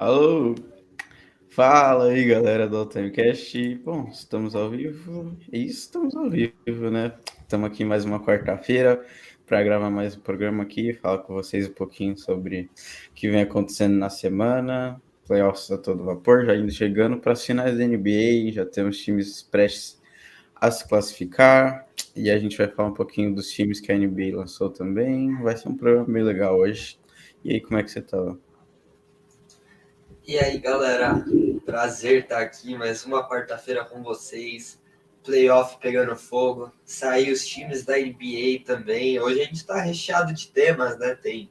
[0.00, 0.54] Alô,
[1.50, 3.74] fala aí galera do Timecast.
[3.84, 7.12] Bom, estamos ao vivo e estamos ao vivo, né?
[7.42, 9.04] Estamos aqui mais uma quarta-feira
[9.46, 12.70] para gravar mais um programa aqui, falar com vocês um pouquinho sobre
[13.10, 14.98] o que vem acontecendo na semana.
[15.26, 19.42] Playoffs a todo vapor, já indo chegando para as finais da NBA, já temos times
[19.42, 20.00] prestes
[20.56, 21.86] a se classificar
[22.16, 25.36] e a gente vai falar um pouquinho dos times que a NBA lançou também.
[25.42, 26.98] Vai ser um programa bem legal hoje.
[27.44, 28.34] E aí, como é que você tá?
[30.26, 31.24] E aí, galera,
[31.64, 34.78] prazer estar aqui mais uma quarta-feira com vocês.
[35.24, 39.18] Playoff pegando fogo, saiu os times da NBA também.
[39.18, 41.14] Hoje a gente está recheado de temas, né?
[41.14, 41.50] Tem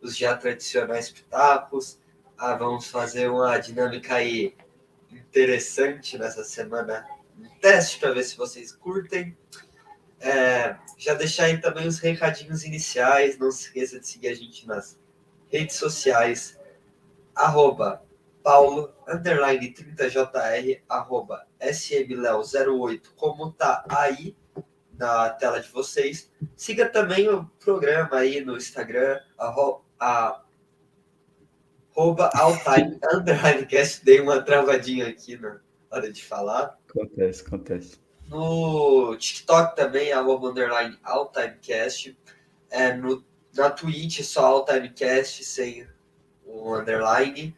[0.00, 2.00] os já tradicionais pitacos.
[2.36, 4.54] Ah, vamos fazer uma dinâmica aí
[5.12, 7.06] interessante nessa semana.
[7.38, 9.36] Um teste para ver se vocês curtem.
[10.18, 13.38] É, já deixar aí também os recadinhos iniciais.
[13.38, 14.98] Não se esqueça de seguir a gente nas
[15.48, 16.58] redes sociais.
[17.34, 18.05] Arroba
[18.46, 24.36] paulo, underline 30jr, arroba smleo08, como tá aí
[24.96, 26.30] na tela de vocês.
[26.56, 29.82] Siga também o programa aí no Instagram, arroba,
[31.92, 35.58] arroba alltime, underline cast, dei uma travadinha aqui na
[35.90, 36.78] hora de falar.
[36.88, 37.98] Acontece, acontece.
[38.28, 42.16] No TikTok também, arroba underline alltimecast,
[42.70, 43.24] é, no,
[43.56, 45.84] na Twitch só alltimecast, sem
[46.44, 47.56] o underline.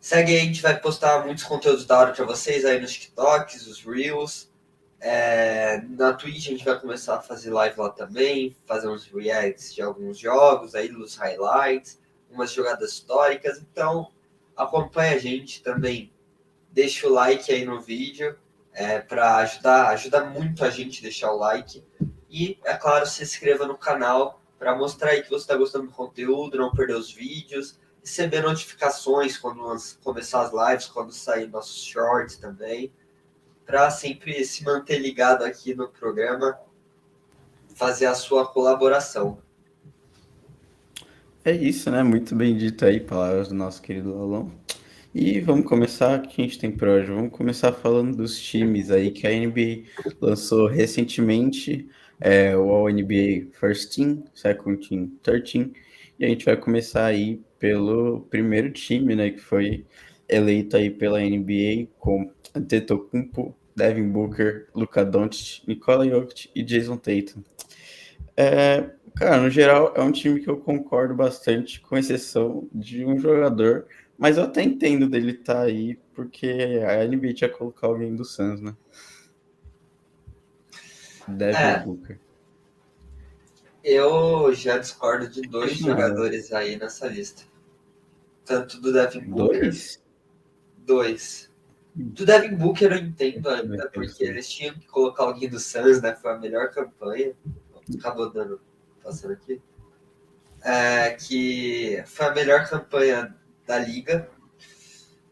[0.00, 3.66] Segue aí, a gente vai postar muitos conteúdos da hora para vocês aí nos TikToks,
[3.66, 4.50] os Reels.
[4.98, 9.74] É, na Twitch a gente vai começar a fazer live lá também, fazer uns reacts
[9.74, 13.58] de alguns jogos, aí dos highlights, umas jogadas históricas.
[13.58, 14.10] Então,
[14.56, 16.10] acompanha a gente também.
[16.70, 18.38] Deixa o like aí no vídeo
[18.72, 21.84] é, para ajudar, ajuda muito a gente deixar o like.
[22.30, 25.92] E, é claro, se inscreva no canal para mostrar aí que você está gostando do
[25.92, 29.60] conteúdo, não perder os vídeos receber notificações quando
[30.02, 32.92] começar as lives, quando sair nossos shorts também,
[33.64, 36.58] para sempre se manter ligado aqui no programa,
[37.74, 39.38] fazer a sua colaboração.
[41.44, 42.02] É isso, né?
[42.02, 44.50] Muito bem dito aí, palavras do nosso querido Alon.
[45.14, 47.10] E vamos começar, o que a gente tem para hoje?
[47.10, 49.84] Vamos começar falando dos times aí que a NBA
[50.20, 51.88] lançou recentemente,
[52.20, 55.72] é, o All NBA First Team, Second Team, Third Team,
[56.18, 59.86] e a gente vai começar aí pelo primeiro time, né, que foi
[60.28, 67.42] eleito aí pela NBA com Antetokounmpo, Devin Booker, Luka Doncic, Nikola Jokic e Jason Tatum.
[68.36, 73.18] É, cara, no geral é um time que eu concordo bastante, com exceção de um
[73.18, 73.86] jogador,
[74.18, 78.24] mas eu até entendo dele estar tá aí, porque a NBA tinha colocar alguém do
[78.24, 78.74] Suns, né?
[81.28, 81.78] Devin é.
[81.84, 82.18] Booker.
[83.82, 87.49] Eu já discordo de dois jogadores aí nessa lista.
[88.50, 89.60] Tanto do Devin Booker.
[89.60, 90.02] Dois?
[90.78, 91.52] Dois.
[91.94, 96.16] Do Devin Booker eu entendo ainda, porque eles tinham que colocar alguém do Suns, né?
[96.16, 97.32] Foi a melhor campanha.
[97.96, 98.60] Acabou dando,
[99.04, 99.62] passando aqui.
[100.64, 104.28] É, que foi a melhor campanha da liga.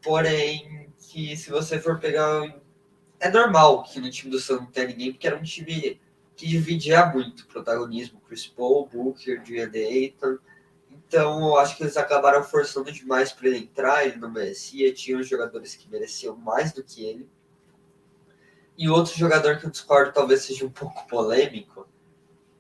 [0.00, 2.56] Porém, que se você for pegar.
[3.18, 6.00] É normal que no time do Suns não tenha ninguém, porque era um time
[6.36, 8.20] que dividia muito protagonismo.
[8.28, 10.38] Chris Paul, Booker, DeAndre Ayton
[11.08, 14.92] então, eu acho que eles acabaram forçando demais para ele entrar, ele não merecia.
[14.92, 17.26] Tinha jogadores que mereciam mais do que ele.
[18.76, 21.88] E outro jogador que eu discordo talvez seja um pouco polêmico,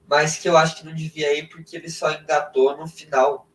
[0.08, 3.46] mas que eu acho que não devia ir porque ele só engatou no final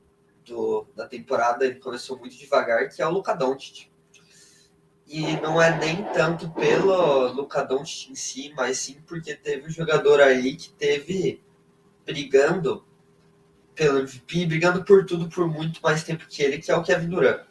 [0.45, 3.89] do, da temporada, ele começou muito devagar, que é o Luka Doncic.
[5.07, 9.71] E não é nem tanto pelo Luka Doncic em si, mas sim porque teve um
[9.71, 11.43] jogador aí que teve
[12.05, 12.85] brigando
[13.75, 17.09] pelo MVP, brigando por tudo por muito mais tempo que ele, que é o Kevin
[17.09, 17.41] Durant.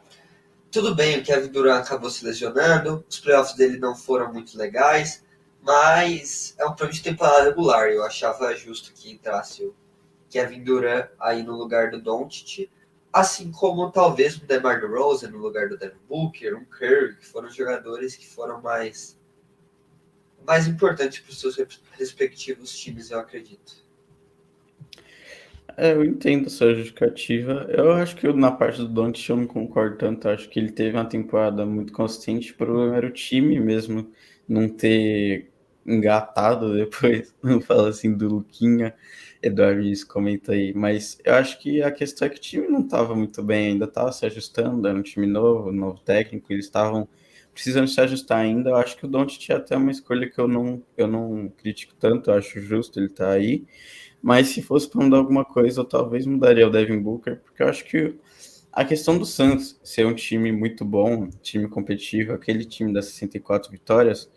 [0.70, 5.24] Tudo bem, o Kevin Durant acabou se lesionando, os playoffs dele não foram muito legais,
[5.60, 7.88] mas é um prêmio de temporada regular.
[7.88, 9.74] Eu achava justo que entrasse o
[10.30, 12.70] Kevin Durant aí no lugar do Doncic,
[13.12, 17.50] assim como talvez o DeMar DeRozan no lugar do Devin Booker, um Curry, que foram
[17.50, 19.20] jogadores que foram mais
[20.44, 21.56] mais importantes para os seus
[21.92, 23.81] respectivos times, eu acredito.
[25.76, 27.66] É, eu entendo a sua justificativa.
[27.70, 30.26] Eu acho que eu, na parte do Doncic eu não concordo tanto.
[30.28, 32.52] Eu acho que ele teve uma temporada muito consistente.
[32.52, 34.10] O problema era o time mesmo
[34.48, 35.50] não ter
[35.86, 37.34] engatado depois.
[37.42, 38.94] Não fala assim do Luquinha.
[39.42, 40.72] Eduardo isso comenta aí.
[40.74, 43.86] Mas eu acho que a questão é que o time não estava muito bem, ainda
[43.86, 44.86] estava se ajustando.
[44.86, 46.52] Era um time novo, novo técnico.
[46.52, 47.08] Eles estavam
[47.52, 48.70] precisando se ajustar ainda.
[48.70, 51.94] Eu acho que o Doncic tinha até uma escolha que eu não, eu não critico
[51.98, 52.30] tanto.
[52.30, 53.64] Eu acho justo ele estar tá aí.
[54.22, 57.68] Mas se fosse para mudar alguma coisa, eu talvez mudaria o Devin Booker, porque eu
[57.68, 58.16] acho que
[58.72, 63.70] A questão do Santos ser um time muito bom, time competitivo, aquele time das 64
[63.70, 64.30] vitórias,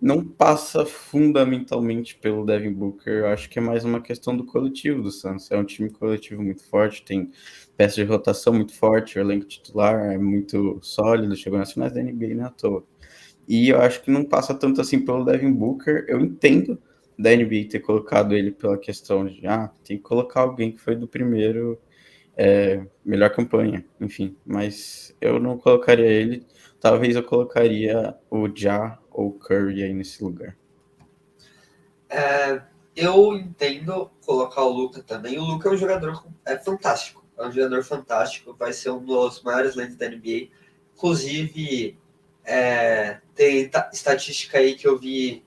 [0.00, 3.12] não passa fundamentalmente pelo Devin Booker.
[3.20, 5.50] Eu acho que é mais uma questão do coletivo do Santos.
[5.50, 7.30] É um time coletivo muito forte, tem
[7.76, 12.02] peça de rotação muito forte, o elenco titular é muito sólido, chegou nas finais da
[12.02, 12.84] NBA não é toa.
[13.48, 16.04] E eu acho que não passa tanto assim pelo Devin Booker.
[16.08, 16.78] Eu entendo
[17.18, 20.94] da NBA ter colocado ele pela questão de ah, tem que colocar alguém que foi
[20.94, 21.80] do primeiro
[22.36, 26.46] é, melhor campanha, enfim, mas eu não colocaria ele.
[26.78, 30.54] Talvez eu colocaria o Ja ou Curry aí nesse lugar.
[32.08, 32.60] É,
[32.94, 35.38] eu entendo colocar o Luca também.
[35.38, 37.24] O Luca é um jogador é fantástico.
[37.38, 38.54] É um jogador fantástico.
[38.58, 40.48] Vai ser um dos maiores lentes da NBA.
[40.94, 41.98] Inclusive,
[42.44, 45.44] é, tem estatística aí que eu vi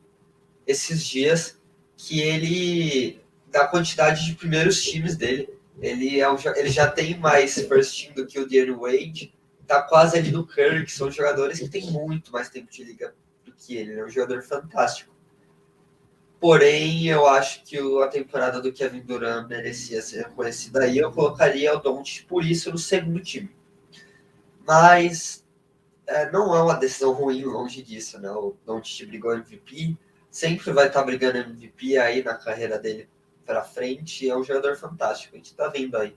[0.68, 1.59] esses dias
[2.01, 5.50] que ele, da quantidade de primeiros times dele,
[5.82, 9.34] ele, é um, ele já tem mais first team do que o Dean Wade.
[9.68, 13.13] Tá quase ali no Curry, que são jogadores que têm muito mais tempo de liga
[13.58, 13.91] que ele.
[13.91, 15.13] Ele é um jogador fantástico.
[16.39, 20.98] Porém, eu acho que a temporada do Kevin Durant merecia ser reconhecida aí.
[20.98, 23.53] Eu colocaria o Don't por isso no segundo time.
[24.65, 25.46] Mas
[26.08, 28.32] é, não é uma decisão ruim longe disso, né?
[28.32, 29.98] O Don't brigou MVP,
[30.30, 33.10] sempre vai estar brigando MVP aí na carreira dele
[33.46, 34.30] para frente.
[34.30, 35.36] É um jogador fantástico.
[35.36, 36.16] A gente está vendo aí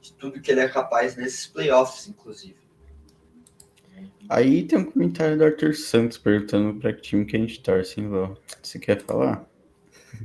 [0.00, 2.64] de tudo que ele é capaz nesses playoffs, inclusive.
[4.28, 8.00] Aí tem um comentário do Arthur Santos perguntando para que time que a gente torce,
[8.00, 8.36] hein, Val?
[8.62, 9.46] Você quer falar?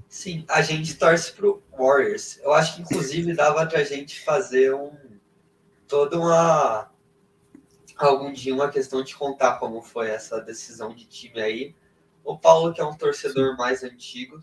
[0.08, 2.40] Sim, a gente torce pro Warriors.
[2.44, 4.92] Eu acho que inclusive dava pra gente fazer um
[5.88, 6.92] toda uma
[7.98, 11.76] algum dia uma questão de contar como foi essa decisão de time aí.
[12.24, 14.42] O Paulo, que é um torcedor mais antigo,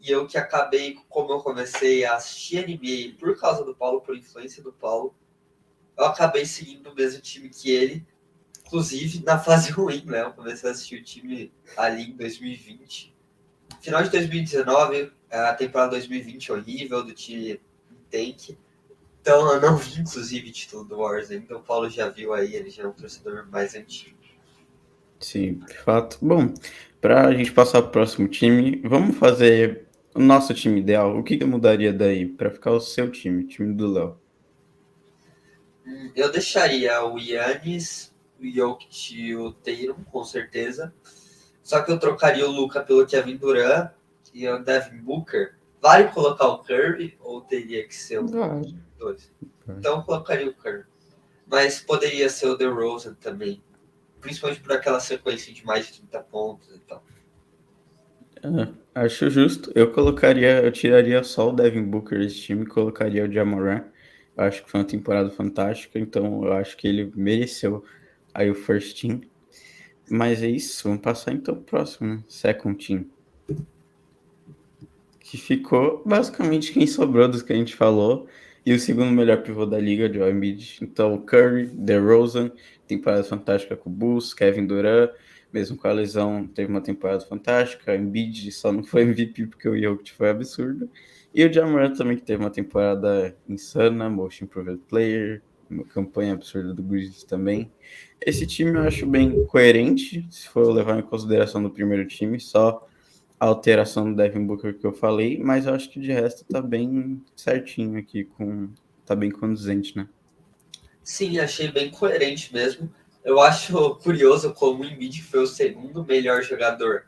[0.00, 4.16] e eu que acabei, como eu comecei a assistir NBA por causa do Paulo, por
[4.16, 5.14] influência do Paulo,
[5.96, 8.06] eu acabei seguindo o mesmo time que ele
[8.72, 10.22] Inclusive, na fase ruim, né?
[10.22, 13.14] Eu comecei a assistir o time ali em 2020.
[13.82, 17.60] Final de 2019, a temporada 2020 horrível do time
[18.10, 18.56] Tank.
[19.20, 21.58] Então eu não vi, inclusive, título do Warriors ainda.
[21.58, 24.16] O Paulo já viu aí, ele já é um torcedor mais antigo.
[25.20, 26.18] Sim, de fato.
[26.22, 26.54] Bom,
[27.02, 31.18] para a gente passar para o próximo time, vamos fazer o nosso time ideal.
[31.18, 34.16] O que, que mudaria daí para ficar o seu time, o time do Léo?
[36.14, 40.94] Eu deixaria o Yannis o Jokic e o Tatum, com certeza.
[41.60, 43.90] Só que eu trocaria o Luca pelo Kevin Durant
[44.32, 45.56] e o Devin Booker.
[45.80, 48.26] Vale colocar o Curry ou teria que ser o
[48.96, 49.32] dois?
[49.68, 50.84] Então eu colocaria o Curry.
[51.48, 53.60] Mas poderia ser o DeRozan também.
[54.22, 57.04] Principalmente por aquela sequência de mais de 30 pontos e tal.
[58.42, 59.70] É, acho justo.
[59.74, 63.84] Eu colocaria, eu tiraria só o Devin Booker desse time e colocaria o Jamoran.
[64.34, 67.84] Eu acho que foi uma temporada fantástica, então eu acho que ele mereceu
[68.34, 69.20] Aí o first team.
[70.10, 73.06] Mas é isso, vamos passar então pro próximo, second team.
[75.20, 78.26] Que ficou basicamente quem sobrou dos que a gente falou.
[78.64, 80.78] E o segundo melhor pivô da liga, Joel Embiid.
[80.82, 82.52] Então, Curry, DeRozan,
[82.96, 85.10] temporada fantástica com o Bulls, Kevin Durant,
[85.52, 87.94] mesmo com a lesão, teve uma temporada fantástica.
[87.94, 90.88] Embiid só não foi MVP porque o Jokic foi absurdo.
[91.34, 96.74] E o Jamoran também que teve uma temporada insana, Most Improved Player, uma campanha absurda
[96.74, 97.70] do Grizzlies também.
[98.20, 102.86] Esse time eu acho bem coerente, se for levar em consideração do primeiro time, só
[103.40, 106.60] a alteração do Devin Booker que eu falei, mas eu acho que de resto tá
[106.60, 108.68] bem certinho aqui, com
[109.04, 110.06] tá bem conduzente, né?
[111.02, 112.92] Sim, achei bem coerente mesmo.
[113.24, 117.06] Eu acho curioso como o Embiid foi o segundo melhor jogador.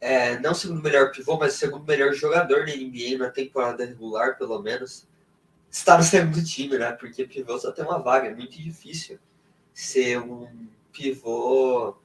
[0.00, 3.84] É, não o segundo melhor pivô, mas o segundo melhor jogador na NBA na temporada
[3.84, 5.06] regular, pelo menos
[5.70, 6.92] está no segundo time, né?
[6.92, 9.18] Porque pivô só tem uma vaga, é muito difícil
[9.74, 10.48] ser um
[10.92, 11.96] pivô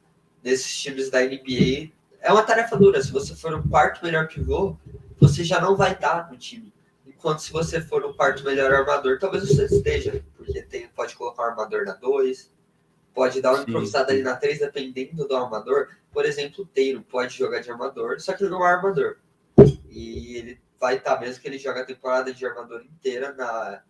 [0.44, 1.92] nesses times da NBA.
[2.20, 3.02] É uma tarefa dura.
[3.02, 4.76] Se você for o quarto melhor pivô,
[5.20, 6.74] você já não vai estar no time.
[7.06, 11.44] Enquanto se você for o quarto melhor armador, talvez você esteja, porque tem, pode colocar
[11.44, 12.52] o armador na 2,
[13.14, 15.90] pode dar uma improvisada ali na 3, dependendo do armador.
[16.12, 19.18] Por exemplo, o Teiro pode jogar de armador, só que ele não é armador.
[19.90, 23.84] E ele vai estar, tá, mesmo que ele joga a temporada de armador inteira na,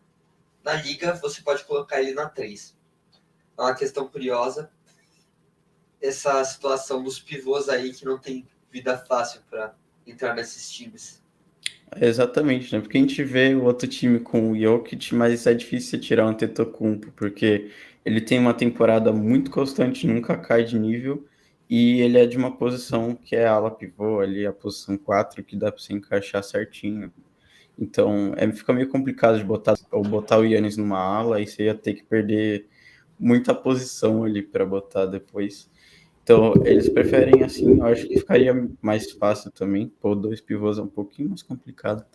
[0.63, 2.75] na liga, você pode colocar ele na 3.
[3.57, 4.69] É uma questão curiosa
[6.01, 11.20] essa situação dos pivôs aí que não tem vida fácil para entrar nesses times.
[11.97, 12.79] Exatamente, né?
[12.81, 16.33] Porque a gente vê o outro time com o Jokic, mas é difícil tirar um
[16.33, 17.69] Tetocumpo, porque
[18.05, 21.27] ele tem uma temporada muito constante, nunca cai de nível,
[21.69, 25.55] e ele é de uma posição que é ala pivô, ali a posição 4, que
[25.57, 27.11] dá para você encaixar certinho.
[27.79, 31.65] Então, é, fica meio complicado de botar ou botar o Yannis numa ala e você
[31.65, 32.67] ia ter que perder
[33.19, 35.70] muita posição ali para botar depois.
[36.31, 39.91] Então, eles preferem assim, eu acho que ficaria mais fácil também.
[39.99, 42.05] Pôr dois pivôs é um pouquinho mais complicado.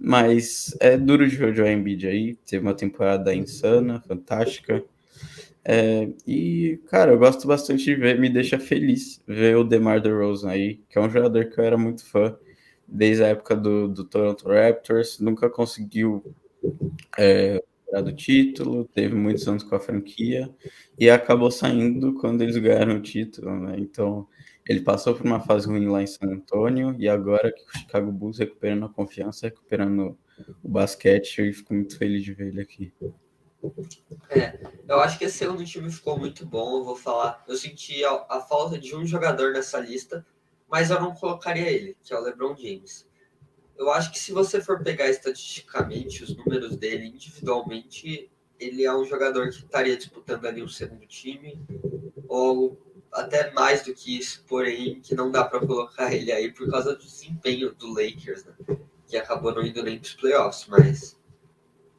[0.00, 2.34] Mas é duro de Joel Embiid aí.
[2.46, 4.82] Teve uma temporada insana, fantástica.
[5.62, 10.48] É, e, cara, eu gosto bastante de ver, me deixa feliz ver o DeMar DeRozan
[10.48, 12.34] aí, que é um jogador que eu era muito fã
[12.88, 16.24] desde a época do, do Toronto Raptors, nunca conseguiu
[17.18, 17.62] é,
[18.00, 20.48] do título, teve muitos anos com a franquia
[20.98, 23.74] e acabou saindo quando eles ganharam o título, né?
[23.78, 24.26] Então,
[24.66, 28.12] ele passou por uma fase ruim lá em San Antonio e agora que o Chicago
[28.12, 30.16] Bulls recuperando a confiança, recuperando
[30.62, 32.92] o basquete, eu fico muito feliz de ver ele aqui.
[34.30, 34.58] É,
[34.88, 37.44] eu acho que esse segundo time ficou muito bom, eu vou falar.
[37.46, 40.26] Eu senti a, a falta de um jogador nessa lista,
[40.68, 43.06] mas eu não colocaria ele, que é o LeBron James.
[43.82, 49.04] Eu acho que se você for pegar estatisticamente os números dele individualmente, ele é um
[49.04, 51.60] jogador que estaria disputando ali um segundo time,
[52.28, 56.70] ou até mais do que isso, porém que não dá para colocar ele aí por
[56.70, 58.54] causa do desempenho do Lakers, né?
[59.08, 61.20] que acabou não indo nem para os playoffs, mas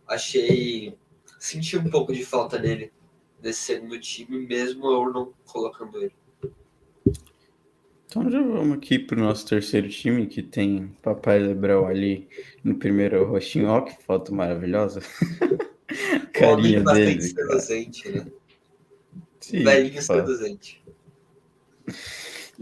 [0.07, 0.97] achei
[1.37, 2.93] senti um pouco de falta dele
[3.41, 6.15] nesse segundo time, mesmo eu não colocando ele.
[8.15, 12.27] Então já vamos aqui para o nosso terceiro time, que tem Papai Lebrão ali
[12.63, 13.69] no primeiro rostinho.
[13.69, 15.01] Ó, que foto maravilhosa.
[16.31, 17.19] Carinha dele.
[17.23, 18.27] seduzente, né?
[19.39, 20.79] Sim, Velhinho seduzente.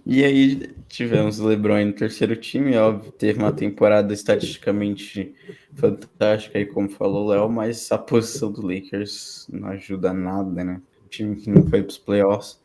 [0.05, 5.35] E aí tivemos o LeBron no terceiro time, óbvio, teve uma temporada estatisticamente
[5.75, 10.81] fantástica aí, como falou o Léo, mas a posição do Lakers não ajuda nada, né?
[11.05, 12.57] O time que não foi para os playoffs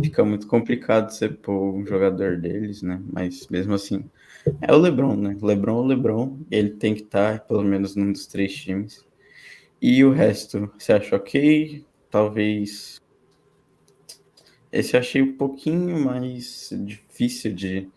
[0.00, 3.00] fica muito complicado você pôr um jogador deles, né?
[3.12, 4.04] Mas mesmo assim,
[4.60, 5.36] é o LeBron, né?
[5.40, 9.04] LeBron o LeBron, ele tem que estar tá, pelo menos num dos três times.
[9.80, 11.84] E o resto, você acha ok?
[12.10, 13.02] Talvez
[14.72, 17.90] esse eu achei um pouquinho mais difícil de,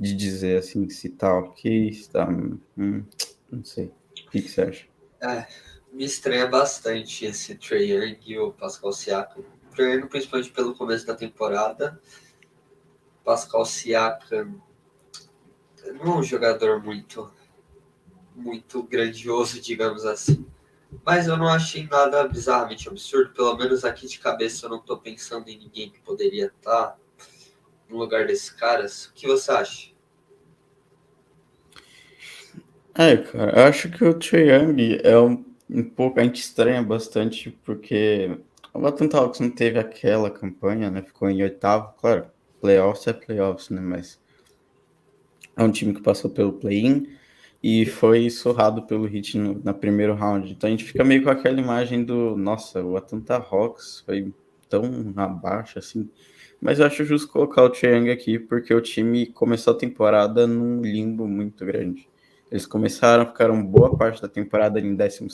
[0.00, 2.26] de dizer assim, se tá ok, se tá.
[2.26, 3.04] Hum,
[3.50, 3.92] não sei.
[4.26, 4.86] O que, que você acha?
[5.20, 5.46] É,
[5.92, 9.44] me estranha bastante esse Trey Young e o Pascal Siakam.
[9.80, 12.00] Young, principalmente pelo começo da temporada.
[13.24, 14.60] Pascal Siakam
[15.94, 17.30] não é um jogador muito
[18.34, 20.46] muito grandioso, digamos assim.
[21.04, 23.32] Mas eu não achei nada bizarramente absurdo.
[23.32, 26.98] Pelo menos aqui de cabeça eu não tô pensando em ninguém que poderia estar
[27.88, 29.06] no lugar desses caras.
[29.06, 29.92] O que você acha?
[32.94, 36.20] É, cara, eu acho que o Trae é um, um pouco.
[36.20, 38.38] A gente estranha bastante porque
[38.74, 41.02] o Atlanta Hawks não teve aquela campanha, né?
[41.02, 41.92] Ficou em oitavo.
[41.98, 42.26] Claro,
[42.60, 43.80] playoffs é playoffs, né?
[43.80, 44.20] Mas
[45.56, 47.06] é um time que passou pelo play-in
[47.62, 50.50] e foi surrado pelo Hit no, na primeiro round.
[50.50, 54.32] Então a gente fica meio com aquela imagem do, nossa, o Atlanta Hawks foi
[54.68, 56.08] tão abaixo assim.
[56.60, 60.80] Mas eu acho justo colocar o Chiang aqui, porque o time começou a temporada num
[60.80, 62.08] limbo muito grande.
[62.52, 65.26] Eles começaram, ficaram boa parte da temporada em 12,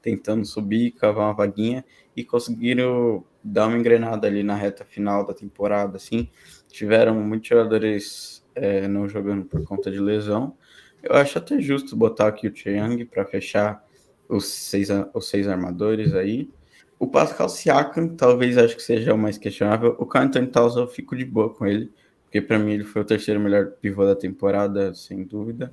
[0.00, 1.84] tentando subir, cavar uma vaguinha,
[2.16, 5.98] e conseguiram dar uma engrenada ali na reta final da temporada.
[5.98, 6.30] Assim.
[6.66, 10.56] Tiveram muitos jogadores é, não jogando por conta de lesão,
[11.02, 13.84] eu acho até justo botar aqui o Chiang para fechar
[14.28, 16.50] os seis, os seis armadores aí.
[16.98, 19.94] O Pascal Siakam, talvez acho que seja o mais questionável.
[19.98, 21.92] O Canton Towns eu fico de boa com ele,
[22.24, 25.72] porque para mim ele foi o terceiro melhor pivô da temporada, sem dúvida.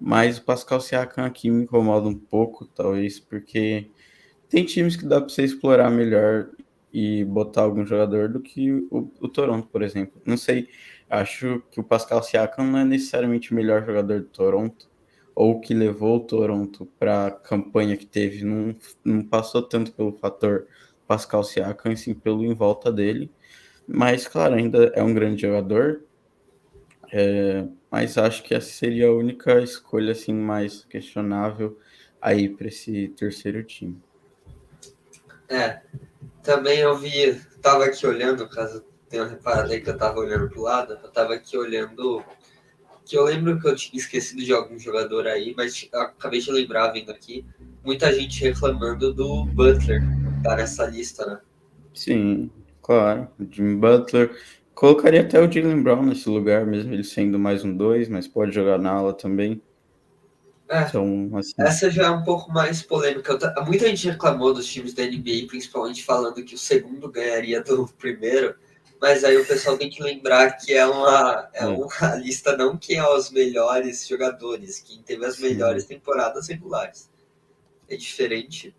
[0.00, 3.90] Mas o Pascal Siakam aqui me incomoda um pouco, talvez, porque
[4.48, 6.50] tem times que dá para você explorar melhor
[6.92, 10.20] e botar algum jogador do que o, o Toronto, por exemplo.
[10.24, 10.68] Não sei
[11.08, 14.88] Acho que o Pascal Siakam não é necessariamente o melhor jogador do Toronto,
[15.34, 18.74] ou que levou o Toronto para a campanha que teve, não,
[19.04, 20.66] não passou tanto pelo fator
[21.06, 23.30] Pascal Siakam, sim pelo em volta dele.
[23.86, 26.02] Mas, claro, ainda é um grande jogador.
[27.12, 27.64] É,
[27.96, 31.78] mas acho que essa seria a única escolha assim mais questionável
[32.20, 33.98] aí para esse terceiro time.
[35.48, 35.80] É,
[36.42, 40.46] também eu vi, tava aqui olhando, caso tem uma reparada aí que eu tava olhando
[40.46, 42.22] pro lado, eu tava aqui olhando.
[43.06, 46.88] Que eu lembro que eu tinha esquecido de algum jogador aí, mas acabei de lembrar
[46.88, 47.46] vendo aqui.
[47.82, 50.02] Muita gente reclamando do Butler,
[50.42, 51.40] tá nessa lista, né?
[51.94, 52.50] Sim,
[52.82, 53.26] claro.
[53.40, 54.36] O Jimmy Butler.
[54.76, 58.52] Colocaria até o Jalen Brown nesse lugar, mesmo ele sendo mais um dois, mas pode
[58.52, 59.62] jogar na ala também.
[60.68, 61.54] É, então, assim...
[61.58, 63.38] Essa já é um pouco mais polêmica.
[63.66, 68.54] Muita gente reclamou dos times da NBA, principalmente falando que o segundo ganharia do primeiro.
[69.00, 71.88] Mas aí o pessoal tem que lembrar que é uma, é uma
[72.20, 77.08] lista não que é os melhores jogadores, quem teve as melhores temporadas regulares.
[77.88, 78.76] É diferente.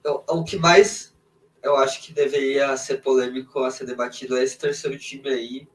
[0.00, 1.13] Então, o que mais
[1.64, 5.68] eu acho que deveria ser polêmico a ser debatido é esse terceiro time aí.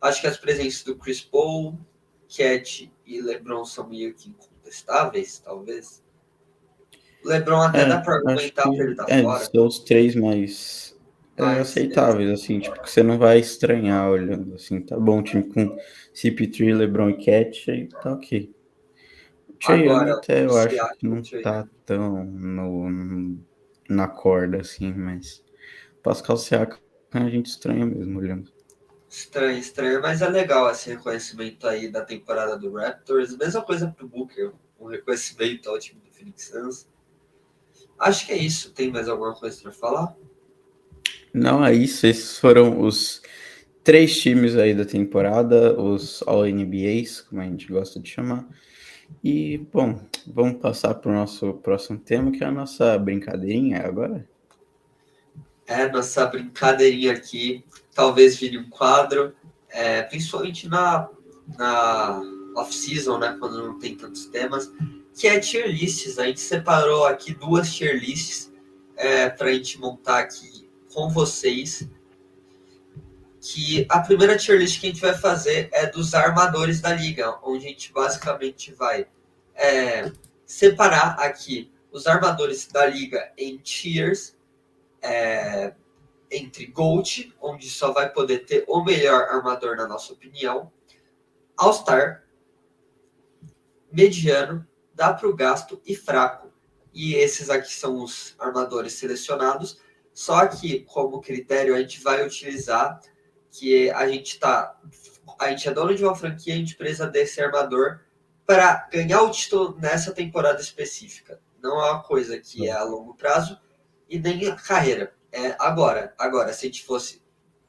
[0.00, 1.78] Acho que as presenças do Chris Paul,
[2.28, 6.02] Cat e LeBron são meio que incontestáveis, talvez.
[7.24, 9.44] LeBron até é, dá pra argumentar que, ele tá é, fora.
[9.44, 10.98] São os três mais
[11.36, 15.76] é, aceitáveis, assim, tipo, que você não vai estranhar olhando, assim, tá bom, time com
[16.14, 18.52] CP3, LeBron e Cat, aí tá ok.
[19.60, 23.38] Trae até eu acho que não tá tão no,
[23.90, 25.42] na corda, assim, mas
[26.02, 26.78] Pascal Siakam
[27.12, 28.52] a gente estranha mesmo olhando.
[29.08, 33.36] Estranho, estranho, mas é legal esse reconhecimento aí da temporada do Raptors.
[33.36, 36.88] Mesma coisa pro Booker, um reconhecimento ao time do Phoenix Suns.
[37.98, 38.72] Acho que é isso.
[38.72, 40.16] Tem mais alguma coisa para falar?
[41.34, 42.06] Não, é isso.
[42.06, 43.20] Esses foram os
[43.82, 48.48] três times aí da temporada, os All-NBAs, como a gente gosta de chamar.
[49.22, 54.28] E, bom, vamos passar para o nosso próximo tema, que é a nossa brincadeirinha agora.
[55.66, 57.64] É, nossa brincadeirinha aqui.
[57.94, 59.34] Talvez vire um quadro,
[59.68, 61.08] é, principalmente na,
[61.58, 62.22] na
[62.56, 64.70] off-season, né, quando não tem tantos temas
[65.14, 66.18] que é tier lists.
[66.18, 68.52] A gente separou aqui duas tier lists
[68.96, 71.88] é, para a gente montar aqui com vocês.
[73.40, 77.38] Que a primeira tier list que a gente vai fazer é dos armadores da liga,
[77.42, 79.06] onde a gente basicamente vai
[79.54, 80.12] é,
[80.44, 84.36] separar aqui os armadores da liga em tiers,
[85.02, 85.74] é,
[86.30, 90.70] entre Gold, onde só vai poder ter o melhor armador na nossa opinião,
[91.56, 92.24] All-Star,
[93.92, 96.50] mediano dá para o gasto e fraco.
[96.92, 99.78] E esses aqui são os armadores selecionados.
[100.12, 103.00] Só que, como critério, a gente vai utilizar
[103.50, 104.78] que a gente tá.
[105.38, 108.00] A gente é dono de uma franquia, a gente precisa desse armador
[108.46, 111.40] para ganhar o título nessa temporada específica.
[111.62, 113.58] Não é uma coisa que é a longo prazo
[114.08, 115.12] e nem a carreira.
[115.32, 116.14] É agora.
[116.18, 117.22] Agora, se a gente fosse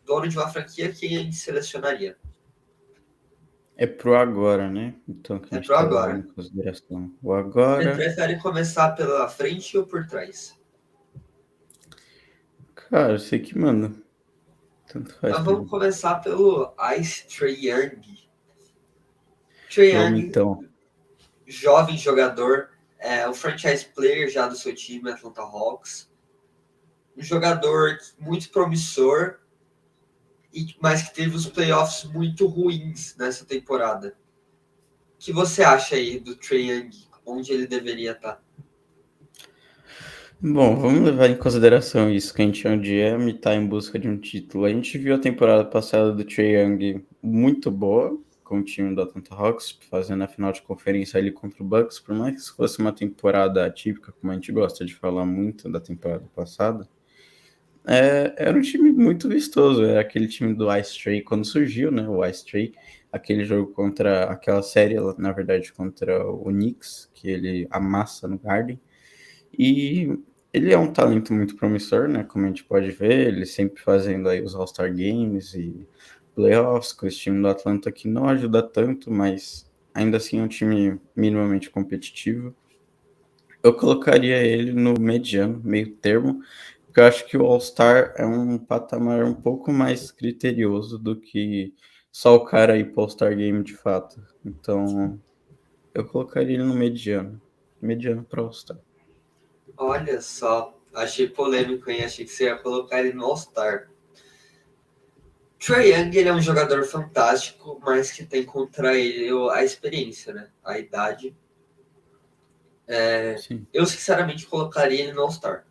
[0.06, 2.18] dono de uma franquia, quem a gente selecionaria?
[3.78, 4.96] É pro agora, né?
[5.08, 6.18] Então, que é pro tá agora.
[6.18, 7.12] Em consideração.
[7.22, 7.84] O agora.
[7.84, 10.60] Você prefere começar pela frente ou por trás?
[12.76, 13.92] Cara, eu sei que manda.
[14.92, 15.34] Tanto faz.
[15.34, 18.02] Então vamos começar pelo Ice Trae Young.
[19.74, 20.68] Trae Young, então.
[21.48, 26.12] jovem jogador, é o franchise player já do seu time, Atlanta Hawks.
[27.16, 29.40] Um jogador muito promissor,
[30.82, 34.18] mas que teve os playoffs muito ruins nessa temporada.
[35.16, 36.90] O que você acha aí do Trae Young?
[37.26, 38.44] Onde ele deveria estar?
[40.44, 42.72] Bom, vamos levar em consideração isso, que a gente é
[43.16, 44.66] um e está em busca de um título.
[44.66, 49.04] A gente viu a temporada passada do Trae Young muito boa, com o time do
[49.04, 52.80] Atlanta Hawks, fazendo a final de conferência ali contra o Bucks, por mais que fosse
[52.80, 56.90] uma temporada atípica, como a gente gosta de falar muito da temporada passada,
[57.86, 59.84] é, era um time muito vistoso.
[59.84, 62.10] Era aquele time do Ice Tray quando surgiu, né?
[62.10, 62.74] O Ice Tray,
[63.12, 68.80] aquele jogo contra aquela série, na verdade, contra o Knicks, que ele amassa no Garden.
[69.58, 70.18] E
[70.54, 72.24] ele é um talento muito promissor, né?
[72.24, 75.88] Como a gente pode ver, ele sempre fazendo aí os All-Star Games e
[76.36, 80.48] playoffs com esse time do Atlanta que não ajuda tanto, mas ainda assim é um
[80.48, 82.56] time minimamente competitivo.
[83.64, 86.42] Eu colocaria ele no mediano, meio termo.
[86.86, 91.74] Porque eu acho que o All-Star é um patamar um pouco mais criterioso do que
[92.12, 94.22] só o cara ir para All-Star Game de fato.
[94.44, 95.18] Então,
[95.94, 97.42] eu colocaria ele no mediano.
[97.82, 98.78] Mediano para All-Star.
[99.78, 102.04] Olha só, achei polêmico, hein?
[102.04, 103.90] Achei que você ia colocar ele no All-Star.
[105.60, 110.50] Trae Young ele é um jogador fantástico, mas que tem contra ele a experiência, né?
[110.64, 111.36] A idade.
[112.88, 113.36] É,
[113.72, 115.66] eu, sinceramente, colocaria ele no All-Star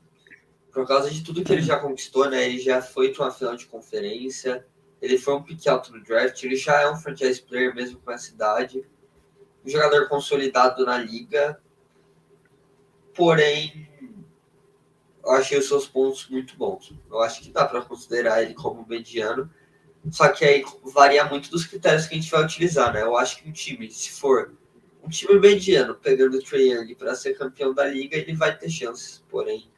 [0.72, 2.44] por causa de tudo que ele já conquistou, né?
[2.44, 4.64] Ele já foi para uma final de conferência,
[5.00, 8.12] ele foi um pick alto no draft, ele já é um franchise player mesmo com
[8.12, 8.84] essa idade,
[9.64, 11.60] um jogador consolidado na liga,
[13.14, 13.88] porém,
[15.24, 16.94] eu achei os seus pontos muito bons.
[17.10, 19.50] Eu acho que dá para considerar ele como mediano,
[20.10, 23.02] só que aí varia muito dos critérios que a gente vai utilizar, né?
[23.02, 24.54] Eu acho que um time, se for
[25.02, 28.70] um time mediano pegando o Trae Young para ser campeão da liga, ele vai ter
[28.70, 29.70] chances, porém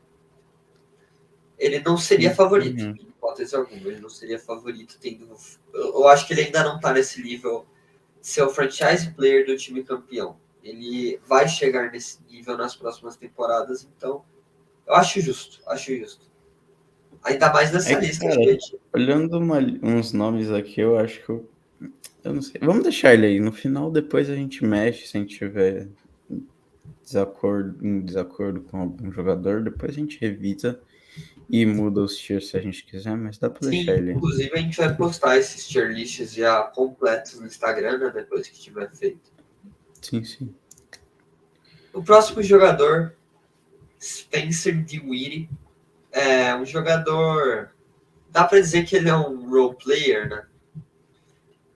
[1.62, 2.90] ele não seria favorito, uhum.
[2.90, 3.88] em hipótese alguma.
[3.88, 5.28] Ele não seria favorito tendo.
[5.72, 7.64] Eu, acho que ele ainda não está nesse nível
[8.20, 10.36] de ser o franchise player do time campeão.
[10.62, 14.24] Ele vai chegar nesse nível nas próximas temporadas, então
[14.86, 16.30] eu acho justo, acho justo.
[17.24, 18.78] Ainda mais nessa É lista, cara, gente.
[18.94, 21.48] olhando uma- uns nomes aqui, eu acho que eu.
[22.24, 22.60] Eu não sei.
[22.62, 23.40] Vamos deixar ele aí.
[23.40, 25.88] No final, depois a gente mexe se a gente tiver
[27.02, 29.62] desacordo, em desacordo com algum jogador.
[29.62, 30.80] Depois a gente revisa
[31.50, 34.16] e muda os tiers se a gente quiser, mas dá pra Sim, deixar ele aí.
[34.16, 38.58] inclusive a gente vai postar esses tier lists já completos no Instagram, né, depois que
[38.58, 39.31] tiver feito.
[40.02, 40.54] Sim, sim.
[41.92, 43.14] O próximo jogador,
[44.00, 45.48] Spencer Dinwiddie,
[46.10, 47.70] é um jogador.
[48.30, 50.42] Dá pra dizer que ele é um role player, né?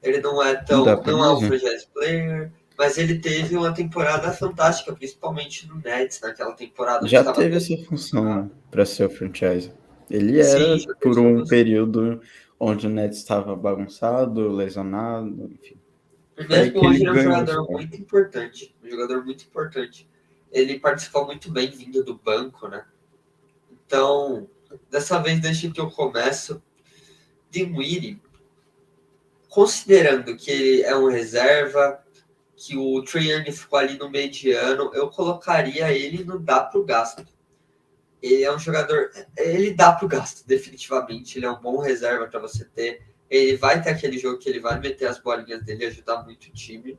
[0.02, 0.84] Ele não é tão.
[0.84, 6.20] Pra Não é um franchise player, mas ele teve uma temporada fantástica, principalmente no Nets,
[6.20, 7.06] naquela temporada.
[7.06, 9.72] Já teve essa função para ser o franchise.
[10.10, 12.20] Ele Sim, era teve por um período
[12.58, 15.76] onde o Nets estava bagunçado, lesionado, enfim.
[16.36, 18.76] É mesmo que hoje ele é um jogador muito importante.
[18.82, 20.08] Um jogador muito importante.
[20.52, 22.84] Ele participou muito bem vindo do banco, né?
[23.70, 24.48] Então,
[24.90, 26.62] dessa vez deixa que eu começo.
[27.50, 28.20] Dinwiddie,
[29.48, 32.04] considerando que ele é um reserva,
[32.56, 37.26] que o Young ficou ali no mediano, eu colocaria ele no dá pro gasto.
[38.22, 41.38] Ele é um jogador, ele dá pro gasto, definitivamente.
[41.38, 43.02] Ele é um bom reserva para você ter.
[43.28, 46.46] Ele vai ter aquele jogo que ele vai meter as bolinhas dele e ajudar muito
[46.46, 46.98] o time.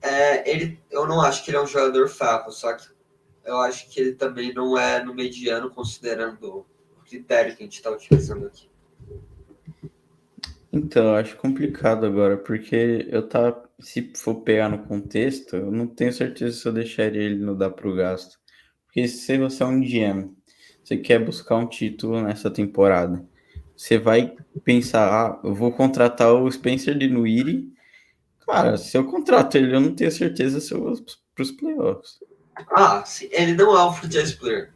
[0.00, 2.88] É, ele, eu não acho que ele é um jogador fraco, só que
[3.44, 6.66] eu acho que ele também não é no mediano, considerando
[6.96, 8.68] o critério que a gente está utilizando aqui.
[10.70, 15.86] Então, eu acho complicado agora, porque eu tá, se for pegar no contexto, eu não
[15.86, 18.38] tenho certeza se eu deixaria ele no dar pro gasto.
[18.86, 20.30] Porque se você é um GM,
[20.84, 23.26] você quer buscar um título nessa temporada,
[23.78, 27.72] você vai pensar, ah, eu vou contratar o Spencer Dinwiddie.
[28.44, 30.96] Cara, se eu contrato ele, eu não tenho certeza se eu vou
[31.32, 32.18] pros playoffs.
[32.72, 34.72] Ah, sim, ele não é um franchise player.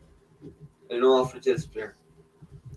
[0.88, 1.96] Ele não é um franchise player.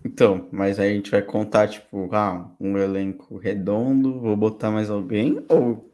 [0.04, 4.90] Então, mas aí a gente vai contar, tipo, ah, um elenco redondo, vou botar mais
[4.90, 5.88] alguém, ou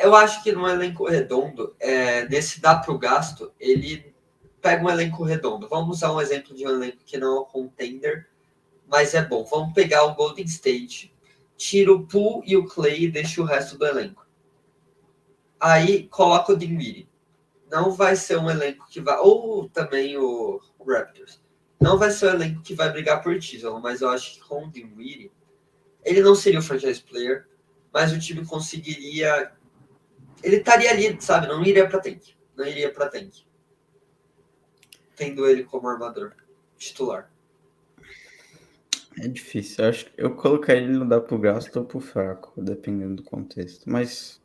[0.00, 4.14] Eu acho que no elenco redondo, é, nesse dá pro gasto, ele
[4.62, 5.68] pega um elenco redondo.
[5.68, 8.28] Vamos usar um exemplo de um elenco que não é um contender,
[8.88, 9.44] mas é bom.
[9.44, 11.14] Vamos pegar o Golden State,
[11.56, 14.26] tira o Poole e o Clay e deixa o resto do elenco.
[15.60, 17.08] Aí coloca o Dinwiddie.
[17.70, 19.18] Não vai ser um elenco que vai.
[19.18, 21.42] Ou também o Raptors.
[21.80, 24.64] Não vai ser um elenco que vai brigar por título, mas eu acho que com
[24.64, 25.30] o Dinwiddie,
[26.04, 27.46] ele não seria o franchise player,
[27.92, 29.52] mas o time conseguiria.
[30.42, 31.46] Ele estaria ali, sabe?
[31.46, 32.34] Não iria para tank.
[32.56, 33.44] Não iria para tank.
[35.16, 36.32] Tendo ele como armador
[36.76, 37.30] titular.
[39.20, 39.84] É difícil.
[39.84, 43.22] Eu acho que eu colocaria ele no dá pro gasto ou pro fraco, dependendo do
[43.22, 43.88] contexto.
[43.90, 44.40] Mas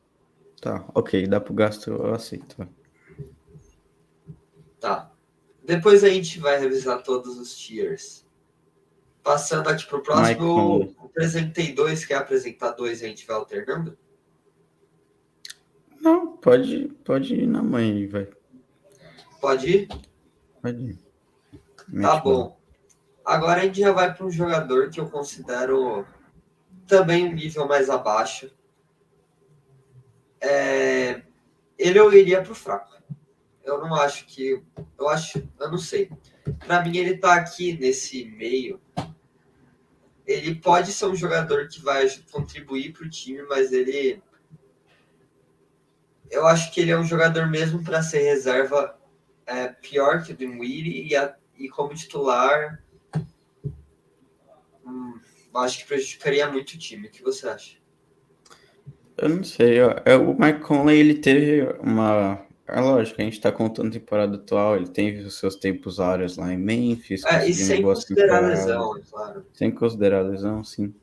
[0.62, 2.68] tá, ok, dá pro gasto eu aceito.
[4.80, 5.12] Tá.
[5.64, 8.26] Depois a gente vai revisar todos os tiers.
[9.22, 10.96] Passando aqui pro próximo, eu Conley.
[11.06, 13.98] apresentei dois, quer apresentar dois e a gente vai alternando?
[16.02, 18.28] Não, pode, pode ir na mãe aí, vai.
[19.40, 19.88] Pode ir?
[20.62, 20.98] Pode ir.
[21.78, 22.63] Tá Mete bom.
[23.26, 26.06] Agora a gente já vai para um jogador que eu considero
[26.88, 28.52] também um nível mais abaixo.
[30.42, 31.22] É,
[31.78, 32.94] Ele eu iria para o fraco.
[33.64, 34.62] Eu não acho que.
[34.98, 35.48] Eu acho.
[35.58, 36.12] Eu não sei.
[36.60, 38.82] Para mim, ele tá aqui nesse meio.
[40.28, 44.22] Ele pode ser um jogador que vai contribuir para o time, mas ele.
[46.30, 49.00] Eu acho que ele é um jogador mesmo para ser reserva
[49.46, 52.84] é, pior que o Dinwiddie e, e como titular.
[55.62, 57.08] Acho que prejudicaria muito o time.
[57.08, 57.78] O que você acha?
[59.18, 62.42] Eu não sei, o Mike Conley, ele teve uma...
[62.68, 66.38] É lógico, a gente tá contando a temporada atual, ele teve os seus tempos áureos
[66.38, 69.46] lá em Memphis, É, e sem considerar lesão, é claro.
[69.54, 70.94] Sem considerar lesão, sim.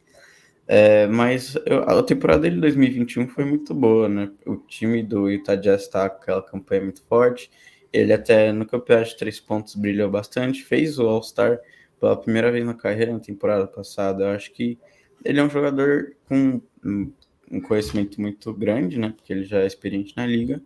[0.67, 4.31] É, mas eu- a temporada dele de 2021 foi muito boa, né?
[4.47, 7.51] O time do Utah Jazz tá com aquela campanha muito forte.
[7.93, 11.61] Ele até no campeonato de três pontos brilhou bastante, fez o All-Star
[12.01, 14.25] pela primeira vez na carreira na temporada passada.
[14.25, 14.79] Eu acho que
[15.25, 17.13] ele é um jogador com um-
[17.61, 19.13] conhecimento muito grande, né?
[19.15, 20.63] Porque ele já é experiente na liga.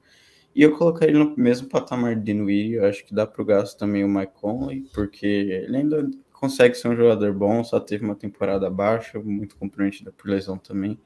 [0.55, 2.75] E eu colocaria ele no mesmo patamar de Dinwiddie.
[2.75, 6.89] Eu acho que dá pro gasto também o Mike Conley, porque ele ainda consegue ser
[6.89, 10.99] um jogador bom, só teve uma temporada baixa, muito comprometida por lesão também.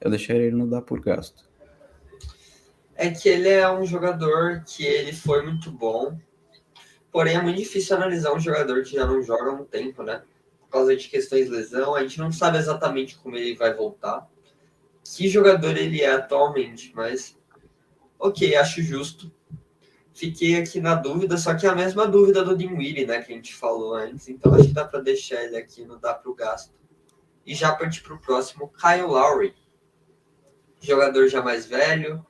[0.00, 1.48] Eu deixaria ele no dá por gasto.
[2.96, 6.18] É que ele é um jogador que ele foi muito bom.
[7.12, 10.22] Porém, é muito difícil analisar um jogador que já não joga há um tempo, né?
[10.62, 14.26] Por causa de questões de lesão, a gente não sabe exatamente como ele vai voltar.
[15.04, 17.38] Que jogador ele é atualmente, mas
[18.18, 19.30] ok, acho justo.
[20.14, 23.36] fiquei aqui na dúvida, só que é a mesma dúvida do Dinwiddie, né, que a
[23.36, 24.28] gente falou antes.
[24.28, 26.72] Então acho que dá para deixar ele aqui, não dá para o gasto.
[27.44, 29.54] E já partir para o próximo, Kyle Lowry.
[30.80, 32.24] Jogador já mais velho.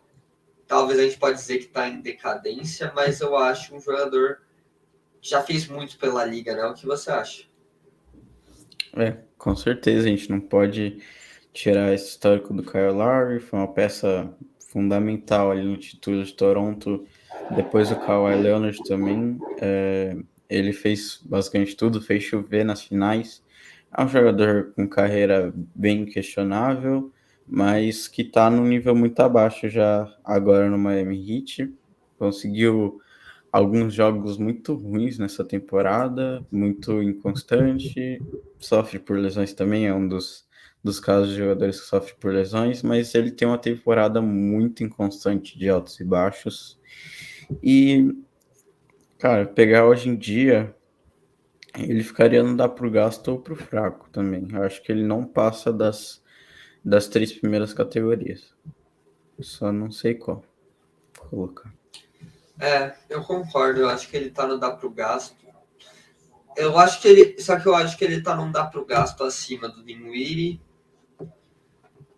[0.67, 4.41] Talvez a gente pode dizer que está em decadência, mas eu acho um jogador
[5.23, 6.65] já fez muito pela liga, né?
[6.67, 7.45] O que você acha?
[8.95, 10.99] É, com certeza a gente não pode
[11.55, 13.41] tirar esse histórico do Kyle Lowry.
[13.41, 14.31] Foi uma peça
[14.69, 17.07] fundamental ali no título de Toronto
[17.51, 20.17] depois o Kawhi Leonard também, é,
[20.49, 23.43] ele fez basicamente tudo, fez chover nas finais.
[23.97, 27.13] É um jogador com carreira bem questionável,
[27.47, 31.71] mas que está num nível muito abaixo já agora no Miami Heat.
[32.19, 33.01] Conseguiu
[33.53, 38.19] alguns jogos muito ruins nessa temporada, muito inconstante,
[38.59, 40.49] sofre por lesões também, é um dos,
[40.83, 45.59] dos casos de jogadores que sofrem por lesões, mas ele tem uma temporada muito inconstante
[45.59, 46.81] de altos e baixos.
[47.63, 48.17] E,
[49.19, 50.75] cara, pegar hoje em dia,
[51.77, 54.49] ele ficaria no dar pro gasto ou pro fraco também.
[54.51, 56.23] Eu acho que ele não passa das,
[56.83, 58.55] das três primeiras categorias.
[59.41, 60.43] Só não sei qual
[61.19, 61.82] colocar.
[62.63, 63.81] É, eu concordo.
[63.81, 65.37] Eu acho que ele tá no dar pro gasto.
[66.57, 67.41] Eu acho que ele.
[67.41, 70.61] Só que eu acho que ele tá no dar pro gasto acima do Dinwiddie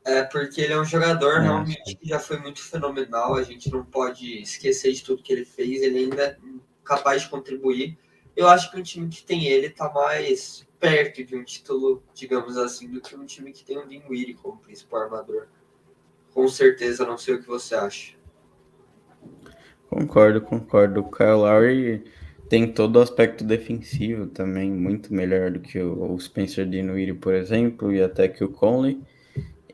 [0.04, 3.34] é, porque ele é um jogador realmente que já foi muito fenomenal.
[3.36, 5.80] A gente não pode esquecer de tudo que ele fez.
[5.80, 6.36] Ele ainda é
[6.84, 7.98] capaz de contribuir.
[8.36, 12.58] Eu acho que um time que tem ele está mais perto de um título, digamos
[12.58, 15.48] assim, do que um time que tem o Dinwiddie como principal armador.
[16.34, 18.14] Com certeza, não sei o que você acha.
[19.94, 21.00] Concordo, concordo.
[21.02, 22.02] O Kyle Lowry
[22.48, 27.92] tem todo o aspecto defensivo também, muito melhor do que o Spencer Dinwiddie, por exemplo,
[27.92, 29.00] e até que o Conley.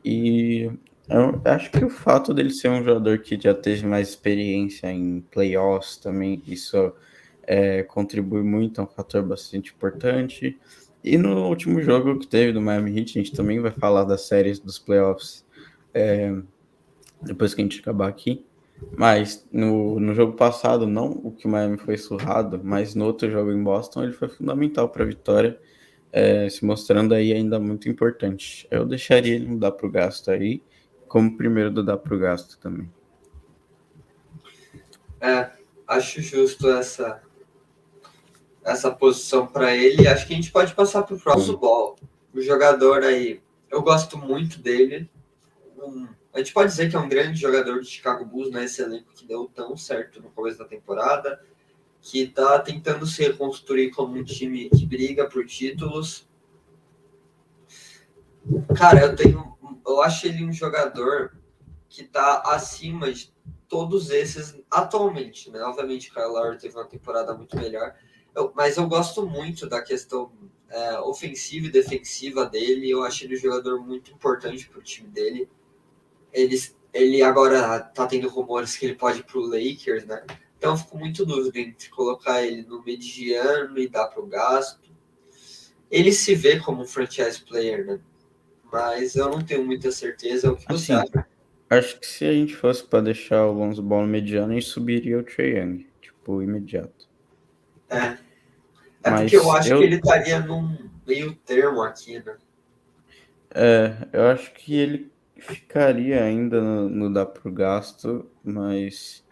[0.05, 0.69] E
[1.09, 5.21] eu acho que o fato dele ser um jogador que já teve mais experiência em
[5.21, 6.93] playoffs também, isso
[7.41, 10.55] é, contribui muito, é um fator bastante importante.
[11.03, 14.21] E no último jogo que teve do Miami Heat, a gente também vai falar das
[14.21, 15.43] séries dos playoffs
[15.95, 16.31] é,
[17.23, 18.45] depois que a gente acabar aqui.
[18.97, 23.29] Mas no, no jogo passado, não o que o Miami foi surrado, mas no outro
[23.29, 25.59] jogo em Boston, ele foi fundamental para a vitória
[26.11, 28.67] é, se mostrando aí ainda muito importante.
[28.69, 30.61] Eu deixaria ele mudar para o gasto aí,
[31.07, 32.91] como primeiro do dar para o gasto também.
[35.19, 35.51] É,
[35.87, 37.21] acho justo essa
[38.63, 40.07] essa posição para ele.
[40.07, 41.95] Acho que a gente pode passar para o próximo ball.
[42.33, 45.09] O jogador aí, eu gosto muito dele.
[45.77, 48.63] Um, a gente pode dizer que é um grande jogador de Chicago Bulls, né?
[48.63, 51.41] Esse elenco que deu tão certo no começo da temporada
[52.01, 56.27] que está tentando se reconstruir como um time que briga por títulos.
[58.75, 61.37] Cara, eu tenho, eu acho ele um jogador
[61.87, 63.31] que está acima de
[63.67, 65.61] todos esses atualmente, né?
[65.61, 67.93] Obviamente, o Kyle Lowry teve uma temporada muito melhor,
[68.33, 70.31] eu, mas eu gosto muito da questão
[70.69, 72.89] é, ofensiva e defensiva dele.
[72.89, 75.49] Eu acho ele um jogador muito importante para o time dele.
[76.33, 76.57] Ele,
[76.93, 80.23] ele agora tá tendo rumores que ele pode ir para o Lakers, né?
[80.57, 84.91] Então, fico muito dúvida entre colocar ele no mediano e dar para o gasto.
[85.89, 87.99] Ele se vê como um franchise player, né?
[88.71, 90.51] Mas eu não tenho muita certeza.
[90.51, 91.27] O que assim, você acha?
[91.69, 94.67] Acho que se a gente fosse para deixar o Lonzo Ball no mediano, a gente
[94.67, 97.09] subiria o Trae Young, tipo, imediato.
[97.89, 98.17] É.
[99.03, 99.79] É Mas porque eu acho eu...
[99.79, 102.35] que ele estaria num meio termo aqui, né?
[103.53, 105.10] É, eu acho que ele
[105.41, 109.23] ficaria ainda no, no dar pro gasto, mas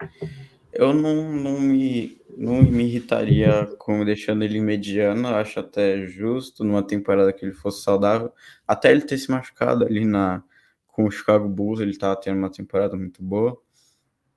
[0.72, 6.82] eu não, não, me, não me irritaria com deixando ele mediano, acho até justo numa
[6.82, 8.32] temporada que ele fosse saudável.
[8.66, 10.42] Até ele ter se machucado ali na,
[10.86, 13.60] com o Chicago Bulls, ele estava tendo uma temporada muito boa.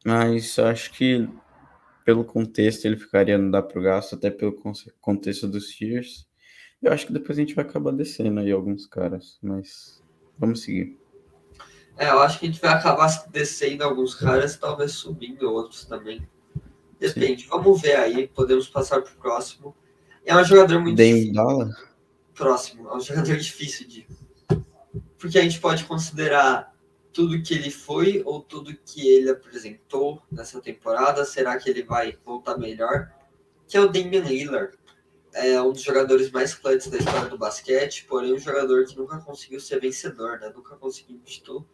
[0.05, 1.29] Mas acho que
[2.03, 4.53] pelo contexto ele ficaria no dar pro gasto, até pelo
[4.99, 6.27] contexto dos Steelers.
[6.81, 10.03] Eu acho que depois a gente vai acabar descendo aí alguns caras, mas
[10.37, 11.02] vamos seguir.
[11.97, 16.27] É, eu acho que a gente vai acabar descendo alguns caras, talvez subindo outros também.
[16.99, 17.49] Depende, Sim.
[17.49, 19.75] vamos ver aí, podemos passar para o próximo.
[20.25, 21.33] É um jogador muito difícil.
[21.33, 21.69] Dala?
[22.33, 24.07] Próximo, é um jogador difícil de.
[25.19, 26.73] Porque a gente pode considerar
[27.11, 31.23] tudo que ele foi ou tudo que ele apresentou nessa temporada.
[31.25, 33.11] Será que ele vai voltar melhor?
[33.67, 34.75] Que é o Damian Lillard.
[35.33, 39.19] É um dos jogadores mais clutch da história do basquete, porém um jogador que nunca
[39.19, 40.51] conseguiu ser vencedor, né?
[40.53, 41.67] Nunca conseguiu título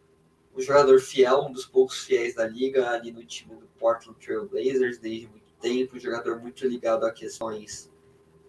[0.54, 4.48] um jogador fiel, um dos poucos fiéis da liga, ali no time do Portland Trail
[4.48, 7.90] Blazers desde muito tempo, um jogador muito ligado a questões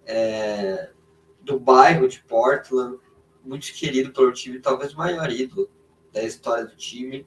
[0.05, 0.89] é,
[1.41, 2.97] do bairro de Portland,
[3.43, 5.69] muito querido pelo time, talvez o maior ídolo
[6.11, 7.25] da história do time.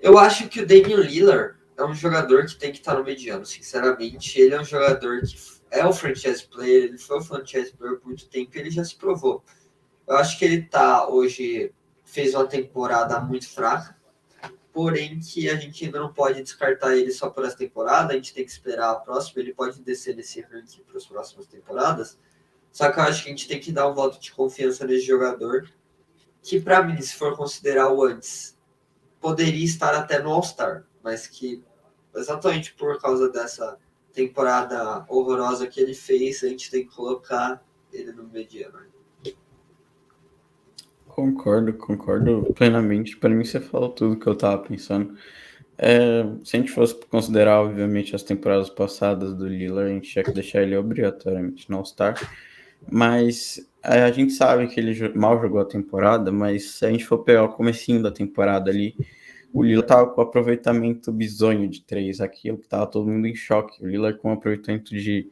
[0.00, 3.44] Eu acho que o Damian Lillard é um jogador que tem que estar no mediano,
[3.44, 4.40] sinceramente.
[4.40, 5.36] Ele é um jogador que
[5.70, 8.94] é o franchise player, ele foi o franchise player por muito tempo ele já se
[8.96, 9.42] provou.
[10.06, 11.72] Eu acho que ele tá hoje,
[12.12, 13.96] fez uma temporada muito fraca,
[14.70, 18.34] porém que a gente ainda não pode descartar ele só por essa temporada, a gente
[18.34, 22.18] tem que esperar a próxima, ele pode descer nesse ranking para as próximas temporadas.
[22.70, 25.06] Só que eu acho que a gente tem que dar um voto de confiança nesse
[25.06, 25.70] jogador,
[26.42, 28.58] que para mim, se for considerar o antes,
[29.18, 31.64] poderia estar até no All-Star, mas que
[32.14, 33.78] exatamente por causa dessa
[34.12, 38.91] temporada horrorosa que ele fez, a gente tem que colocar ele no mediano.
[41.14, 43.18] Concordo, concordo plenamente.
[43.18, 45.14] Para mim, você falou tudo que eu estava pensando.
[45.76, 50.24] É, se a gente fosse considerar, obviamente, as temporadas passadas do Lillard, a gente tinha
[50.24, 52.14] que deixar ele obrigatoriamente no All-Star.
[52.90, 57.04] Mas é, a gente sabe que ele mal jogou a temporada, mas se a gente
[57.04, 58.96] for pegar o comecinho da temporada ali,
[59.52, 63.84] o Lillard tava com aproveitamento bizonho de três, aquilo que tava todo mundo em choque.
[63.84, 65.28] O Lillard com aproveitamento de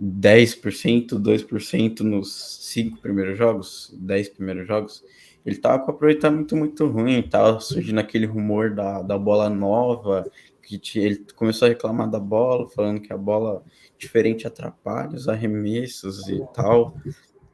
[0.00, 5.04] 10%, 2% nos cinco primeiros jogos, 10 primeiros jogos.
[5.44, 10.30] Ele tava com aproveitamento muito ruim, tava surgindo aquele rumor da, da bola nova,
[10.62, 13.62] que ele começou a reclamar da bola, falando que a bola
[13.98, 16.94] diferente atrapalha os arremessos e tal.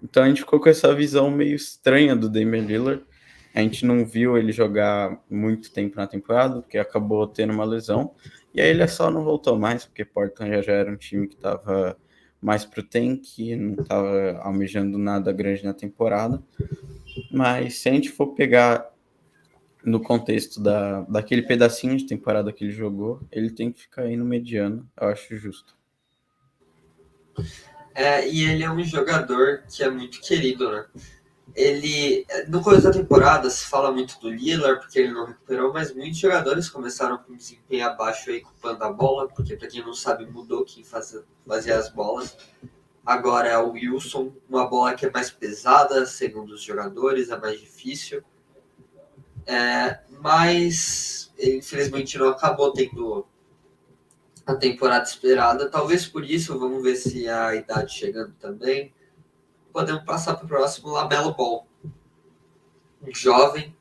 [0.02, 3.04] Então a gente ficou com essa visão meio estranha do Damian Lillard.
[3.54, 8.14] A gente não viu ele jogar muito tempo na temporada, porque acabou tendo uma lesão.
[8.54, 11.34] E aí ele só não voltou mais, porque Portland já, já era um time que
[11.36, 11.96] estava
[12.40, 16.42] mais pro tank, não estava almejando nada grande na temporada.
[17.30, 18.90] Mas se a gente for pegar
[19.84, 24.16] no contexto da, daquele pedacinho de temporada que ele jogou, ele tem que ficar aí
[24.16, 25.76] no mediano, eu acho justo.
[27.94, 30.84] É, e ele é um jogador que é muito querido, né?
[31.56, 35.92] Ele no começo da temporada se fala muito do Lillard porque ele não recuperou, mas
[35.94, 40.26] muitos jogadores começaram com desempenho abaixo aí culpando a bola, porque para quem não sabe
[40.26, 42.36] mudou quem fazia, fazia as bolas.
[43.04, 47.58] Agora é o Wilson, uma bola que é mais pesada, segundo os jogadores, é mais
[47.58, 48.22] difícil.
[49.46, 53.24] É, mas infelizmente não acabou tendo
[54.44, 55.70] a temporada esperada.
[55.70, 58.92] Talvez por isso, vamos ver se a idade chegando também
[59.76, 61.66] podemos passar para o próximo Lamelo Ball.
[63.02, 63.76] Um jovem,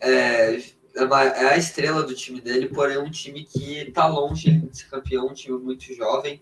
[0.00, 0.62] é, é,
[0.94, 5.26] é a estrela do time dele, porém um time que está longe de ser campeão,
[5.26, 6.40] um time muito jovem,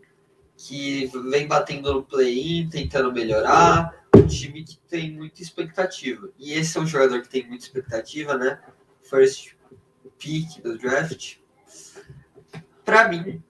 [0.57, 6.31] que vem batendo no play-in, tentando melhorar, um time que tem muita expectativa.
[6.39, 8.61] E esse é um jogador que tem muita expectativa, né?
[9.03, 9.57] First
[10.17, 11.39] pick do draft.
[12.85, 13.43] Para mim,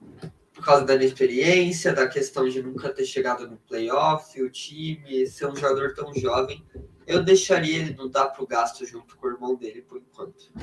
[0.63, 5.47] por causa da inexperiência, da questão de nunca ter chegado no playoff, o time, ser
[5.47, 6.63] um jogador tão jovem,
[7.05, 10.53] eu deixaria ele não dar pro gasto junto com o irmão dele por enquanto.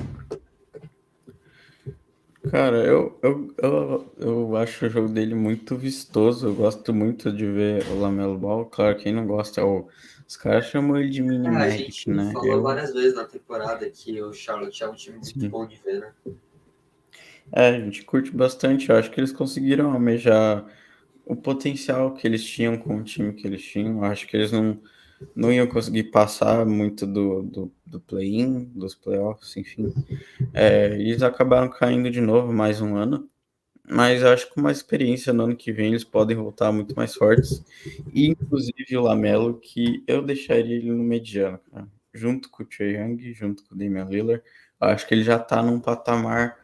[2.49, 6.47] Cara, eu, eu, eu, eu acho o jogo dele muito vistoso.
[6.47, 8.65] Eu gosto muito de ver o Lamelo Ball.
[8.65, 9.87] Claro, quem não gosta é o.
[10.27, 12.31] Os caras chamam ele de mini é, Magic, a gente né?
[12.33, 12.61] falou eu...
[12.63, 15.49] várias vezes na temporada que o Charlotte é um time muito Sim.
[15.49, 16.13] bom de ver, né?
[17.53, 18.89] É, a gente curte bastante.
[18.89, 20.65] Eu acho que eles conseguiram almejar
[21.25, 23.97] o potencial que eles tinham com o time que eles tinham.
[23.99, 24.79] Eu acho que eles não,
[25.35, 29.93] não iam conseguir passar muito do, do, do play-in, dos playoffs, enfim.
[30.53, 33.29] É, eles acabaram caindo de novo mais um ano.
[33.89, 37.15] Mas acho que com uma experiência no ano que vem eles podem voltar muito mais
[37.15, 37.63] fortes.
[38.13, 41.87] E inclusive o Lamelo, que eu deixaria ele no mediano, cara.
[42.13, 44.43] Junto com o Trae Young, junto com o Damian Lillard.
[44.79, 46.57] Acho que ele já tá num patamar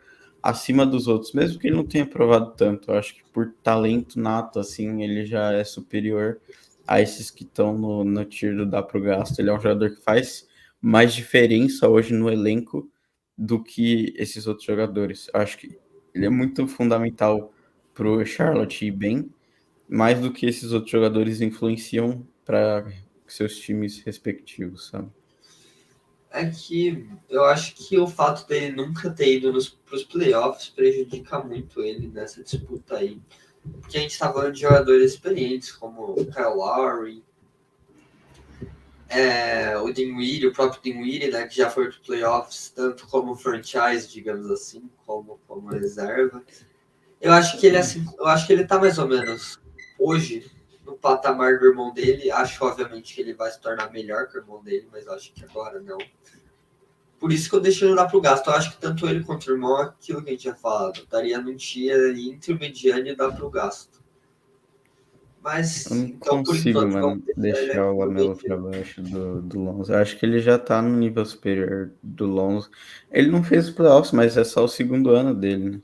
[0.48, 2.90] acima dos outros, mesmo que ele não tenha provado tanto.
[2.90, 6.40] Eu acho que por talento nato, assim, ele já é superior
[6.88, 9.38] a esses que estão no, no tier do dá pro gasto.
[9.40, 10.48] Ele é um jogador que faz
[10.82, 12.90] mais diferença hoje no elenco
[13.38, 15.30] do que esses outros jogadores.
[15.34, 15.78] Eu acho que
[16.16, 17.54] ele é muito fundamental
[17.94, 19.30] pro Charlotte ir bem,
[19.90, 22.88] mais do que esses outros jogadores influenciam para
[23.28, 25.10] seus times respectivos, sabe?
[26.32, 29.52] É que eu acho que o fato dele nunca ter ido
[29.86, 33.20] para os playoffs prejudica muito ele nessa disputa aí.
[33.82, 37.24] Porque a gente está falando de jogadores experientes, como o Kyle Lowry,
[39.10, 44.08] é, o Dinwiddie, o próprio Dinwiddie, né, que já foi para playoffs, tanto como franchise,
[44.10, 46.44] digamos assim, como como reserva.
[47.20, 49.60] Eu acho que ele assim, eu acho que ele tá mais ou menos
[49.98, 50.52] hoje
[50.98, 52.30] patamar do irmão dele.
[52.32, 55.44] Acho, obviamente, que ele vai se tornar melhor que o irmão dele, mas acho que
[55.46, 55.98] agora não.
[57.20, 58.48] Por isso que eu deixei ele lá pro gasto.
[58.48, 61.40] Eu acho que tanto ele quanto o irmão, aquilo que a gente tinha falado, daria
[61.40, 64.04] num dia entre o mediano e dar pro gasto.
[65.42, 65.90] Mas.
[65.90, 69.94] Eu não então, consigo, enquanto, mano, deixar o Lamelo pra baixo do, do Lonzo.
[69.94, 72.70] Eu acho que ele já tá no nível superior do Lonzo.
[73.12, 75.82] Ele não fez os playoffs, mas é só o segundo ano dele, né?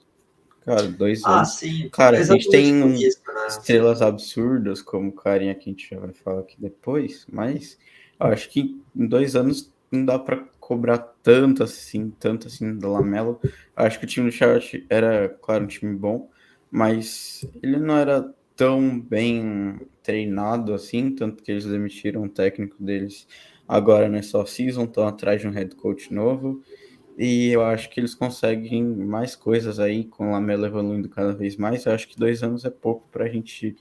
[0.65, 1.55] Cara, dois Ah, anos.
[1.55, 1.89] sim.
[1.89, 3.21] Cara, a gente exatamente tem um- isso?
[3.47, 7.77] Estrelas absurdas, como o carinha que a gente já vai falar aqui depois, mas
[8.19, 12.91] eu acho que em dois anos não dá pra cobrar tanto assim, tanto assim do
[12.91, 13.39] Lamelo.
[13.75, 16.29] Acho que o time do Charlotte era, claro, um time bom,
[16.71, 23.27] mas ele não era tão bem treinado assim, tanto que eles demitiram o técnico deles
[23.67, 26.61] agora nessa off-season, estão atrás de um head coach novo.
[27.17, 31.55] E eu acho que eles conseguem mais coisas aí com o Lamelo evoluindo cada vez
[31.55, 31.85] mais.
[31.85, 33.75] Eu acho que dois anos é pouco para a gente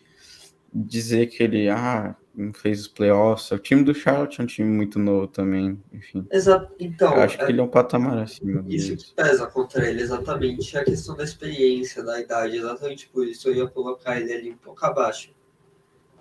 [0.74, 3.50] dizer que ele ah, não fez os playoffs.
[3.50, 5.80] O time do Charlotte é um time muito novo também.
[5.92, 9.04] Enfim, Exa- Então, eu acho é que ele é um patamar acima isso deles.
[9.04, 10.76] que pesa contra ele, exatamente.
[10.76, 14.56] A questão da experiência, da idade, exatamente por isso eu ia colocar ele ali um
[14.56, 15.30] pouco abaixo.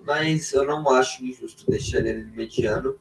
[0.05, 2.95] Mas eu não acho injusto deixar ele mediano.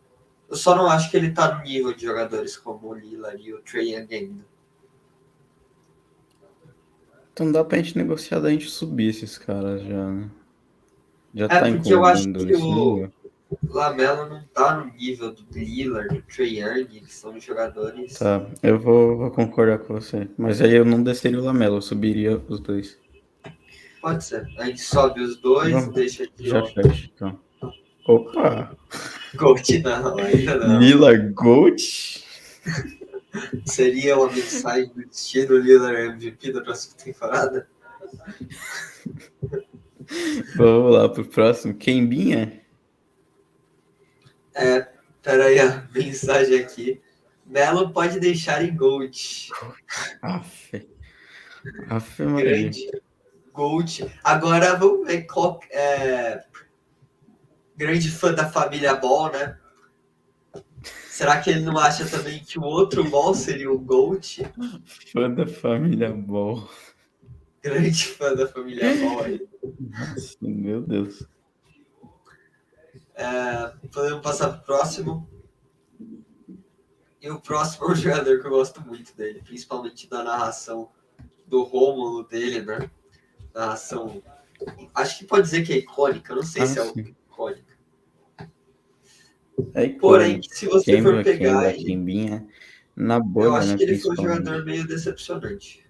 [0.51, 3.55] Eu só não acho que ele tá no nível de jogadores como o Lillard e
[3.55, 4.45] o Trey Young ainda.
[7.33, 10.29] Então dá pra gente negociar da gente subir esses caras já, né?
[11.35, 13.09] Já É, tá porque eu acho que esse o-
[13.69, 18.19] Lamelo não tá no nível do Lillard, do Trey Young, que são jogadores.
[18.19, 20.29] Tá, eu vou, vou concordar com você.
[20.37, 22.99] Mas aí eu não desceria o Lamelo, eu subiria os dois.
[24.01, 24.47] Pode ser.
[24.59, 25.95] A gente sobe os dois, Vamos.
[25.95, 26.67] deixa aqui Já ó.
[26.67, 27.39] fecha, então.
[28.07, 28.77] Opa!
[29.37, 30.81] Gold não, ainda não.
[30.81, 31.83] Lillard Gold?
[33.65, 37.69] Seria uma mensagem do destino Lillard MVP da próxima temporada?
[40.57, 41.75] Vamos lá pro próximo.
[41.75, 42.61] Quembinha?
[44.55, 44.89] É,
[45.23, 47.01] peraí, a mensagem aqui.
[47.47, 49.49] Melo pode deixar em Gold.
[50.23, 50.89] Aff.
[51.89, 52.25] Aff.
[52.25, 52.91] Grande.
[53.53, 54.13] Gold.
[54.23, 56.45] Agora vamos ver qual é.
[57.81, 59.59] Grande fã da família Ball, né?
[61.09, 64.47] Será que ele não acha também que o outro Ball seria o Gold?
[65.11, 66.69] Fã da família Ball.
[67.63, 69.49] Grande fã da família Ball aí.
[69.81, 71.27] Nossa, meu Deus.
[73.15, 75.27] É, podemos passar pro próximo.
[77.19, 80.91] E o próximo é um jogador que eu gosto muito dele, principalmente da narração
[81.47, 82.91] do Rômulo dele, né?
[83.55, 84.23] Narração.
[84.95, 87.70] Acho que pode dizer que é icônica, não sei Ah, se é icônica.
[89.75, 92.47] É Porém, se você Kemba, for pegar, Kemba, ele, Quembinha.
[92.97, 93.77] Na eu bolha, acho né?
[93.77, 95.87] que ele foi um jogador meio decepcionante.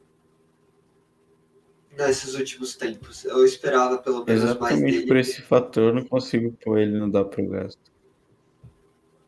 [1.96, 3.24] Nesses últimos tempos.
[3.24, 5.06] Eu esperava pelo menos mais Exatamente dele.
[5.06, 7.80] por esse fator, não consigo pôr ele no dá pro gasto.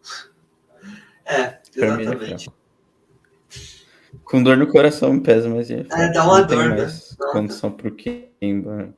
[1.24, 2.50] É, é exatamente.
[4.24, 6.12] Com dor no coração me pesa, mas é fraco.
[6.12, 6.76] dá uma dor, né?
[6.76, 8.92] mais condição pro Kemba.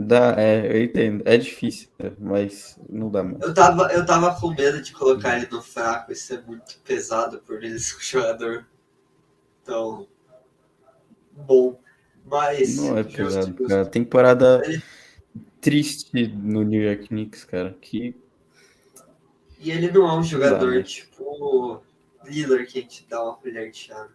[0.00, 1.24] Dá, é, eu entendo.
[1.26, 1.88] É difícil,
[2.20, 3.42] mas não dá mais.
[3.42, 7.40] Eu tava, eu tava com medo de colocar ele no fraco e ser muito pesado
[7.40, 8.64] por ele ser um jogador
[9.64, 10.06] tão
[11.32, 11.80] bom.
[12.24, 12.76] Mas.
[12.76, 13.66] Não é pesado, justo.
[13.66, 13.84] cara.
[13.86, 14.80] Temporada Ele-
[15.60, 17.76] triste no New York Knicks, cara.
[17.80, 18.14] Que
[19.58, 20.82] E ele não é um jogador né?
[20.84, 21.82] tipo
[22.24, 24.08] Lillard que a gente dá uma colher de chá.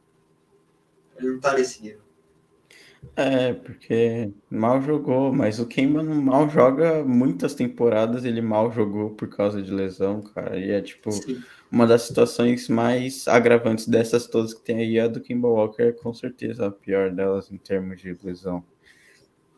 [1.18, 2.00] Ele não tá nesse nível.
[3.16, 9.12] É, porque mal jogou, mas o Kemba não mal joga muitas temporadas, ele mal jogou
[9.12, 10.58] por causa de lesão, cara.
[10.58, 11.42] E é tipo Sim.
[11.72, 15.92] uma das situações mais agravantes dessas todas que tem aí, a do Kemba Walker é
[15.92, 18.64] com certeza a pior delas em termos de lesão.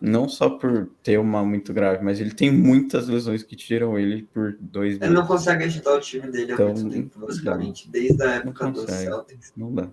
[0.02, 4.24] Não só por ter uma muito grave, mas ele tem muitas lesões que tiram ele
[4.24, 7.90] por dois Ele não consegue ajudar o time dele há Então, muito tempo, basicamente.
[7.90, 8.92] Desde a época do.
[8.92, 9.54] Celtics.
[9.56, 9.90] Não dá.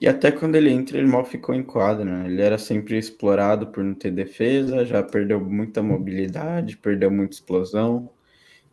[0.00, 2.26] E até quando ele entra, ele mal ficou em quadra, né?
[2.26, 8.08] Ele era sempre explorado por não ter defesa, já perdeu muita mobilidade, perdeu muita explosão.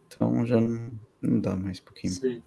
[0.05, 2.13] Então já não, não dá mais pro Kemba.
[2.13, 2.43] Sim.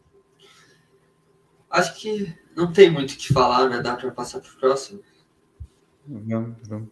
[1.69, 3.83] Acho que não tem muito o que falar, né?
[3.83, 5.03] Dá pra passar pro próximo.
[6.07, 6.89] Vamos, vamos.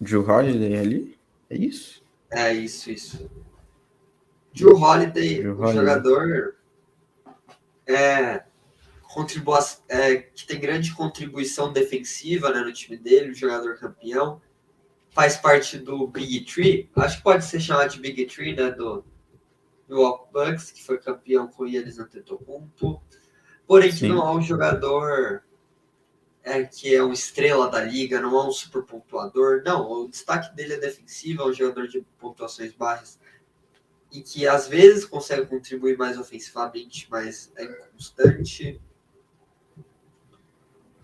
[0.00, 1.18] Drew Holiday ali?
[1.48, 2.04] É isso?
[2.30, 3.30] É isso, isso.
[4.52, 5.74] Drew Holiday, Drew um Holiday.
[5.74, 6.56] jogador
[7.86, 8.44] é,
[9.14, 14.42] contribua, é, que tem grande contribuição defensiva né, no time dele, um jogador campeão.
[15.10, 18.72] Faz parte do Big Tree, acho que pode ser chamado de Big Tree, né?
[18.72, 19.04] Do
[19.88, 23.00] Milwaukee Bucks, que foi campeão com eles Antetokounmpo.
[23.64, 24.08] Porém, que Sim.
[24.08, 25.44] não é um jogador
[26.42, 29.62] é, que é uma estrela da liga, não é um super pontuador.
[29.64, 33.20] Não, o destaque dele é defensivo, é um jogador de pontuações baixas
[34.10, 38.80] e que às vezes consegue contribuir mais ofensivamente, mas é inconstante.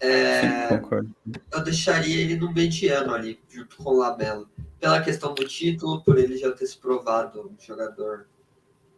[0.01, 1.14] É, Sim, concordo.
[1.53, 4.48] eu deixaria ele no mediano ali, junto com o Lamelo.
[4.80, 8.26] Pela questão do título, por ele já ter se provado um jogador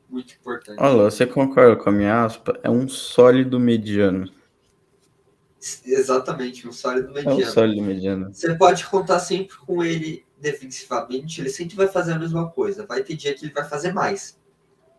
[0.08, 0.80] muito importante.
[0.80, 2.56] Olha, você concorda com a minha aspa?
[2.62, 4.30] É um sólido mediano.
[5.84, 7.40] Exatamente, um sólido mediano.
[7.40, 8.32] É um sólido mediano.
[8.32, 12.86] Você pode contar sempre com ele defensivamente, ele sempre vai fazer a mesma coisa.
[12.86, 14.38] Vai ter dia que ele vai fazer mais,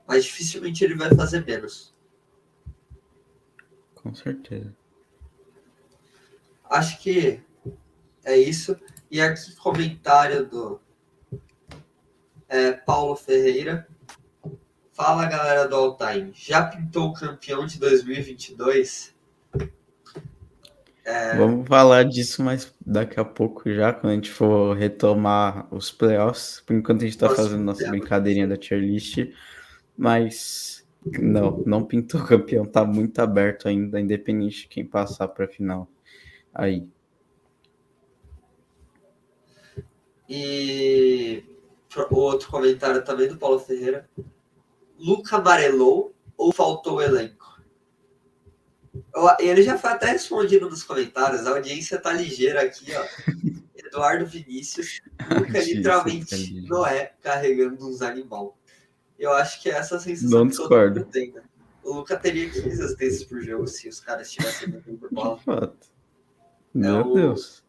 [0.06, 1.94] mas dificilmente ele vai fazer menos.
[3.96, 4.74] Com certeza.
[6.70, 7.42] Acho que
[8.24, 8.78] é isso.
[9.10, 10.80] E aqui comentário do
[12.48, 13.88] é, Paulo Ferreira.
[14.92, 16.32] Fala galera do All Time.
[16.36, 19.14] Já pintou o campeão de 2022?
[21.04, 21.36] É...
[21.36, 26.62] Vamos falar disso mais daqui a pouco já, quando a gente for retomar os playoffs.
[26.66, 29.18] Por enquanto a gente está fazendo nossa brincadeirinha da tier list.
[29.98, 30.86] Mas
[31.20, 35.48] não, não pintou o campeão, tá muito aberto ainda, independente de quem passar para a
[35.48, 35.90] final.
[36.54, 36.88] Aí.
[40.30, 41.44] E
[42.10, 44.10] outro comentário também do Paulo Ferreira.
[44.98, 47.62] Luca amarelou ou faltou o elenco?
[49.40, 51.46] Ele já foi até respondido nos comentários.
[51.46, 53.06] A audiência tá ligeira aqui, ó.
[53.76, 55.02] Eduardo Vinícius.
[55.30, 58.58] Luca literalmente não é carregando uns animal.
[59.18, 60.96] Eu acho que é essa sensação não que discordo.
[60.96, 61.44] todo mundo tem, né?
[61.84, 65.76] O Luca teria 15 assistências por jogo se os caras tivessem muito por bola.
[66.74, 67.14] Meu é o...
[67.14, 67.64] Deus.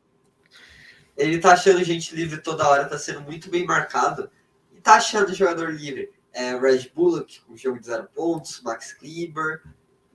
[1.17, 4.31] Ele tá achando gente livre toda hora, tá sendo muito bem marcado.
[4.73, 6.13] E tá achando jogador livre.
[6.33, 9.63] É, Red Bullock, com um jogo de zero pontos, Max Kleber,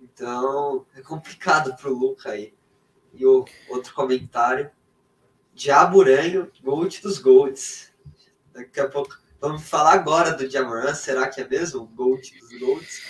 [0.01, 2.53] então, é complicado pro Luca aí.
[3.13, 4.69] E o outro comentário.
[5.53, 7.93] Diaburanho, Gold dos Golds.
[8.53, 9.17] Daqui a pouco.
[9.39, 10.93] Vamos falar agora do Jamoran.
[10.93, 13.01] Será que é mesmo Gold dos Golds?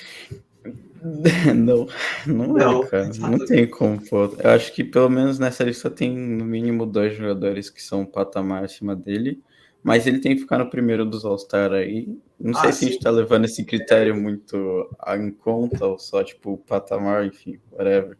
[1.55, 1.87] Não,
[2.27, 3.09] não, não é, cara.
[3.19, 4.25] Não tem como, pô.
[4.25, 8.05] Eu acho que pelo menos nessa lista tem no mínimo dois jogadores que são um
[8.05, 9.41] patamar acima dele.
[9.81, 12.17] Mas ele tem que ficar no primeiro dos All-Star aí.
[12.37, 12.85] Não sei ah, se sim.
[12.85, 18.17] a gente tá levando esse critério muito em conta, ou só, tipo, patamar, enfim, whatever.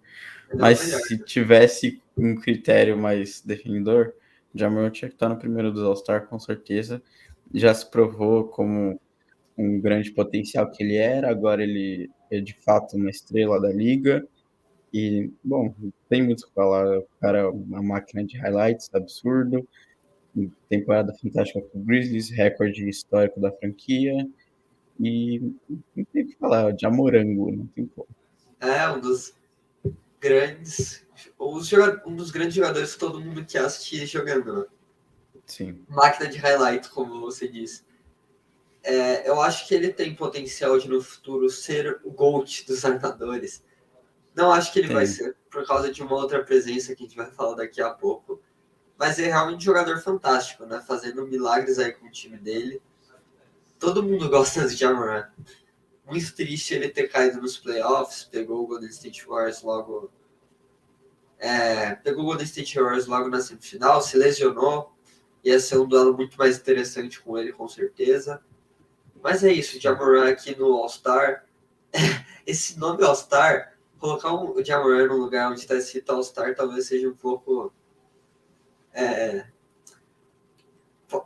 [0.53, 4.13] Mas se tivesse um critério mais definidor,
[4.55, 7.01] Jamal tinha que estar no primeiro dos All-Star, com certeza.
[7.53, 8.99] Já se provou como
[9.57, 14.27] um grande potencial que ele era, agora ele é de fato uma estrela da liga.
[14.93, 15.73] E, bom,
[16.07, 16.99] tem muito o que falar.
[16.99, 19.67] O cara é uma máquina de highlights absurdo
[20.67, 24.27] temporada fantástica com o Grizzlies, recorde histórico da franquia.
[24.99, 25.39] E
[25.95, 28.07] não tem o que falar, de Amorango, não tem como.
[28.59, 29.33] É, um dos
[30.19, 31.05] grandes.
[31.39, 34.65] Um dos grandes jogadores que todo mundo quer assistir jogando, né?
[35.45, 35.79] Sim.
[35.87, 37.83] Máquina de highlight, como você disse.
[38.83, 43.63] É, eu acho que ele tem potencial de no futuro ser o GOAT dos armadores.
[44.33, 44.95] Não acho que ele tem.
[44.95, 47.89] vai ser, por causa de uma outra presença que a gente vai falar daqui a
[47.89, 48.41] pouco.
[48.97, 50.83] Mas é realmente um jogador fantástico, né?
[50.85, 52.81] Fazendo milagres aí com o time dele.
[53.77, 55.27] Todo mundo gosta de Jamoran.
[56.05, 58.23] Muito triste ele ter caído nos playoffs.
[58.25, 60.11] Pegou o Golden State Warriors logo.
[61.37, 64.93] É, pegou o Golden State Warriors logo na semifinal, se lesionou.
[65.43, 68.43] Ia ser um duelo muito mais interessante com ele, com certeza.
[69.21, 71.45] Mas é isso, Jamoran aqui no All-Star.
[72.45, 77.15] Esse nome All-Star, colocar o Jamoran no lugar onde está escrito All-Star talvez seja um
[77.15, 77.73] pouco
[78.93, 79.45] é,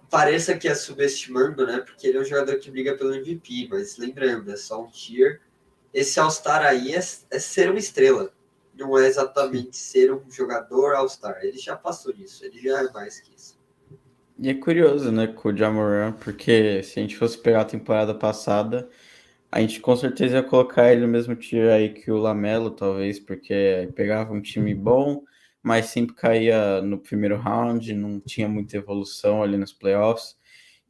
[0.10, 1.80] pareça que é subestimando, né?
[1.80, 5.42] Porque ele é um jogador que briga pelo MVP, mas lembrando, é só um tier.
[5.94, 8.34] Esse All-Star aí é, é, ser uma estrela,
[8.74, 11.40] não é exatamente ser um jogador All-Star.
[11.44, 13.60] Ele já passou disso, ele já é mais que isso.
[14.44, 18.14] E é curioso, né, com o Jamoran, porque se a gente fosse pegar a temporada
[18.14, 18.90] passada,
[19.50, 23.22] a gente com certeza ia colocar ele no mesmo tier aí que o Lamelo, talvez,
[23.22, 25.24] porque pegava um time bom,
[25.64, 30.36] mas sempre caía no primeiro round, não tinha muita evolução ali nos playoffs.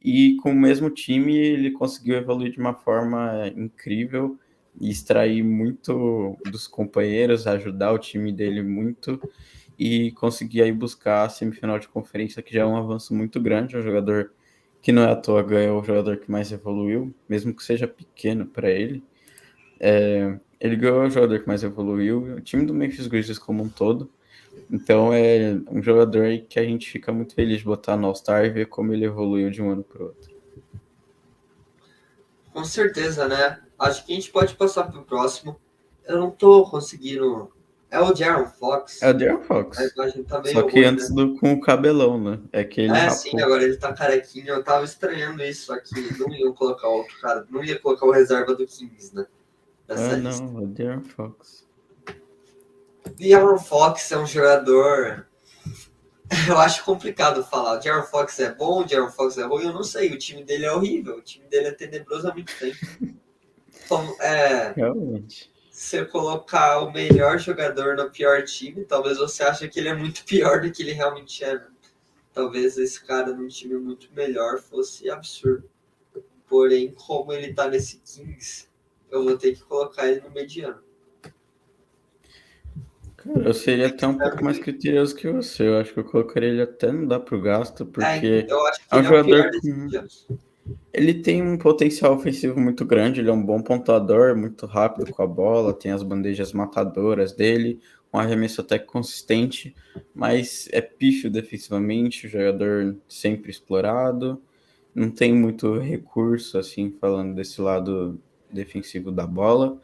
[0.02, 4.36] E com o mesmo time, ele conseguiu evoluir de uma forma incrível
[4.80, 9.20] e extrair muito dos companheiros, ajudar o time dele muito
[9.78, 13.74] e conseguir aí buscar a semifinal de conferência, que já é um avanço muito grande.
[13.74, 14.32] É um jogador
[14.80, 18.46] que não é à toa ganhou o jogador que mais evoluiu, mesmo que seja pequeno
[18.46, 19.02] para ele.
[19.80, 23.68] É, ele ganhou o jogador que mais evoluiu, o time do Memphis Grizzlies como um
[23.68, 24.10] todo.
[24.70, 28.50] Então é um jogador que a gente fica muito feliz de botar no All-Star e
[28.50, 30.34] ver como ele evoluiu de um ano para o outro.
[32.52, 33.60] Com certeza, né?
[33.78, 35.58] Acho que a gente pode passar para o próximo.
[36.06, 37.50] Eu não tô conseguindo.
[37.94, 39.00] É o Jaron Fox.
[39.00, 39.78] É o Jaron Fox.
[40.26, 41.14] Tá Só que ruim, antes né?
[41.14, 42.40] do, com o cabelão, né?
[42.52, 42.92] É que ele.
[42.92, 43.16] É, rapou.
[43.16, 44.48] sim, agora ele tá carequinho.
[44.48, 46.18] Eu tava estranhando isso aqui.
[46.18, 47.46] Não ia colocar outro cara.
[47.48, 49.24] Não ia colocar o reserva do Kings, né?
[49.88, 51.64] Nessa ah, não, o Jaron Fox.
[53.32, 55.28] Aaron Fox é um jogador.
[56.48, 57.78] Eu acho complicado falar.
[57.78, 60.12] O Aaron Fox é bom, o Aaron Fox é ruim, eu não sei.
[60.12, 62.78] O time dele é horrível, o time dele é tenebroso há muito tempo.
[63.86, 64.72] Então, é...
[64.72, 65.52] Realmente.
[65.84, 70.24] Você colocar o melhor jogador no pior time, talvez você ache que ele é muito
[70.26, 71.54] pior do que ele realmente é.
[71.54, 71.66] Né?
[72.32, 75.68] Talvez esse cara num time muito melhor fosse absurdo.
[76.48, 78.68] Porém, como ele tá nesse Kings,
[79.10, 80.82] eu vou ter que colocar ele no mediano.
[83.16, 85.66] Cara, eu seria até um pouco mais criterioso que você.
[85.66, 88.96] Eu acho que eu colocaria ele até não dá pro gasto, é, porque é, é
[88.96, 89.88] um é jogador com...
[90.92, 95.22] Ele tem um potencial ofensivo muito grande, ele é um bom pontuador, muito rápido com
[95.22, 97.80] a bola, tem as bandejas matadoras dele,
[98.12, 99.74] um arremesso até consistente,
[100.14, 104.40] mas é pífio defensivamente, o jogador sempre explorado,
[104.94, 109.80] não tem muito recurso, assim, falando desse lado defensivo da bola.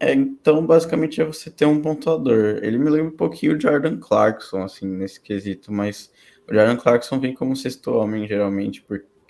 [0.00, 2.60] É, então, basicamente, é você ter um pontuador.
[2.62, 6.10] Ele me lembra um pouquinho o Jordan Clarkson, assim, nesse quesito, mas
[6.48, 8.84] o Jordan Clarkson vem como sexto homem, geralmente,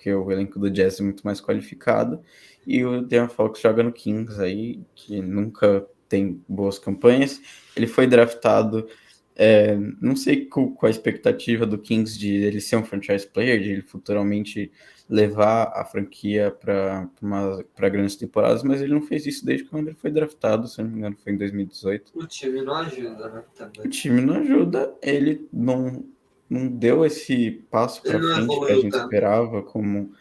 [0.08, 2.20] porque o elenco do Jazz é muito mais qualificado,
[2.66, 7.40] e o De'Aaron Fox joga no Kings aí, que nunca tem boas campanhas.
[7.76, 8.86] Ele foi draftado,
[9.34, 13.60] é, não sei qual, qual a expectativa do Kings de ele ser um franchise player,
[13.60, 14.70] de ele futuramente
[15.08, 20.10] levar a franquia para grandes temporadas, mas ele não fez isso desde quando ele foi
[20.10, 22.12] draftado, se não me engano, foi em 2018.
[22.14, 23.44] O time não ajuda, né?
[23.56, 23.86] Também.
[23.86, 26.04] O time não ajuda, ele não,
[26.48, 30.12] não deu esse passo para frente que a gente esperava como,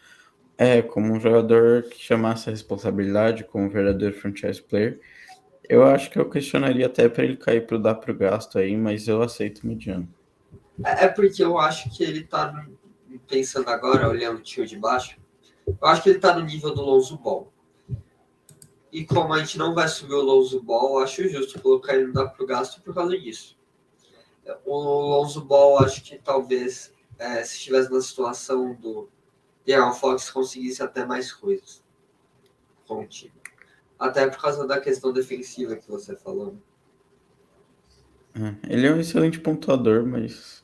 [0.56, 5.00] é, como um jogador que chamasse a responsabilidade, como um verdadeiro franchise player.
[5.68, 8.58] Eu acho que eu questionaria até para ele cair para o dar para o gasto
[8.58, 10.08] aí, mas eu aceito mediano.
[10.84, 12.66] É, é porque eu acho que ele está
[13.28, 15.18] pensando agora, olhando o tio de baixo,
[15.66, 17.52] eu acho que ele tá no nível do Lonzo Ball.
[18.90, 22.12] E como a gente não vai subir o Lonzo Ball, acho justo colocar ele no
[22.14, 23.57] dá pro gasto por causa disso.
[24.64, 29.08] O Lonzo Ball, acho que talvez, é, se estivesse na situação do
[29.66, 31.82] De'Aaron Fox, conseguisse até mais coisas
[32.86, 33.32] com o time.
[33.98, 36.56] Até por causa da questão defensiva que você falou.
[38.34, 40.62] É, ele é um excelente pontuador, mas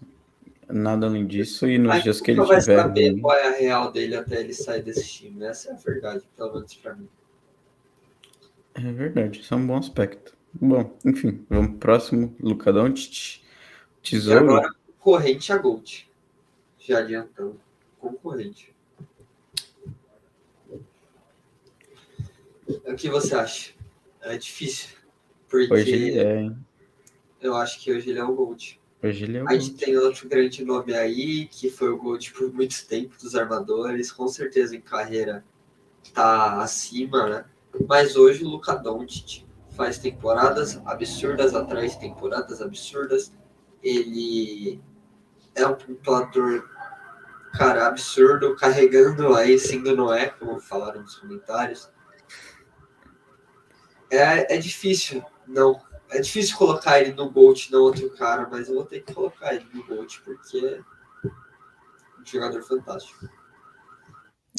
[0.69, 2.81] Nada além disso, e nos Mas dias que ele vai tiver.
[2.81, 3.21] saber bem...
[3.21, 5.45] qual é a real dele até ele sair desse time.
[5.45, 7.09] Essa é a verdade, pelo menos pra mim.
[8.75, 10.37] É verdade, isso é um bom aspecto.
[10.55, 12.35] Bom, enfim, vamos pro próximo.
[12.41, 13.44] Luca Doncic.
[14.05, 14.45] Tesouro.
[14.45, 16.09] E agora, corrente a Gold.
[16.79, 17.59] Já adiantando.
[17.99, 18.73] Concorrente.
[22.87, 23.73] O que você acha?
[24.21, 24.91] É difícil.
[25.49, 26.57] Porque hoje ele é, hein?
[27.41, 28.81] Eu acho que hoje ele é o Gold.
[29.03, 32.33] Hoje ele é o A gente tem outro grande nome aí, que foi o Gold
[32.33, 35.45] por muito tempo dos armadores, com certeza em carreira
[36.13, 37.45] tá acima, né?
[37.89, 43.33] Mas hoje o Luka Doncic faz temporadas absurdas atrás, temporadas absurdas.
[43.85, 44.83] Ele
[45.55, 46.69] é um pontuador,
[47.53, 51.89] cara, absurdo, carregando aí sendo Noé, como falaram nos comentários.
[54.11, 55.81] É, é difícil não
[56.11, 59.55] é difícil colocar ele no Gold, não outro cara, mas eu vou ter que colocar
[59.55, 60.83] ele no Gold, porque
[61.25, 61.29] é
[62.21, 63.29] um jogador fantástico.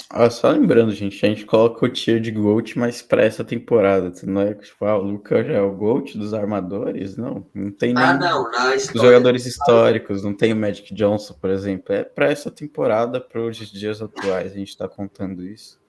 [0.10, 4.12] Ah, só lembrando, gente, a gente coloca o tier de Gold, mas para essa temporada.
[4.24, 7.16] Não é tipo, ah, o Luca já é o Gold dos armadores?
[7.16, 8.04] Não, não tem nem.
[8.04, 11.96] Ah, não, na história, os jogadores históricos, não tem o Magic Johnson, por exemplo.
[11.96, 15.80] É para essa temporada, para os dias atuais, a gente está contando isso.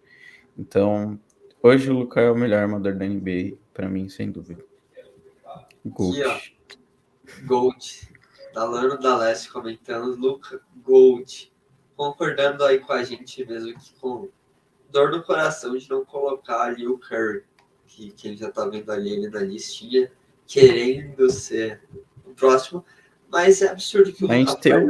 [0.56, 1.18] Então,
[1.60, 4.64] hoje o Luca é o melhor armador da NBA, para mim, sem dúvida.
[5.84, 6.22] Gold.
[6.22, 7.46] Aqui, ó.
[7.46, 8.08] Gold.
[8.54, 10.16] Dalano Daleste comentando.
[10.16, 11.52] Luca Gold.
[11.96, 14.28] Concordando aí com a gente mesmo que com
[14.90, 17.42] dor no coração de não colocar ali o Curry.
[17.86, 20.10] Que, que ele já tá vendo ali ele na listinha.
[20.46, 21.80] Querendo ser
[22.24, 22.84] o próximo.
[23.30, 24.88] Mas é absurdo que o Luca tem um...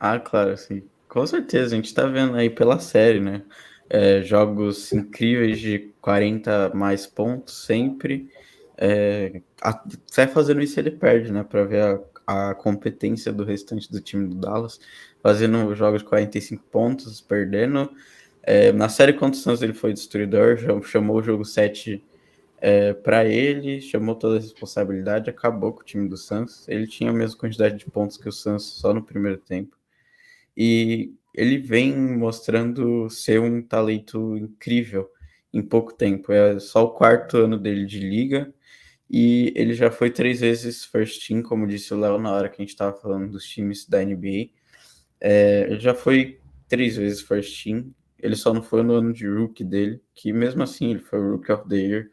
[0.00, 0.82] Ah, claro, sim.
[1.08, 3.42] Com certeza, a gente tá vendo aí pela série, né?
[3.88, 8.28] É, jogos incríveis de 40 mais pontos sempre.
[8.76, 9.40] É,
[10.32, 11.44] fazendo isso ele perde, né?
[11.44, 11.82] Para ver
[12.26, 14.80] a, a, competência do restante do time do Dallas,
[15.22, 17.90] fazendo jogos de 45 pontos, perdendo.
[18.42, 22.04] É, na série contra o Suns ele foi destruidor, chamou o jogo 7
[22.60, 26.66] é, para ele, chamou toda a responsabilidade, acabou com o time do Suns.
[26.68, 29.76] Ele tinha a mesma quantidade de pontos que o Suns só no primeiro tempo.
[30.56, 35.10] E ele vem mostrando ser um talento incrível
[35.52, 36.32] em pouco tempo.
[36.32, 38.53] É só o quarto ano dele de liga
[39.16, 42.60] e ele já foi três vezes first team, como disse o Léo na hora que
[42.60, 44.50] a gente estava falando dos times da NBA.
[45.20, 47.94] É, ele já foi três vezes first team.
[48.18, 51.52] Ele só não foi no ano de rookie dele, que mesmo assim ele foi Rookie
[51.52, 52.10] of the Year,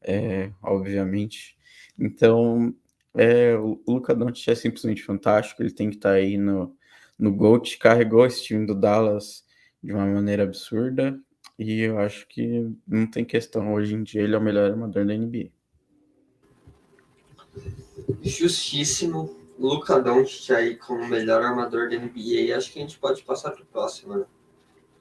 [0.00, 1.54] é, obviamente.
[1.98, 2.74] Então,
[3.14, 5.62] é, o Luca Doncic é simplesmente fantástico.
[5.62, 6.74] Ele tem que estar tá aí no,
[7.18, 7.76] no GOAT.
[7.76, 9.44] Carregou esse time do Dallas
[9.82, 11.20] de uma maneira absurda.
[11.58, 13.74] E eu acho que não tem questão.
[13.74, 15.57] Hoje em dia ele é o melhor armador da NBA.
[18.22, 19.36] Justíssimo.
[19.58, 22.56] Luca Doncic aí como melhor armador da NBA.
[22.56, 24.24] Acho que a gente pode passar para o próximo, né?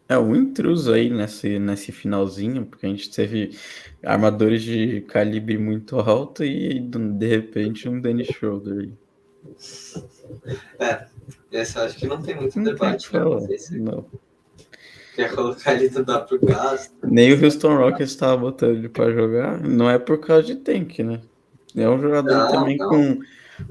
[0.10, 3.58] É um intruso aí nesse, nesse finalzinho, porque a gente teve
[4.02, 8.94] armadores de calibre muito alto e de repente um Dennis Schroeder aí.
[10.80, 11.08] É,
[11.52, 13.12] esse eu acho que não tem muito não debate.
[13.12, 14.06] Tem não, se não.
[15.14, 16.94] Quer colocar ele tudo pro gás.
[17.04, 19.60] Nem o Houston Rockets estava botando ele para jogar.
[19.62, 21.22] Não é por causa de tank, né?
[21.76, 22.90] É um jogador não, também não.
[22.90, 23.20] com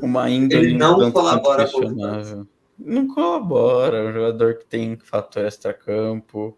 [0.01, 2.47] uma índole ele não colabora com
[2.78, 6.57] Não colabora, é um jogador que tem fator extra-campo.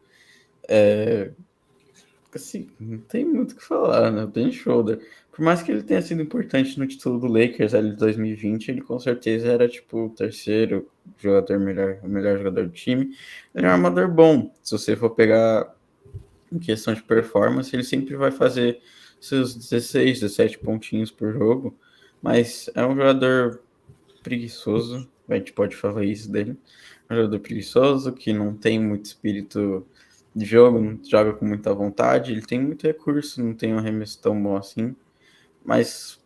[0.69, 1.31] É...
[2.35, 4.29] Assim, não tem muito o que falar, né?
[4.33, 5.01] Tem shoulder.
[5.33, 8.81] Por mais que ele tenha sido importante no título do Lakers ali de 2020, ele
[8.81, 13.11] com certeza era tipo o terceiro jogador melhor, o melhor jogador do time.
[13.55, 14.53] Ele é um armador bom.
[14.63, 15.75] Se você for pegar
[16.53, 18.81] em questão de performance, ele sempre vai fazer
[19.21, 21.77] seus 16, 17 pontinhos por jogo.
[22.23, 23.61] Mas é um jogador
[24.23, 26.57] preguiçoso, a gente pode falar isso dele.
[27.09, 29.87] É um jogador preguiçoso que não tem muito espírito
[30.35, 32.33] de jogo, não joga com muita vontade.
[32.33, 34.95] Ele tem muito recurso, não tem um arremesso tão bom assim.
[35.65, 36.21] Mas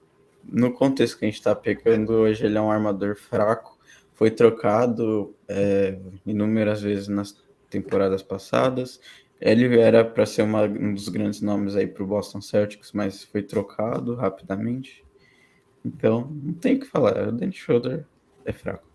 [0.45, 3.79] no contexto que a gente está pegando hoje, ele é um armador fraco.
[4.15, 7.37] Foi trocado é, inúmeras vezes nas
[7.71, 9.01] temporadas passadas.
[9.45, 13.25] Ele era para ser uma, um dos grandes nomes aí para o Boston Celtics, mas
[13.25, 15.05] foi trocado rapidamente.
[15.85, 17.29] Então, não tem o que falar.
[17.29, 18.07] O Dennis Schroeder
[18.45, 18.87] é fraco.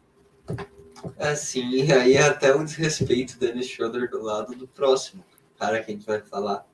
[1.18, 5.24] É sim, e aí é até um desrespeito do Dennis Schroeder do lado do próximo
[5.60, 6.66] cara que a gente vai falar.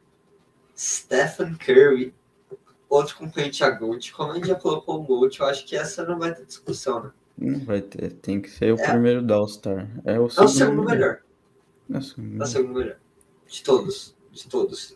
[0.77, 2.13] Stephen Curry,
[2.87, 4.13] outro concorrente a Gold.
[4.13, 7.03] Como a gente já colocou o Gold, eu acho que essa não vai ter discussão,
[7.03, 7.11] né?
[7.37, 8.87] Não vai ter, tem que ser o é.
[8.87, 9.89] primeiro da All-Star.
[10.05, 11.21] É o segundo, é o segundo melhor.
[11.91, 13.02] É o segundo, é o segundo melhor.
[13.47, 14.95] De todos, de todos.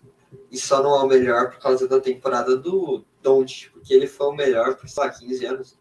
[0.51, 4.27] E só não é o melhor por causa da temporada do Don't, porque ele foi
[4.27, 5.79] o melhor por, sei lá, 15 anos.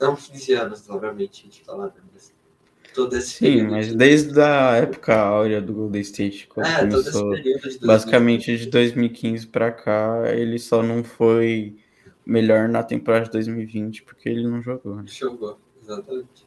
[0.00, 2.02] Não 15 anos, obviamente, a gente fala, né?
[2.12, 2.32] Mas
[2.94, 3.96] todo esse Sim, mas de...
[3.96, 9.70] desde a época áurea do Golden State, quando é, começou, de basicamente de 2015 para
[9.70, 11.76] cá, ele só não foi
[12.24, 14.96] melhor na temporada de 2020 porque ele não jogou.
[14.96, 15.04] Né?
[15.06, 16.46] Jogou, exatamente.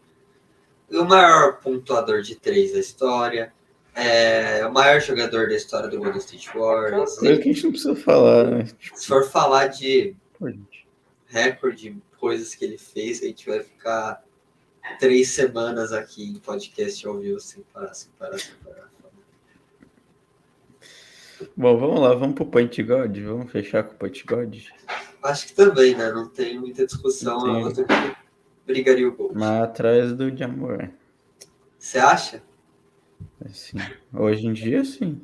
[0.91, 3.53] O maior pontuador de três da história,
[3.93, 7.17] é o maior jogador da história do Golden State Warriors.
[7.17, 8.67] Coisa que a gente não precisa falar, né?
[8.95, 10.15] Se for falar de
[11.27, 14.23] recorde, coisas que ele fez, a gente vai ficar
[14.99, 18.89] três semanas aqui em podcast ao vivo sem parar, sem parar, sem parar.
[21.55, 24.55] Bom, vamos lá, vamos pro Point God, vamos fechar com o Point God.
[25.23, 26.11] Acho que também, né?
[26.11, 27.61] Não tem muita discussão, tem...
[27.61, 28.15] a outra que
[28.65, 29.31] brigaria o gol.
[29.33, 30.91] Mas atrás do de amor.
[31.79, 32.43] Você acha?
[33.49, 33.77] Sim.
[34.13, 35.21] Hoje em dia, sim.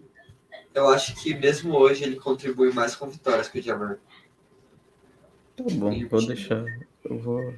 [0.74, 3.97] Eu acho que mesmo hoje ele contribui mais com vitórias que o Jamar.
[5.55, 6.63] Tá bom, vou deixar.
[7.03, 7.53] Eu vou.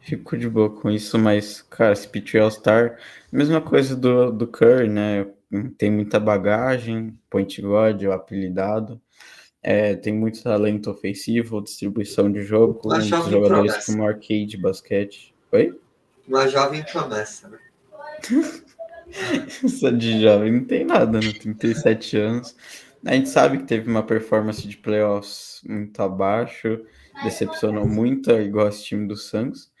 [0.00, 2.98] Fico de boa com isso, mas, cara, esse Pitch All-Star,
[3.32, 5.26] mesma coisa do, do Curry, né?
[5.76, 9.00] Tem muita bagagem, point guard, o apelidado.
[9.62, 13.86] É, tem muito talento ofensivo, distribuição de jogo, com jogadores promessa.
[13.86, 15.34] como arcade, basquete.
[15.52, 15.78] Oi?
[16.26, 17.58] Uma jovem promessa, né?
[19.68, 21.32] Só de jovem não tem nada, né?
[21.32, 22.56] 37 anos.
[23.04, 26.84] A gente sabe que teve uma performance de playoffs muito abaixo,
[27.24, 29.72] decepcionou muito, igual esse time do Suns,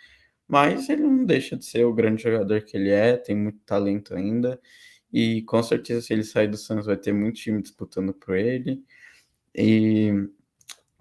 [0.48, 4.14] mas ele não deixa de ser o grande jogador que ele é, tem muito talento
[4.14, 4.58] ainda,
[5.12, 8.82] e com certeza se ele sair do Suns vai ter muito time disputando por ele.
[9.54, 10.12] E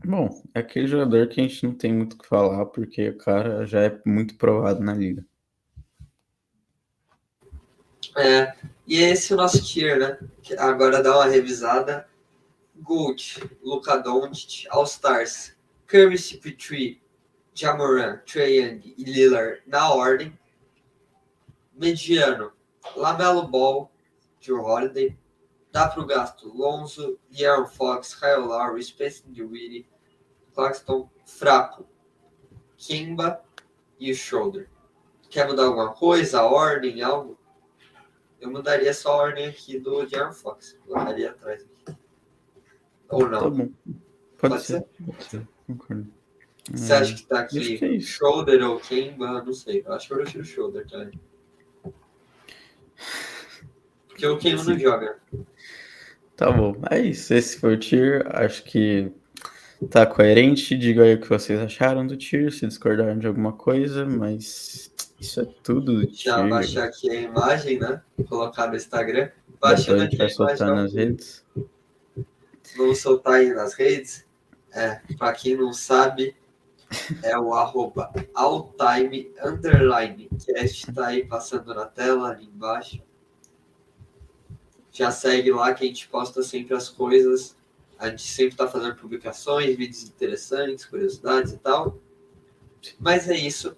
[0.06, 3.18] bom, é aquele jogador que a gente não tem muito o que falar, porque o
[3.18, 5.26] cara já é muito provado na liga.
[8.16, 8.54] É,
[8.88, 10.18] e é esse o nosso tier, né?
[10.58, 12.08] Agora dá uma revisada.
[12.82, 15.56] Gold, Luka Doncic, All Stars,
[15.86, 17.00] Curry CP3,
[17.54, 20.38] Jamoran, Trae Young e Lillard na ordem.
[21.74, 22.52] Mediano,
[22.96, 23.92] Lamelo Ball,
[24.40, 25.18] Joe Holiday.
[25.72, 29.88] Dá pro gasto Lonzo, De'Aaron Fox, Kyle Lowry, Spencer Dinwiddie,
[30.56, 31.88] Claxton, Fraco,
[32.76, 33.44] Kimba
[34.00, 34.68] e o Shoulder.
[35.30, 36.40] Quer mudar alguma coisa?
[36.40, 37.39] A ordem, algo?
[38.40, 40.78] Eu mudaria só a ordem aqui do De'Aaron Fox.
[40.86, 41.98] Colocaria atrás aqui.
[43.10, 43.40] Ou não?
[43.40, 43.70] Tá bom.
[44.38, 44.74] Pode, Pode ser?
[44.74, 45.06] ser?
[45.06, 46.08] Pode ser, concordo.
[46.72, 49.44] Você acha que tá aqui que é shoulder ou Kemba?
[49.44, 49.84] Não sei.
[49.86, 51.10] Eu acho que eu prefiro shoulder, tá?
[54.08, 55.20] Porque o Kemba não joga.
[56.36, 56.76] Tá bom.
[56.92, 57.34] É isso.
[57.34, 58.26] Esse foi o tier.
[58.36, 59.12] Acho que
[59.90, 60.78] tá coerente.
[60.78, 64.89] Diga aí o que vocês acharam do tier, se discordaram de alguma coisa, mas
[65.20, 66.08] isso é tudo.
[66.12, 68.02] Já baixar aqui a imagem, né?
[68.28, 69.30] Colocar no Instagram.
[69.60, 71.46] Baixando aqui a vai soltar nas redes.
[72.78, 74.26] vamos soltar aí nas redes.
[74.72, 76.36] É, para quem não sabe,
[77.24, 83.02] é o arroba alltime underline cast, tá aí passando na tela ali embaixo.
[84.92, 87.58] Já segue lá que a gente posta sempre as coisas.
[87.98, 92.00] A gente sempre está fazendo publicações, vídeos interessantes, curiosidades e tal.
[93.00, 93.76] Mas é isso.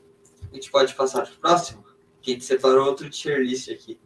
[0.52, 1.86] A gente pode passar para o próximo.
[2.22, 3.98] A gente separou outro tier list aqui.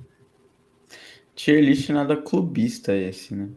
[1.34, 3.50] Tier list nada clubista esse, né?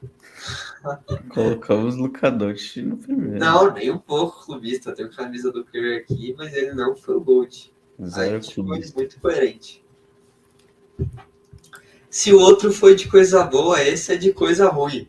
[1.30, 3.38] Colocamos Luca Doncic no primeiro.
[3.38, 4.94] Não, nem um pouco clubista.
[4.94, 7.72] Tem camisa do Curry aqui, mas ele não foi o Gold.
[8.04, 9.84] Zero a gente foi muito coerente.
[12.08, 15.08] Se o outro foi de coisa boa, esse é de coisa ruim.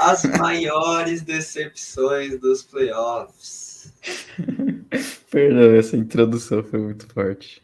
[0.00, 3.92] As maiores decepções dos playoffs.
[5.30, 7.62] Perdão, essa introdução foi muito forte.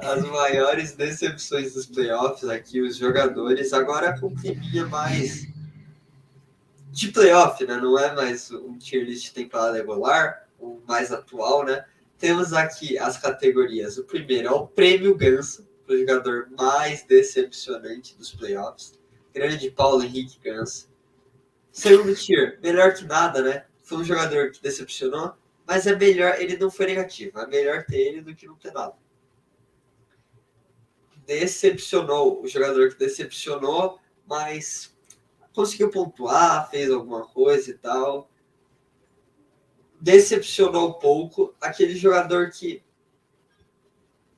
[0.00, 5.46] As maiores decepções dos playoffs aqui, os jogadores, agora com climinha mais
[6.90, 7.76] de playoff, né?
[7.76, 11.84] Não é mais um tier list temporada regular, o mais atual, né?
[12.18, 13.96] Temos aqui as categorias.
[13.98, 18.94] O primeiro é o prêmio Ganso, o jogador mais decepcionante dos playoffs.
[19.34, 20.88] Grande Paulo Henrique Ganso.
[21.70, 23.64] Segundo tier, melhor que nada, né?
[23.86, 25.34] Foi um jogador que decepcionou,
[25.66, 27.38] mas é melhor, ele não foi negativo.
[27.38, 28.94] É melhor ter ele do que não ter nada
[31.26, 34.96] decepcionou, o jogador que decepcionou, mas
[35.52, 38.30] conseguiu pontuar, fez alguma coisa e tal.
[40.00, 42.82] Decepcionou pouco aquele jogador que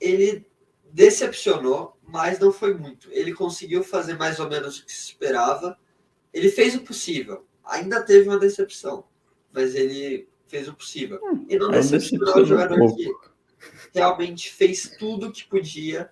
[0.01, 0.47] ele
[0.91, 3.11] decepcionou, mas não foi muito.
[3.13, 5.79] Ele conseguiu fazer mais ou menos o que se esperava.
[6.33, 7.47] Ele fez o possível.
[7.65, 9.05] Ainda teve uma decepção,
[9.53, 11.21] mas ele fez o possível.
[11.23, 13.11] Hum, e não decepcionou o jogador um que
[13.95, 16.11] realmente fez tudo que podia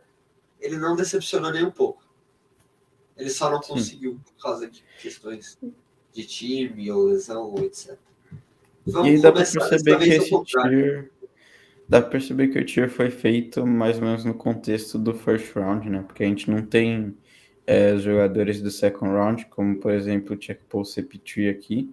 [0.60, 2.04] ele não decepcionou nem um pouco.
[3.16, 5.58] Ele só não conseguiu por causa de questões
[6.12, 7.96] de time ou lesão ou etc.
[8.86, 11.10] Vamos e dá para perceber que esse tier,
[11.88, 15.54] dá para perceber que o tier foi feito mais ou menos no contexto do first
[15.54, 16.02] round, né?
[16.02, 17.16] Porque a gente não tem
[17.66, 21.90] é, jogadores do second round, como por exemplo o Check Paul CP3 aqui,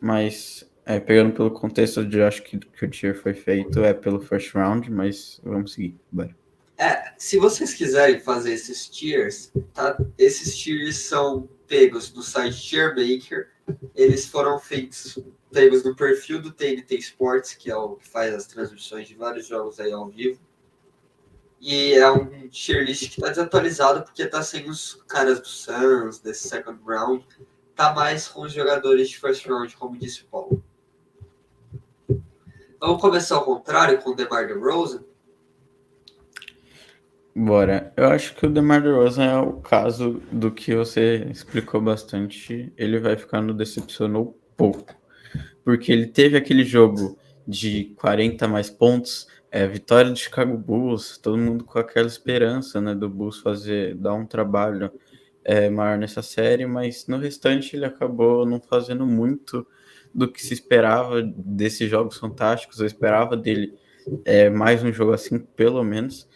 [0.00, 4.18] mas é, pegando pelo contexto de acho que, que o tier foi feito é pelo
[4.18, 5.94] first round, mas vamos seguir.
[6.10, 6.34] Bora.
[6.78, 9.98] É, se vocês quiserem fazer esses tiers, tá?
[10.16, 13.48] Esses tiers são pegos do site Tiermaker.
[13.94, 15.18] Eles foram feitos
[15.52, 19.46] pegos no perfil do TNT Sports, que é o que faz as transmissões de vários
[19.46, 20.40] jogos aí ao vivo.
[21.60, 26.18] E é um tier list que está desatualizado porque tá sem os caras do Suns,
[26.18, 27.26] desse second round.
[27.74, 30.64] Tá mais com os jogadores de first round, como disse o Paulo.
[32.80, 35.02] Vamos começar ao contrário com o DeMar DeRozan.
[37.34, 37.92] Bora.
[37.96, 42.72] Eu acho que o DeMar DeRozan é o caso do que você explicou bastante.
[42.76, 44.94] Ele vai ficar no decepcionou pouco.
[45.64, 51.36] Porque ele teve aquele jogo de 40 mais pontos, é, vitória do Chicago Bulls, todo
[51.36, 54.92] mundo com aquela esperança, né, do Bulls fazer, dar um trabalho
[55.42, 59.66] é, maior nessa série, mas no restante ele acabou não fazendo muito
[60.18, 62.80] do que se esperava desses jogos fantásticos.
[62.80, 63.78] Eu esperava dele
[64.24, 66.28] é, mais um jogo assim, pelo menos.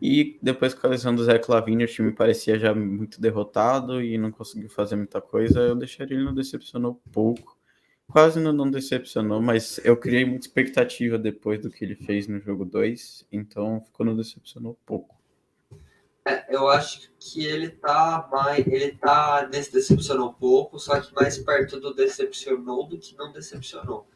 [0.00, 4.18] E depois com a lesão do Zé Clavini, o time parecia já muito derrotado e
[4.18, 5.60] não conseguiu fazer muita coisa.
[5.60, 7.58] Eu deixaria ele não decepcionou pouco.
[8.06, 12.40] Quase não, não decepcionou, mas eu criei muita expectativa depois do que ele fez no
[12.40, 15.19] jogo 2, então ficou não decepcionou pouco.
[16.26, 18.66] É, eu acho que ele tá mais.
[18.66, 24.06] Ele tá decepcionou pouco, só que mais perto do decepcionou do que não decepcionou.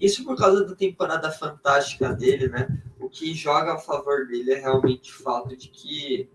[0.00, 2.68] Isso por causa da temporada fantástica dele, né?
[2.98, 6.28] O que joga a favor dele é realmente o fato de que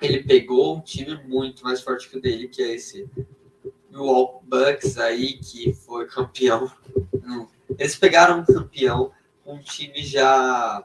[0.00, 3.08] ele pegou um time muito mais forte que o dele, que é esse
[3.90, 6.70] Milwaukee Bucks aí, que foi campeão.
[7.78, 9.12] Eles pegaram um campeão
[9.46, 10.84] um time já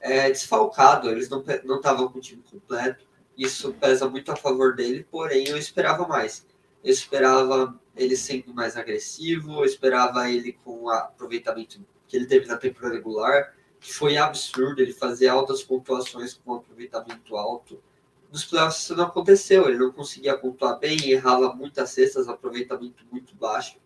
[0.00, 1.42] é, desfalcado, eles não
[1.76, 3.06] estavam com o time completo.
[3.36, 6.46] Isso pesa muito a favor dele, porém eu esperava mais.
[6.82, 12.46] Eu esperava ele sendo mais agressivo, eu esperava ele com o aproveitamento que ele teve
[12.46, 17.80] na temporada regular, que foi absurdo, ele fazia altas pontuações com um aproveitamento alto.
[18.32, 23.34] Nos playoffs isso não aconteceu, ele não conseguia pontuar bem, errava muitas cestas, aproveitamento muito
[23.34, 23.78] baixo.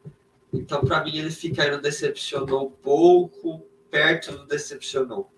[0.53, 5.32] Então, para mim, ele fica aí no decepcionou pouco, perto do decepcionou.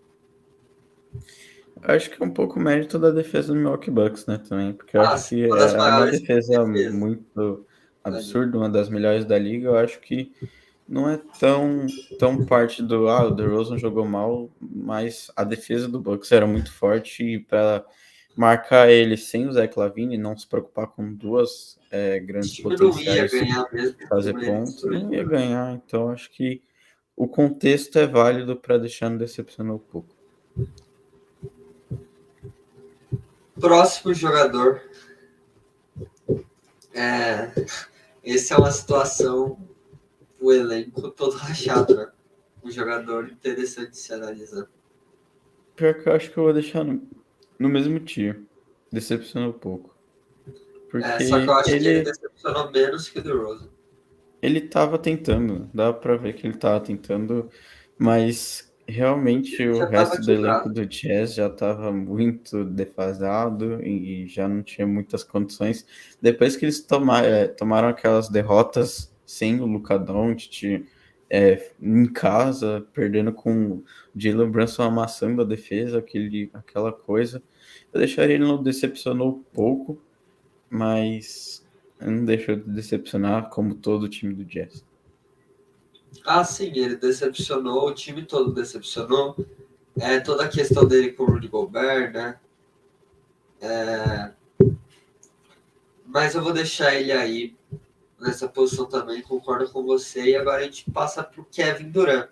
[1.82, 5.02] Acho que é um pouco mérito da defesa do Milwaukee Bucks, né, também, porque eu
[5.02, 7.66] ah, acho que é uma defesa, defesa muito
[8.02, 10.32] absurdo, uma das melhores da liga, eu acho que
[10.88, 11.86] não é tão,
[12.18, 16.72] tão parte do ah, o DeRozan jogou mal, mas a defesa do Bucks era muito
[16.72, 17.84] forte e para
[18.36, 23.32] marcar ele sem o Zé Clavini, não se preocupar com duas é, grandes potenciais
[24.08, 25.74] fazer pontos, não ia ganhar.
[25.74, 26.62] Então acho que
[27.16, 30.14] o contexto é válido para deixar no decepcionar um pouco.
[33.58, 34.82] Próximo jogador.
[36.92, 37.52] É,
[38.22, 39.58] esse é uma situação,
[40.40, 42.10] o elenco todo rachado, né?
[42.62, 44.66] Um jogador interessante de se analisar.
[45.76, 47.02] Pior que eu acho que eu vou deixar no,
[47.58, 48.40] no mesmo tier.
[48.90, 49.94] Decepcionou um pouco.
[50.88, 51.80] Porque é, só que eu acho ele...
[51.80, 53.68] que ele decepcionou menos que o DeRozan.
[54.40, 57.50] Ele tava tentando, dá pra ver que ele tava tentando,
[57.98, 64.62] mas realmente o resto do elenco do Jazz já estava muito defasado e já não
[64.62, 65.86] tinha muitas condições.
[66.20, 70.86] Depois que eles tomaram, é, tomaram aquelas derrotas sem o Luka Doncic
[71.30, 77.42] é, em casa, perdendo com o Jalen Brunson amassando a defesa, aquele, aquela coisa,
[77.92, 80.00] eu deixaria ele não decepcionou pouco,
[80.68, 81.66] mas
[82.00, 84.84] não deixou de decepcionar como todo o time do Jazz.
[86.24, 89.36] Ah, sim, ele decepcionou, o time todo decepcionou.
[89.98, 92.38] É, toda a questão dele com o Rudy Gobert, né?
[93.60, 94.32] É...
[96.04, 97.56] Mas eu vou deixar ele aí
[98.20, 100.22] nessa posição também, concordo com você.
[100.22, 102.28] E agora a gente passa para o Kevin Durant.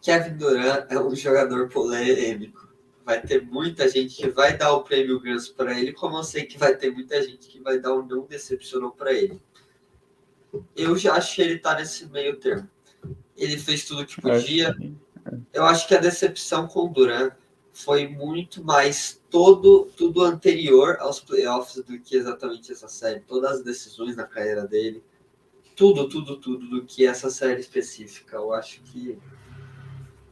[0.00, 2.68] Kevin Durant é um jogador polêmico.
[3.04, 6.44] Vai ter muita gente que vai dar o prêmio Gans para ele, como eu sei
[6.44, 9.40] que vai ter muita gente que vai dar o não decepcionou para ele
[10.76, 12.68] eu já acho que ele está nesse meio termo.
[13.36, 14.74] Ele fez tudo que podia.
[15.52, 17.30] Eu acho que a decepção com o Duran
[17.72, 23.20] foi muito mais todo tudo anterior aos playoffs do que exatamente essa série.
[23.20, 25.02] Todas as decisões na carreira dele,
[25.76, 28.36] tudo, tudo, tudo do que essa série específica.
[28.36, 29.16] Eu acho que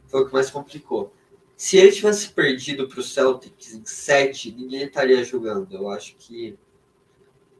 [0.07, 1.13] foi o que mais complicou.
[1.55, 5.73] Se ele tivesse perdido para o Celtics em 7, ninguém estaria julgando.
[5.73, 6.57] Eu acho que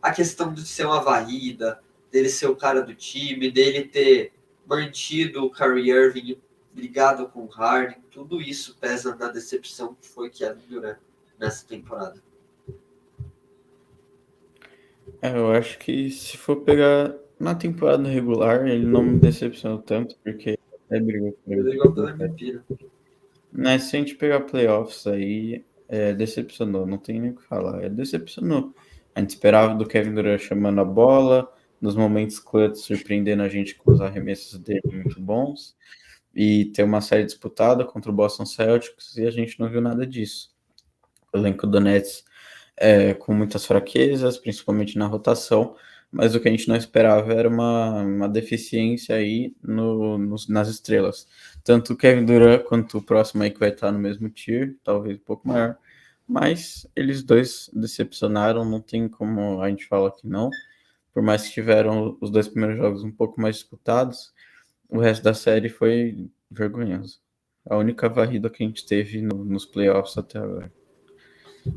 [0.01, 1.81] a questão de ser uma varrida,
[2.11, 4.33] dele ser o cara do time, dele ter
[4.65, 6.37] mantido o Kyrie Irving
[6.77, 10.99] brigado com o Harden, tudo isso pesa na decepção que foi Kevin Durant
[11.39, 12.21] nessa temporada.
[15.19, 20.15] É, eu acho que se for pegar na temporada regular, ele não me decepcionou tanto,
[20.23, 21.63] porque até brigou por ele.
[21.63, 22.59] Brigou MVP,
[23.51, 23.79] né?
[23.79, 27.89] Se a gente pegar playoffs aí, é, decepcionou, não tem nem o que falar, é,
[27.89, 28.73] decepcionou.
[29.15, 31.51] A gente esperava do Kevin Durant chamando a bola,
[31.81, 35.75] nos momentos clutch, surpreendendo a gente com os arremessos dele muito bons
[36.35, 40.05] e ter uma série disputada contra o Boston Celtics e a gente não viu nada
[40.05, 40.55] disso.
[41.33, 42.23] O elenco do Nets
[42.75, 45.75] é, com muitas fraquezas, principalmente na rotação,
[46.11, 50.17] mas o que a gente não esperava era uma, uma deficiência aí no,
[50.47, 51.27] nas estrelas.
[51.63, 55.17] Tanto o Kevin Durant quanto o próximo aí que vai estar no mesmo tier, talvez
[55.17, 55.77] um pouco maior,
[56.27, 60.49] mas eles dois decepcionaram, não tem como a gente falar que não
[61.17, 64.31] por mais que tiveram os dois primeiros jogos um pouco mais disputados,
[64.87, 67.19] o resto da série foi vergonhoso.
[67.67, 70.71] A única varrida que a gente teve no, nos playoffs até agora.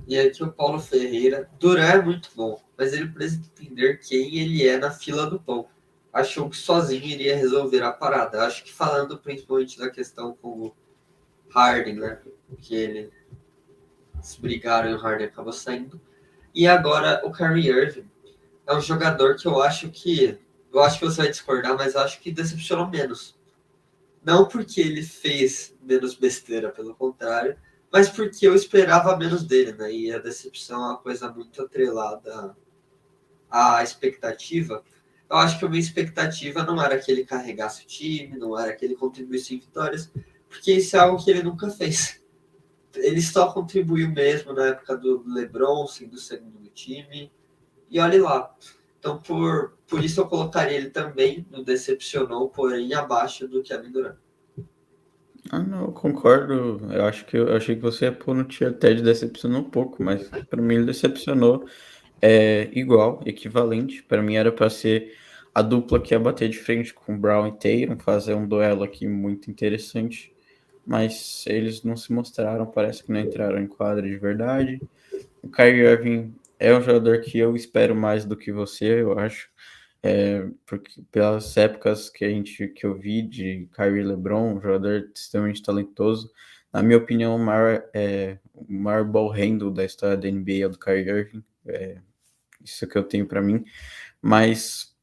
[0.07, 1.49] E aqui o Paulo Ferreira.
[1.59, 5.66] Duran é muito bom, mas ele precisa entender quem ele é na fila do pão.
[6.12, 8.45] Achou que sozinho iria resolver a parada.
[8.45, 10.74] Acho que falando principalmente da questão com o
[11.49, 12.20] Harden, né?
[12.59, 13.11] Que ele
[14.20, 15.99] se brigaram e o Harden acabou saindo.
[16.55, 18.09] E agora o Kyrie Irving
[18.70, 20.38] é um jogador que eu acho que.
[20.72, 23.36] Eu acho que você vai discordar, mas acho que decepcionou menos.
[24.24, 27.56] Não porque ele fez menos besteira, pelo contrário,
[27.92, 29.92] mas porque eu esperava menos dele, né?
[29.92, 32.56] E a decepção é uma coisa muito atrelada
[33.50, 34.84] à expectativa.
[35.28, 38.72] Eu acho que a minha expectativa não era que ele carregasse o time, não era
[38.74, 40.12] que ele contribuísse em vitórias,
[40.48, 42.20] porque isso é algo que ele nunca fez.
[42.94, 47.32] Ele só contribuiu mesmo na época do LeBron, sendo do segundo time,
[47.91, 48.55] e olhe lá.
[48.99, 54.16] Então, por, por isso eu colocaria ele também no decepcionou, porém abaixo do Kevin Durant.
[55.51, 56.80] Ah, não, eu concordo.
[56.93, 59.70] Eu acho que eu achei que você ia pôr no tier até de decepcionou um
[59.70, 61.66] pouco, mas para mim ele decepcionou
[62.22, 64.03] é igual, equivalente.
[64.03, 65.14] Para mim era para ser
[65.55, 69.09] a dupla que ia bater de frente com Brown e Tatum, fazer um duelo aqui
[69.09, 70.32] muito interessante,
[70.86, 74.80] mas eles não se mostraram, parece que não entraram em quadra de verdade.
[75.43, 79.48] O Kyrie Irving é um jogador que eu espero mais do que você, eu acho.
[80.02, 85.11] É, porque pelas épocas que a gente que eu vi de Kyrie LeBron, um jogador
[85.14, 86.30] extremamente talentoso,
[86.72, 90.66] na minha opinião, o maior, é, o maior ball handle da história da NBA é
[90.66, 91.44] o do Kyrie Irving.
[91.66, 91.98] É,
[92.64, 93.64] isso que eu tenho para mim.
[94.22, 94.94] Mas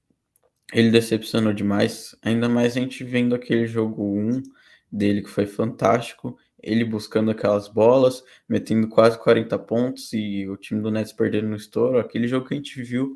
[0.73, 4.43] ele decepcionou demais, ainda mais a gente vendo aquele jogo 1
[4.91, 6.37] dele que foi fantástico
[6.67, 11.55] ele buscando aquelas bolas, metendo quase 40 pontos e o time do Nets perdendo no
[11.55, 13.15] estouro, aquele jogo que a gente viu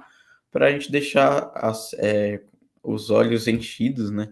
[0.49, 2.41] para a gente deixar as, é,
[2.82, 4.30] os olhos enchidos, né?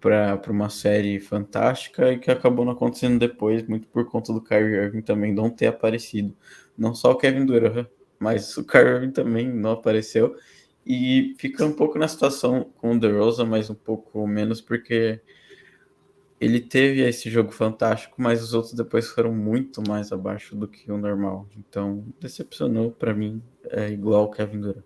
[0.00, 4.76] Para uma série fantástica e que acabou não acontecendo depois, muito por conta do Kyrie
[4.76, 6.34] Irving também não ter aparecido.
[6.76, 7.86] Não só o Kevin Durant,
[8.18, 10.36] mas o Kyrie Irving também não apareceu.
[10.86, 15.20] E fica um pouco na situação com o DeRozan, mas um pouco menos, porque
[16.40, 20.90] ele teve esse jogo fantástico, mas os outros depois foram muito mais abaixo do que
[20.90, 21.46] o normal.
[21.54, 24.84] Então, decepcionou para mim, é igual o Kevin Durant.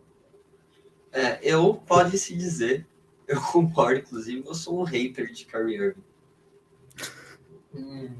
[1.12, 2.84] É, eu pode se dizer,
[3.28, 6.02] eu concordo, inclusive, eu sou um hater de Kyrie Irving.
[7.72, 8.16] Hum,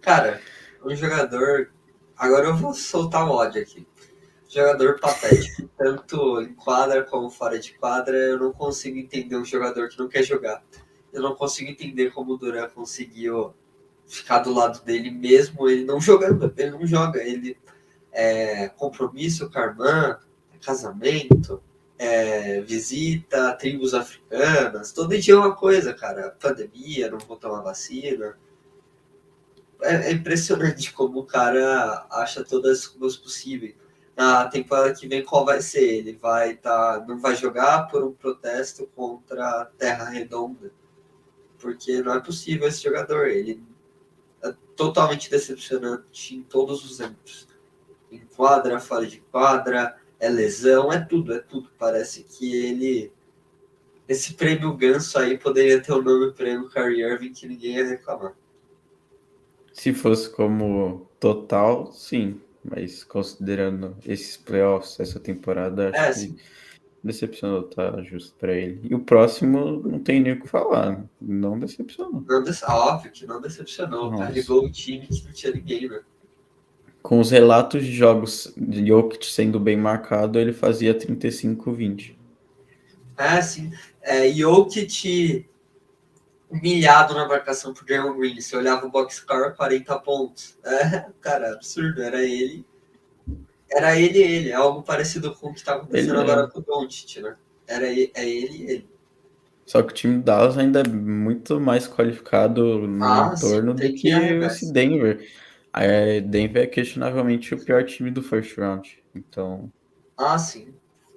[0.00, 0.40] cara,
[0.82, 1.70] um jogador.
[2.16, 3.86] Agora eu vou soltar um ódio aqui.
[4.48, 9.90] Jogador patético, tanto em quadra como fora de quadra, eu não consigo entender um jogador
[9.90, 10.62] que não quer jogar
[11.12, 13.54] eu não consigo entender como o Duran conseguiu
[14.06, 16.52] ficar do lado dele mesmo ele não jogando.
[16.56, 17.56] Ele não joga, ele
[18.10, 20.18] é compromisso com a irmã,
[20.64, 21.62] casamento,
[21.98, 26.36] é, visita tribos africanas, todo dia é uma coisa, cara.
[26.40, 28.38] Pandemia, não vou tomar vacina.
[29.82, 33.74] É, é impressionante como o cara acha todas as coisas possíveis.
[34.16, 35.84] Na temporada que vem, qual vai ser?
[35.84, 40.70] Ele vai tá, não vai jogar por um protesto contra a Terra Redonda
[41.62, 43.28] porque não é possível esse jogador.
[43.28, 43.62] Ele
[44.42, 47.46] é totalmente decepcionante em todos os âmbitos.
[48.10, 51.70] Em quadra, fora de quadra, é lesão, é tudo, é tudo.
[51.78, 53.12] Parece que ele.
[54.08, 58.34] Esse prêmio Ganso aí poderia ter o nome prêmio Kyrie Irving que ninguém ia reclamar.
[59.72, 62.40] Se fosse como total, sim.
[62.64, 66.36] Mas considerando esses playoffs, essa temporada, acho é, que
[67.02, 68.80] decepcionou, tá justo para ele.
[68.88, 72.24] E o próximo não tem nem o que falar, não decepcionou.
[72.26, 76.00] Não, óbvio que não decepcionou, carregou o time que não tinha ninguém, né?
[77.02, 82.14] Com os relatos de jogos de Jokic sendo bem marcado, ele fazia 35-20.
[83.16, 83.72] É, sim.
[84.00, 85.48] É, Jokic
[86.48, 88.40] humilhado na marcação por Draymond Green.
[88.40, 90.56] Você olhava o boxcar, 40 pontos.
[90.64, 92.00] É, cara, absurdo.
[92.00, 92.64] Era ele
[93.72, 96.60] era ele e ele, é algo parecido com o que está acontecendo ele agora com
[96.60, 97.36] o Doncic, né?
[97.66, 98.92] Era ele, é ele e ele.
[99.64, 103.80] Só que o time do Dallas ainda é muito mais qualificado no ah, entorno do
[103.80, 105.26] que esse Denver.
[105.72, 105.80] A
[106.22, 109.02] Denver é questionavelmente o pior time do first round.
[109.14, 109.72] Então.
[110.16, 110.74] Ah, sim.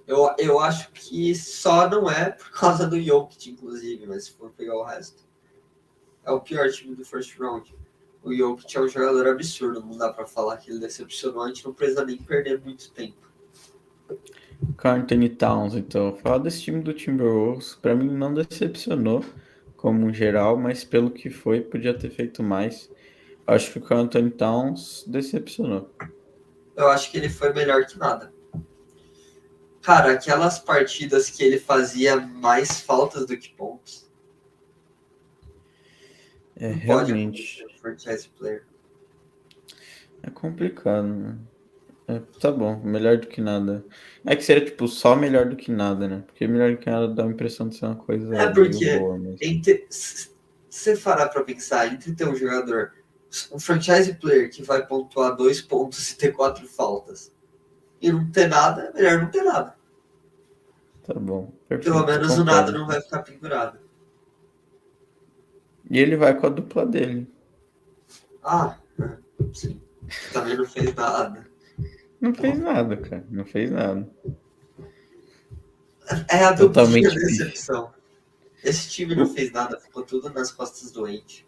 [0.07, 4.51] Eu, eu acho que só não é por causa do Jokic, inclusive, mas se for
[4.51, 5.25] pegar o resto.
[6.23, 7.75] É o pior time do first round
[8.25, 11.63] o Jokic é um jogador absurdo, não dá para falar que ele decepcionou, a gente
[11.63, 13.31] não precisa nem perder muito tempo.
[14.83, 19.23] Anthony Towns, então, falar desse time do Timberwolves, para mim não decepcionou
[19.77, 22.89] como geral, mas pelo que foi, podia ter feito mais.
[23.45, 25.91] Acho que o Anthony Towns decepcionou.
[26.75, 28.33] Eu acho que ele foi melhor que nada.
[29.83, 34.09] Cara, aquelas partidas que ele fazia mais faltas do que pontos.
[36.55, 38.63] É, realmente franchise player.
[40.23, 41.37] É complicado, né?
[42.07, 43.83] É, tá bom, melhor do que nada.
[44.25, 46.23] É que seria, tipo, só melhor do que nada, né?
[46.25, 49.19] Porque melhor do que nada dá a impressão de ser uma coisa É porque, boa
[49.41, 50.29] entre, se
[50.69, 52.93] você parar pra pensar, entre ter um jogador,
[53.51, 57.33] um franchise player que vai pontuar dois pontos e ter quatro faltas,
[58.01, 59.75] e não ter nada, é melhor não ter nada.
[61.03, 61.51] Tá bom.
[61.67, 62.41] Perfeito, Pelo menos concordo.
[62.41, 63.79] o nada não vai ficar pendurado.
[65.89, 67.34] E ele vai com a dupla dele.
[68.45, 68.77] Ah,
[69.51, 69.81] sim.
[70.31, 71.47] Também não fez nada.
[72.21, 73.25] Não fez nada, cara.
[73.29, 74.07] Não fez nada.
[76.29, 77.91] É a duplinha decepção.
[78.63, 81.45] Esse time não fez nada, ficou tudo nas costas doente.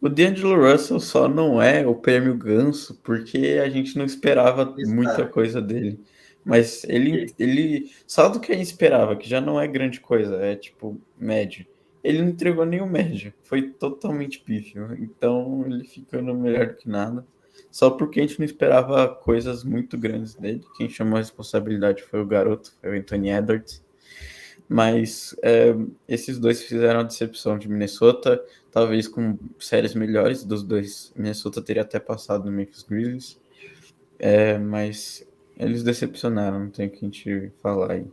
[0.00, 4.94] O D'Angelo Russell só não é o prêmio ganso porque a gente não esperava Isso,
[4.94, 6.00] muita coisa dele.
[6.44, 10.36] Mas ele, ele, só do que a gente esperava, que já não é grande coisa,
[10.36, 11.66] é tipo médio
[12.06, 14.96] ele não entregou nenhum médio, foi totalmente pífio.
[15.00, 17.26] Então ele fica no melhor do que nada.
[17.68, 20.64] Só porque a gente não esperava coisas muito grandes dele.
[20.76, 23.84] Quem chamou a responsabilidade foi o garoto, foi o Anthony Edwards.
[24.68, 25.74] Mas é,
[26.08, 31.12] esses dois fizeram a decepção de Minnesota, talvez com séries melhores dos dois.
[31.16, 33.40] Minnesota teria até passado no Memphis Grizzlies.
[34.18, 35.26] É, mas
[35.58, 38.06] eles decepcionaram, não tem o que a gente falar aí.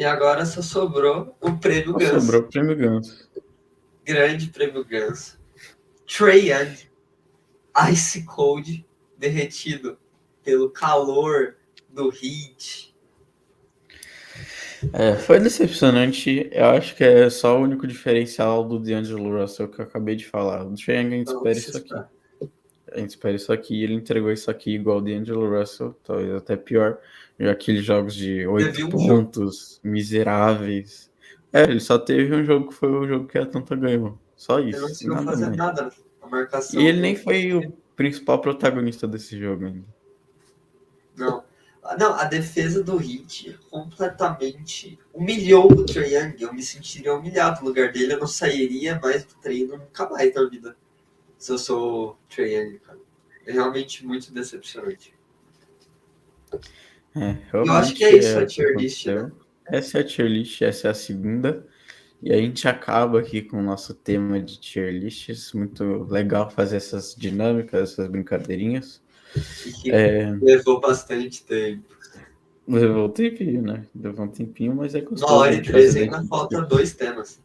[0.00, 2.20] E agora só sobrou o prêmio Ganso.
[2.22, 3.28] Sobrou o prêmio Ganso.
[4.02, 5.38] Grande prêmio Ganso.
[6.06, 6.74] Trey Young,
[7.92, 8.86] Ice Cold,
[9.18, 9.98] derretido
[10.42, 11.56] pelo calor
[11.90, 12.96] do Heat.
[14.94, 16.48] É, foi decepcionante.
[16.50, 20.24] Eu acho que é só o único diferencial do D'Angelo Russell que eu acabei de
[20.24, 20.64] falar.
[20.64, 21.94] O Trey Young espera isso aqui.
[22.90, 26.56] A gente espera isso aqui ele entregou isso aqui igual o D'Angelo Russell, talvez até
[26.56, 26.98] pior.
[27.48, 29.94] Aqueles jogos de oito um pontos, jogo.
[29.94, 31.10] miseráveis.
[31.52, 34.18] É, ele só teve um jogo que foi o jogo que a Atlanta ganhou.
[34.36, 34.76] Só isso.
[34.76, 35.56] Ele não conseguiu nada fazer mais.
[35.56, 35.90] nada.
[36.30, 36.80] Marcação.
[36.80, 39.84] E ele nem foi o principal protagonista desse jogo ainda.
[41.16, 41.42] Não.
[41.98, 46.36] Não, a defesa do Heat completamente humilhou o Trae Young.
[46.38, 48.12] Eu me sentiria humilhado no lugar dele.
[48.12, 50.76] Eu não sairia mais do treino nunca mais na vida.
[51.36, 52.98] Se eu sou o Trae Young, cara.
[53.46, 55.14] É realmente muito decepcionante.
[57.16, 59.32] É, eu acho que é isso é a tier list, né?
[59.66, 61.66] Essa é a tier list, essa é a segunda.
[62.22, 65.52] E a gente acaba aqui com o nosso tema de tier lists.
[65.52, 69.00] Muito legal fazer essas dinâmicas, essas brincadeirinhas.
[69.86, 70.30] É...
[70.42, 71.84] Levou bastante tempo.
[72.68, 73.86] Levou um tempinho, né?
[73.94, 75.32] Levou um tempinho, mas é gostoso.
[75.32, 77.40] Uma hora e três ainda falta dois temas.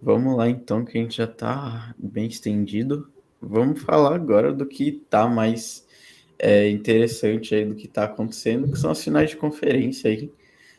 [0.00, 3.08] Vamos lá então, que a gente já tá bem estendido.
[3.40, 5.83] Vamos falar agora do que tá mais
[6.38, 10.30] é, interessante aí do que tá acontecendo, que são as finais de conferência aí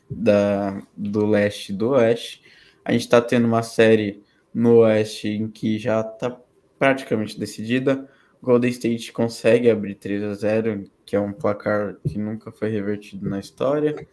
[0.10, 2.42] da, do leste e do oeste.
[2.84, 4.24] A gente tá tendo uma série
[4.54, 6.40] no oeste em que já tá
[6.78, 8.08] praticamente decidida.
[8.42, 13.30] Golden State consegue abrir 3 a 0 que é um placar que nunca foi revertido
[13.30, 14.08] na história.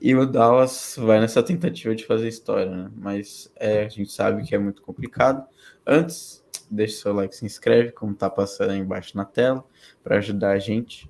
[0.00, 2.90] E o Dallas vai nessa tentativa de fazer história, né?
[2.96, 5.46] Mas é, a gente sabe que é muito complicado.
[5.86, 6.43] Antes,
[6.74, 9.64] deixe seu like, se inscreve, como tá passando aí embaixo na tela,
[10.02, 11.08] para ajudar a gente.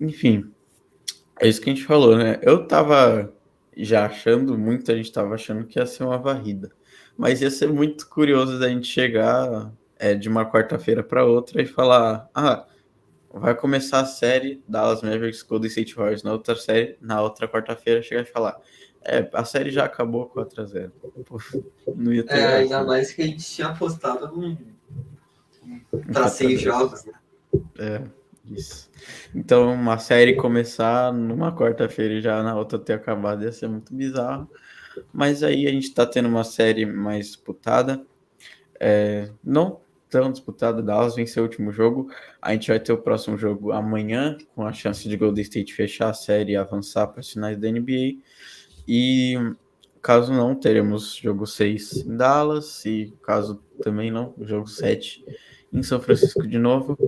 [0.00, 0.52] Enfim,
[1.40, 2.38] é isso que a gente falou, né?
[2.42, 3.32] Eu tava
[3.76, 6.70] já achando, muita gente tava achando que ia ser uma varrida.
[7.16, 11.66] Mas ia ser muito curioso da gente chegar é, de uma quarta-feira para outra e
[11.66, 12.66] falar: ah,
[13.30, 18.02] vai começar a série Dallas Mavericks Golden State Warriors na outra série, na outra quarta-feira
[18.02, 18.60] chegar e falar:
[19.08, 20.92] é, a série já acabou 4 a 0
[21.94, 22.38] Não ia ter.
[22.38, 24.56] É, ainda mais que a gente tinha apostado num...
[26.12, 27.12] para seis jogos, né?
[27.78, 28.02] É,
[28.50, 28.90] isso.
[29.34, 33.94] Então, uma série começar numa quarta-feira e já na outra ter acabado ia ser muito
[33.94, 34.50] bizarro.
[35.12, 38.04] Mas aí a gente tá tendo uma série mais disputada.
[38.78, 40.82] É, não tão disputado.
[40.82, 42.08] Dallas venceu o último jogo.
[42.40, 46.10] A gente vai ter o próximo jogo amanhã, com a chance de Golden State fechar
[46.10, 48.22] a série e avançar para as finais da NBA.
[48.86, 49.36] E
[50.00, 52.84] caso não, teremos jogo 6 em Dallas.
[52.84, 55.24] E caso também não, jogo 7
[55.76, 56.98] em São Francisco de novo.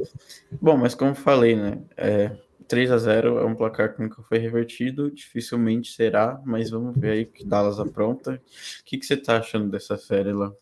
[0.61, 1.83] Bom, mas como falei, né?
[1.97, 2.37] É,
[2.69, 7.13] 3 a 0 é um placar que nunca foi revertido, dificilmente será, mas vamos ver
[7.13, 8.35] aí o que Dallas apronta.
[8.81, 10.53] O que, que você tá achando dessa série lá?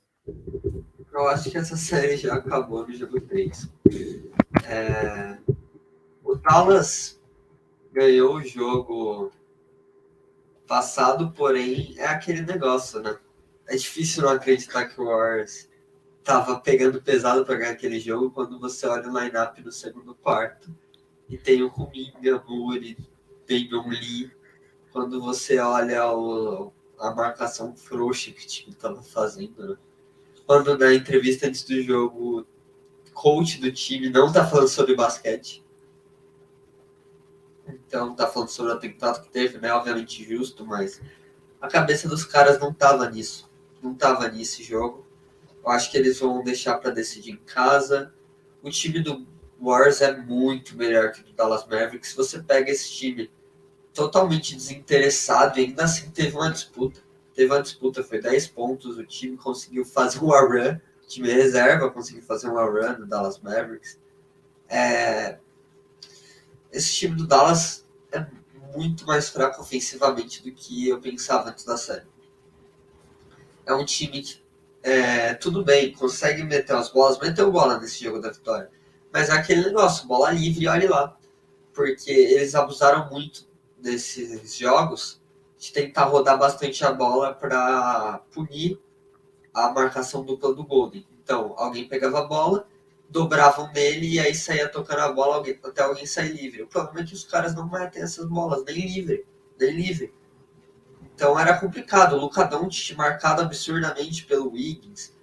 [1.12, 3.68] Eu acho que essa série já acabou no jogo 3.
[4.68, 5.38] É...
[6.22, 7.20] O Dallas
[7.92, 9.32] ganhou o jogo
[10.66, 13.16] passado, porém é aquele negócio, né?
[13.66, 15.68] É difícil não acreditar que o Warriors
[16.26, 20.74] tava pegando pesado para ganhar aquele jogo quando você olha o lineup no segundo quarto
[21.28, 22.98] e tem o Kuminga, Muri,
[23.48, 24.32] Damian Lee.
[24.90, 29.76] Quando você olha o, a marcação frouxa que o time tava fazendo, né?
[30.44, 32.46] quando na entrevista antes do jogo, o
[33.12, 35.64] coach do time não tá falando sobre basquete.
[37.68, 39.72] Então tá falando sobre o atentado que teve, né?
[39.72, 41.00] Obviamente justo, mas
[41.60, 43.48] a cabeça dos caras não tava nisso.
[43.80, 45.05] Não tava nesse jogo.
[45.66, 48.14] Eu acho que eles vão deixar para decidir em casa.
[48.62, 49.26] O time do
[49.60, 52.14] Wars é muito melhor que o do Dallas Mavericks.
[52.14, 53.30] Você pega esse time
[53.92, 57.06] totalmente desinteressado e ainda assim teve uma disputa
[57.36, 61.90] teve uma disputa, foi 10 pontos, o time conseguiu fazer um run, o time reserva
[61.90, 64.00] conseguiu fazer um run do Dallas Mavericks.
[64.66, 65.38] É,
[66.72, 68.26] esse time do Dallas é
[68.74, 72.06] muito mais fraco ofensivamente do que eu pensava antes da série.
[73.66, 74.42] É um time que,
[74.86, 78.70] é, tudo bem, consegue meter as bolas, meteu bola nesse jogo da vitória,
[79.12, 81.16] mas é aquele negócio, bola livre, olhe lá.
[81.74, 85.20] Porque eles abusaram muito desses jogos
[85.58, 88.80] de tentar rodar bastante a bola para punir
[89.52, 91.04] a marcação dupla do Golden.
[91.20, 92.68] Então, alguém pegava a bola,
[93.10, 96.62] dobravam nele e aí saía tocando a bola alguém, até alguém sair livre.
[96.62, 99.26] O problema é que os caras não metem essas bolas, nem livre,
[99.58, 100.14] nem livre.
[101.16, 102.14] Então era complicado.
[102.14, 105.14] O Luca Doncic marcado absurdamente pelo Wiggins,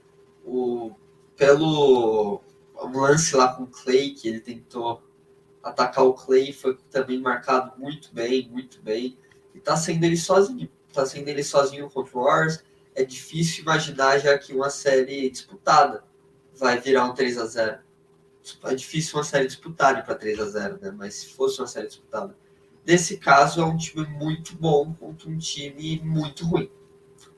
[0.44, 0.92] o,
[1.38, 2.42] pelo
[2.82, 5.04] um lance lá com o Clay, que ele tentou
[5.62, 9.18] atacar o Clay, foi também marcado muito bem, muito bem
[9.54, 10.68] e tá sendo ele sozinho.
[10.92, 12.64] Tá sendo ele sozinho contra o Warriors.
[12.96, 16.04] É difícil imaginar já que uma série disputada
[16.56, 17.80] vai virar um 3 a 0
[18.64, 20.92] É difícil uma série disputada para 3 a 0 né?
[20.92, 22.36] Mas se fosse uma série disputada.
[22.86, 26.70] Nesse caso, é um time muito bom contra um time muito ruim.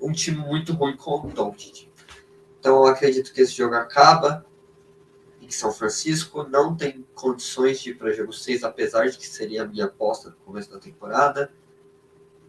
[0.02, 1.88] Um time muito ruim com o Doncic.
[2.60, 4.46] Então, eu acredito que esse jogo acaba
[5.40, 9.64] em São Francisco, não tem condições de ir para jogo 6, apesar de que seria
[9.64, 11.52] a minha aposta no começo da temporada.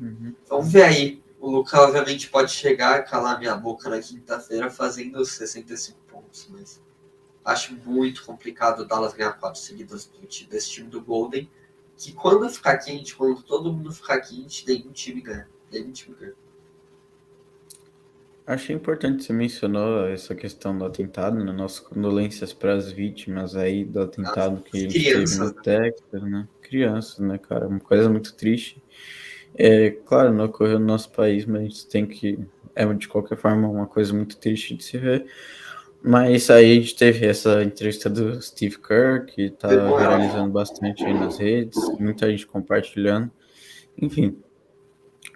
[0.00, 0.34] Uhum.
[0.48, 1.22] Vamos ver aí.
[1.38, 6.82] O Lucas, obviamente, pode chegar a calar minha boca na quinta-feira fazendo 65 pontos, mas
[7.44, 10.10] acho muito complicado o Dallas ganhar quatro seguidas
[10.48, 11.48] desse time do Golden,
[11.96, 15.48] que quando ficar quente, quando todo mundo ficar quente, nenhum time ganha.
[15.72, 16.34] Nenhum time ganha.
[18.46, 21.50] Achei importante você mencionou essa questão do atentado, né?
[21.50, 26.46] Nossas condolências para as vítimas aí do atentado que gente teve no Texas, né?
[26.62, 27.66] Crianças, né, cara?
[27.66, 28.80] Uma coisa muito triste.
[29.56, 32.38] É, claro, não ocorreu no nosso país, mas a gente tem que.
[32.72, 35.26] É de qualquer forma uma coisa muito triste de se ver.
[36.02, 41.14] Mas aí a gente teve essa entrevista do Steve Kerr, que tá viralizando bastante aí
[41.14, 43.30] nas redes, muita gente compartilhando.
[44.00, 44.38] Enfim,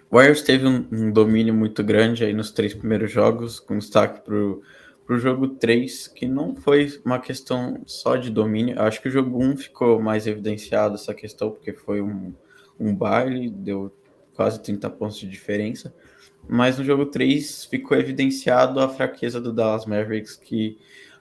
[0.09, 4.21] o Warriors teve um, um, domínio muito grande aí nos três primeiros jogos, com destaque
[4.21, 8.75] para o jogo 3, que não foi uma questão só de domínio.
[8.75, 12.33] Eu acho que o jogo 1 ficou mais evidenciado essa questão, porque foi um,
[12.79, 13.89] um baile, deu
[14.33, 15.93] quase 30 pontos de diferença.
[16.47, 20.77] Mas no jogo 3 ficou evidenciado a fraqueza do Dallas Mavericks, que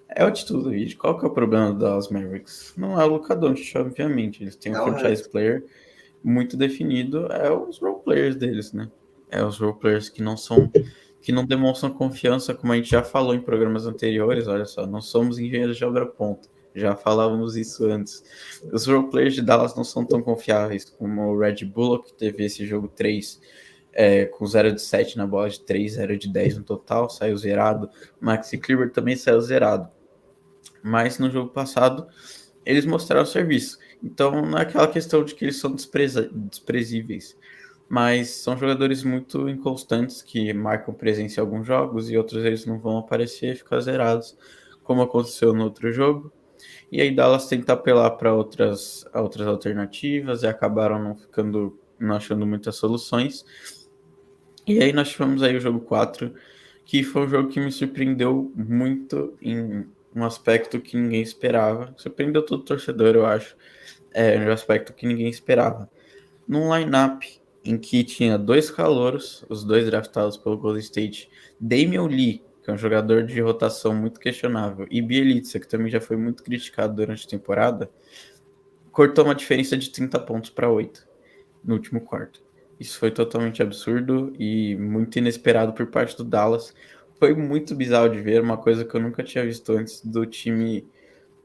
[0.09, 0.99] é o título do vídeo.
[0.99, 2.75] Qual que é o problema do Dallas Mavericks?
[2.77, 4.43] Não é o Luka Doncic, obviamente.
[4.43, 5.65] Eles têm um franchise player
[6.23, 8.91] muito definido é os role players deles, né?
[9.31, 10.71] É os role players que não são
[11.23, 15.03] que não demonstram confiança, como a gente já falou em programas anteriores, olha só, não
[15.03, 16.49] somos engenheiros de obra ponta.
[16.75, 18.25] Já falávamos isso antes.
[18.73, 22.47] Os role players de Dallas não são tão confiáveis como o Red Bull, que teve
[22.47, 23.39] esse jogo 3
[23.93, 27.37] é, com 0 de 7 na bola de 3, 0 de 10 no total, saiu
[27.37, 27.91] zerado.
[28.21, 29.89] Maxi Kleber também saiu zerado.
[30.83, 32.07] Mas no jogo passado,
[32.65, 33.79] eles mostraram o serviço.
[34.03, 37.37] Então, não é aquela questão de que eles são despreza, desprezíveis,
[37.89, 42.79] mas são jogadores muito inconstantes que marcam presença em alguns jogos e outros eles não
[42.79, 44.37] vão aparecer e ficar zerados,
[44.83, 46.33] como aconteceu no outro jogo.
[46.91, 52.47] E aí Dallas tenta apelar para outras, outras alternativas e acabaram não ficando, não achando
[52.47, 53.45] muitas soluções.
[54.71, 56.33] E aí nós tivemos aí o jogo 4,
[56.85, 59.85] que foi um jogo que me surpreendeu muito em
[60.15, 61.93] um aspecto que ninguém esperava.
[61.97, 63.57] Surpreendeu todo torcedor, eu acho
[64.15, 65.91] é, um aspecto que ninguém esperava.
[66.47, 67.27] Num line-up
[67.65, 71.29] em que tinha dois calouros, os dois draftados pelo Golden State,
[71.59, 76.01] Damian Lee, que é um jogador de rotação muito questionável, e Bielitsa, que também já
[76.01, 77.91] foi muito criticado durante a temporada,
[78.93, 81.09] cortou uma diferença de 30 pontos para 8
[81.65, 82.41] no último quarto.
[82.81, 86.75] Isso foi totalmente absurdo e muito inesperado por parte do Dallas.
[87.19, 90.89] Foi muito bizarro de ver, uma coisa que eu nunca tinha visto antes do time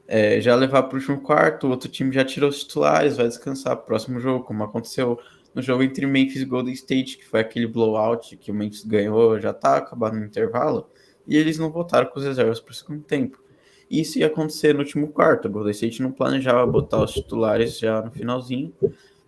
[0.08, 3.28] é, já levar para o último quarto, o outro time já tirou os titulares, vai
[3.28, 5.18] descansar próximo jogo, como aconteceu
[5.54, 9.38] no jogo entre Memphis e Golden State, que foi aquele blowout que o Memphis ganhou,
[9.38, 10.88] já está acabando no intervalo,
[11.26, 13.42] e eles não voltaram com os reservas para o segundo tempo.
[13.90, 18.00] Isso ia acontecer no último quarto, o Golden State não planejava botar os titulares já
[18.00, 18.72] no finalzinho,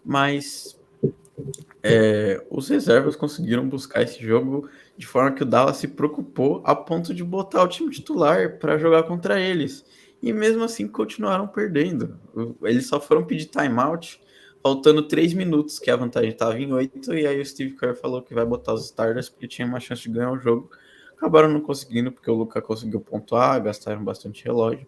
[0.05, 0.78] mas
[1.83, 6.75] é, os reservas conseguiram buscar esse jogo de forma que o Dallas se preocupou a
[6.75, 9.85] ponto de botar o time titular para jogar contra eles
[10.23, 12.19] e mesmo assim continuaram perdendo.
[12.63, 14.21] Eles só foram pedir timeout,
[14.63, 18.23] faltando 3 minutos, que a vantagem estava em 8, e aí o Steve Kerr falou
[18.23, 20.71] que vai botar os starters porque tinha uma chance de ganhar o jogo.
[21.17, 24.87] Acabaram não conseguindo, porque o Luca conseguiu pontuar, gastaram bastante relógio.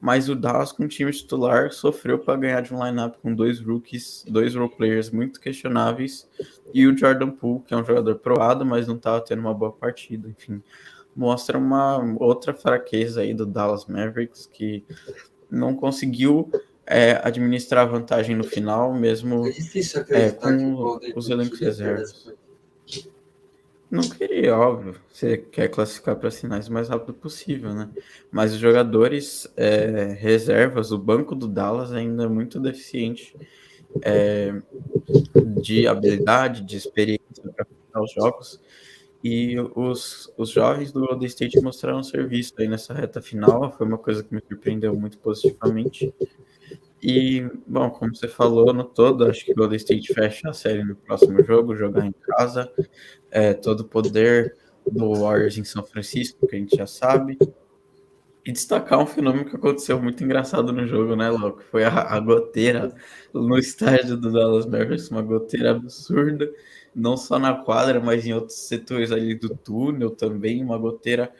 [0.00, 3.60] Mas o Dallas, com o time titular, sofreu para ganhar de um lineup com dois
[3.60, 6.28] rookies, dois role players muito questionáveis,
[6.72, 9.72] e o Jordan Poole, que é um jogador proado, mas não estava tendo uma boa
[9.72, 10.28] partida.
[10.28, 10.62] Enfim,
[11.16, 14.84] mostra uma outra fraqueza aí do Dallas Mavericks que
[15.50, 16.48] não conseguiu
[16.86, 22.32] é, administrar vantagem no final, mesmo é, é com os elencos reservas.
[23.90, 24.96] Não queria, óbvio.
[25.10, 27.88] Você quer classificar para sinais o mais rápido possível, né?
[28.30, 33.34] Mas os jogadores é, reservas, o banco do Dallas ainda é muito deficiente
[34.02, 34.60] é,
[35.62, 38.60] de habilidade, de experiência para os jogos.
[39.24, 43.98] E os, os jovens do Golden State mostraram serviço aí nessa reta final, foi uma
[43.98, 46.14] coisa que me surpreendeu muito positivamente.
[47.02, 50.82] E, bom, como você falou no todo, acho que o Golden State fecha a série
[50.82, 52.70] no próximo jogo, jogar em casa,
[53.30, 54.56] é, todo o poder
[54.90, 57.38] do Warriors em São Francisco, que a gente já sabe.
[58.44, 61.62] E destacar um fenômeno que aconteceu muito engraçado no jogo, né, Louco?
[61.70, 62.94] Foi a, a goteira
[63.32, 66.50] no estádio do Dallas Mavericks, uma goteira absurda
[66.98, 71.32] não só na quadra, mas em outros setores ali do túnel também, uma goteira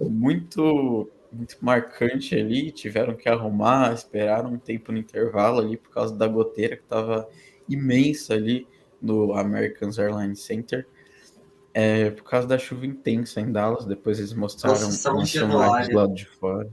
[0.00, 6.14] muito, muito marcante ali, tiveram que arrumar, esperaram um tempo no intervalo ali por causa
[6.14, 7.28] da goteira que estava
[7.68, 8.66] imensa ali
[9.00, 10.86] no Americans Airlines Center.
[11.72, 16.14] É, por causa da chuva intensa em Dallas, depois eles mostraram Nossa, um do lado
[16.14, 16.70] de fora.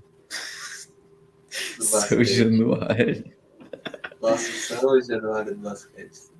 [1.49, 3.23] Seu Januário.
[4.21, 6.31] Nossa, São Januário do basquete.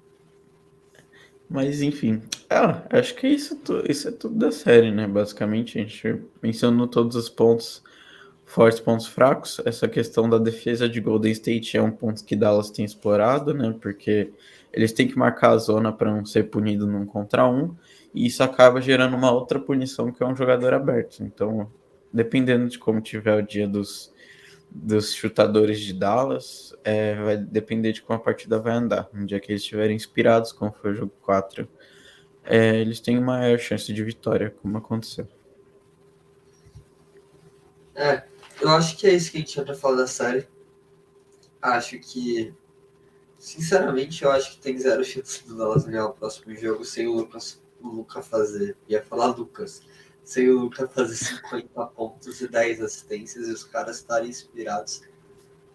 [1.50, 5.06] Mas enfim, ah, acho que isso, isso é tudo da série, né?
[5.06, 7.84] Basicamente, a gente mencionou todos os pontos
[8.52, 9.62] fortes, pontos fracos.
[9.66, 13.74] Essa questão da defesa de Golden State é um ponto que Dallas tem explorado, né?
[13.82, 14.30] Porque
[14.74, 17.74] eles têm que marcar a zona para não ser punido num contra um,
[18.14, 21.24] e isso acaba gerando uma outra punição que é um jogador aberto.
[21.24, 21.72] Então,
[22.12, 24.14] dependendo de como tiver o dia dos,
[24.70, 29.10] dos chutadores de Dallas, é, vai depender de como a partida vai andar.
[29.14, 31.66] Um dia que eles estiverem inspirados, como foi o jogo 4,
[32.44, 35.26] é, eles têm maior chance de vitória, como aconteceu.
[37.96, 38.24] É,
[38.62, 40.48] eu acho que é isso que a gente tinha pra falar da série.
[41.62, 42.54] Acho que,
[43.38, 47.14] sinceramente, eu acho que tem zero chance do Dallas ganhar o próximo jogo sem o
[47.14, 48.78] Lucas, o Luca fazer.
[48.88, 49.82] Ia falar Lucas
[50.24, 55.02] sem o Luca fazer 50 pontos e 10 assistências e os caras estarem inspirados.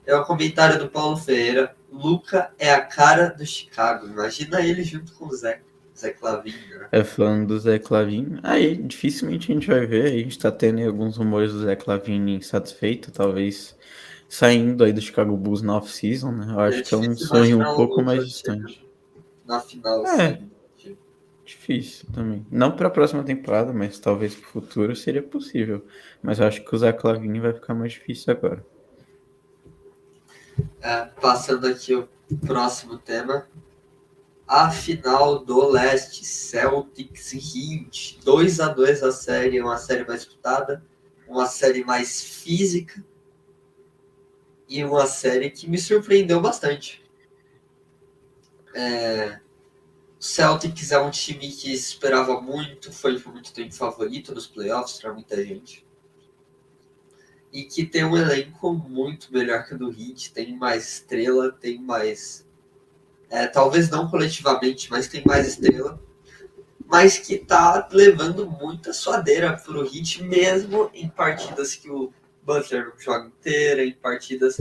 [0.05, 1.77] É o comentário do Paulo Ferreira.
[1.91, 4.07] Luca é a cara do Chicago.
[4.07, 5.63] Imagina ele junto com o Zé,
[5.97, 6.51] Zé Clavin.
[6.51, 6.89] Né?
[6.93, 8.39] É falando do Zé Clavin.
[8.43, 10.07] Aí dificilmente a gente vai ver.
[10.07, 13.77] A gente tá tendo alguns rumores do Zé Clavin insatisfeito, talvez
[14.29, 16.53] saindo aí do Chicago Bulls na off-season, né?
[16.53, 18.87] Eu acho é que é um sonho um pouco mais distante.
[19.47, 20.41] Na final, é.
[20.77, 20.97] Sim.
[21.45, 22.45] Difícil também.
[22.51, 25.87] Não para a próxima temporada, mas talvez para o futuro seria possível.
[26.21, 28.67] Mas eu acho que usar Clavini vai ficar mais difícil agora.
[30.83, 32.09] É, passando aqui o
[32.45, 33.47] próximo tema.
[34.47, 38.21] A final do leste, Celtics Heat.
[38.25, 40.85] 2 a 2 a série, uma série mais disputada,
[41.27, 43.05] uma série mais física
[44.69, 47.05] e uma série que me surpreendeu bastante.
[48.75, 49.41] É,
[50.19, 55.13] Celtics é um time que esperava muito, foi por muito tempo favorito nos playoffs para
[55.13, 55.87] muita gente.
[57.53, 61.81] E que tem um elenco muito melhor que o do Heat, tem mais estrela, tem
[61.81, 62.46] mais.
[63.29, 66.01] É, talvez não coletivamente, mas tem mais estrela.
[66.87, 72.13] Mas que tá levando muita suadeira pro Heat, mesmo em partidas que o
[72.43, 74.57] Butler não joga inteira, em partidas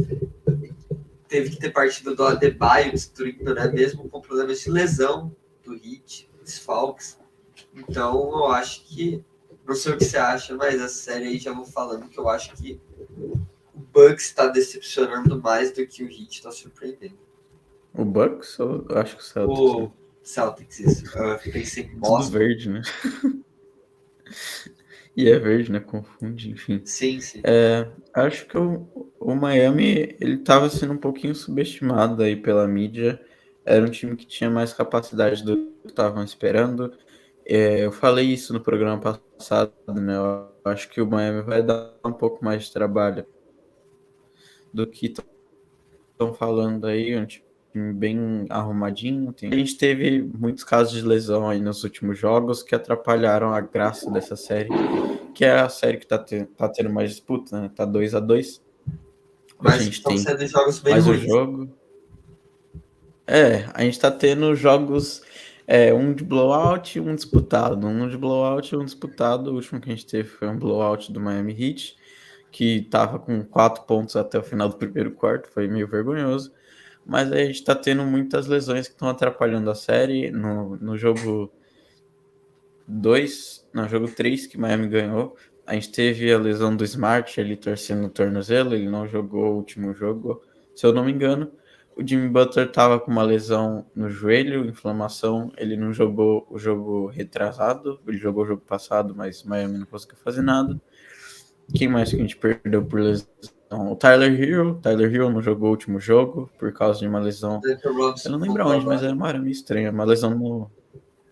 [1.28, 3.68] teve que ter partido do Adebayo destruindo, né?
[3.68, 7.18] Mesmo com problemas de lesão do Hit, desfalques.
[7.74, 9.24] Então eu acho que.
[9.68, 12.30] Não sei o que você acha, mas a série aí já vou falando que eu
[12.30, 12.80] acho que
[13.74, 17.18] o Bucks está decepcionando mais do que o Hit está surpreendendo.
[17.98, 19.60] O Bucks ou acho que o Celtics?
[19.60, 19.92] O
[20.22, 21.18] Celtics, isso.
[21.18, 22.40] Eu pensei que mostra.
[22.40, 22.82] verde, né?
[25.16, 25.80] e é verde, né?
[25.80, 26.82] Confunde, enfim.
[26.84, 27.42] Sim, sim.
[27.44, 33.20] É, acho que o, o Miami ele estava sendo um pouquinho subestimado aí pela mídia
[33.66, 36.96] era um time que tinha mais capacidade do que estavam esperando.
[37.46, 40.16] É, eu falei isso no programa passado, né?
[40.16, 43.26] Eu acho que o Miami vai dar um pouco mais de trabalho
[44.74, 47.45] do que estão falando aí, um time
[47.94, 49.34] bem arrumadinho.
[49.34, 49.52] Tem...
[49.52, 54.10] A gente teve muitos casos de lesão aí nos últimos jogos que atrapalharam a graça
[54.10, 54.70] dessa série,
[55.34, 56.46] que é a série que tá, te...
[56.58, 57.72] tá tendo mais disputa, né?
[57.76, 58.62] Tá 2 a 2
[59.60, 61.24] Mas a gente tem sendo jogos bem mais ruins.
[61.24, 61.70] o jogo.
[63.28, 65.22] É, a gente tá tendo jogos,
[65.68, 67.86] é, um de blowout e um disputado.
[67.88, 69.52] Um de blowout e um disputado.
[69.52, 71.98] O último que a gente teve foi um blowout do Miami Heat,
[72.52, 76.54] que tava com quatro pontos até o final do primeiro quarto, foi meio vergonhoso.
[77.06, 80.32] Mas a gente tá tendo muitas lesões que estão atrapalhando a série.
[80.32, 81.52] No, no jogo
[82.88, 87.56] 2, no jogo 3 que Miami ganhou, a gente teve a lesão do Smart, ele
[87.56, 90.41] torcendo o tornozelo, ele não jogou o último jogo,
[90.76, 91.52] se eu não me engano.
[91.95, 95.52] O Jimmy Butler estava com uma lesão no joelho, inflamação.
[95.57, 100.18] Ele não jogou o jogo retrasado, ele jogou o jogo passado, mas Miami não conseguiu
[100.18, 100.80] fazer nada.
[101.73, 103.26] Quem mais que a gente perdeu por lesão?
[103.76, 104.80] O Tyler Hero.
[104.82, 107.62] Tyler Hero não jogou o último jogo por causa de uma lesão.
[107.64, 109.92] Eu não lembro onde, mas era uma área meio estranha.
[109.92, 110.72] Uma lesão no,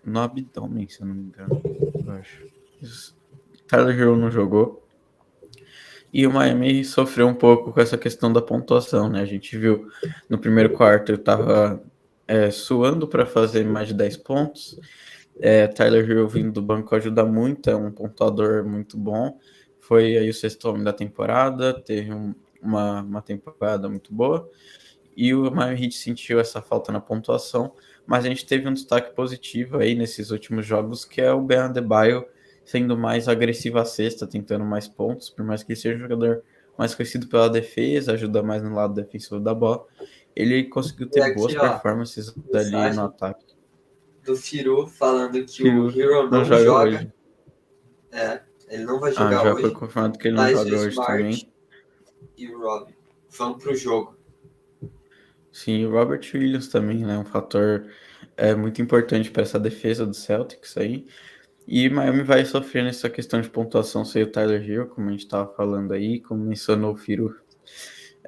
[0.04, 1.62] no abdômen, se eu não me engano.
[3.68, 4.84] Tyler Hero não jogou.
[6.14, 9.22] E o Miami sofreu um pouco com essa questão da pontuação, né?
[9.22, 9.88] A gente viu
[10.30, 11.82] no primeiro quarto tava
[12.28, 14.80] é, suando para fazer mais de 10 pontos.
[15.40, 19.40] É, Tyler Hill vindo do banco ajuda muito, é um pontuador muito bom.
[19.84, 24.50] Foi aí o sexto homem da temporada, teve um, uma, uma temporada muito boa.
[25.16, 27.74] E o Miami Heat sentiu essa falta na pontuação,
[28.08, 31.58] mas a gente teve um destaque positivo aí nesses últimos jogos, que é o Ben
[31.58, 32.26] Adebayo,
[32.64, 36.44] sendo mais agressivo à cesta, tentando mais pontos, por mais que ele seja um jogador
[36.78, 39.86] mais conhecido pela defesa, ajuda mais no lado defensivo da bola.
[40.34, 43.46] Ele conseguiu ter aqui, boas ó, performances ali no ataque.
[44.24, 47.14] Do Firu falando que Firu o Hero não, não joga, joga.
[48.14, 48.42] É,
[48.74, 49.62] ele não vai ah, jogar ah, já hoje.
[49.62, 51.48] foi confirmado que ele não joga hoje também.
[52.36, 52.92] E o Rob
[53.30, 54.18] vão para o jogo.
[55.52, 57.86] Sim, o Robert Williams também né, um fator
[58.36, 61.06] é, muito importante para essa defesa do Celtics aí.
[61.68, 65.24] E Miami vai sofrer nessa questão de pontuação sem o Tyler Hill, como a gente
[65.24, 67.36] estava falando aí, como mencionou o Firu.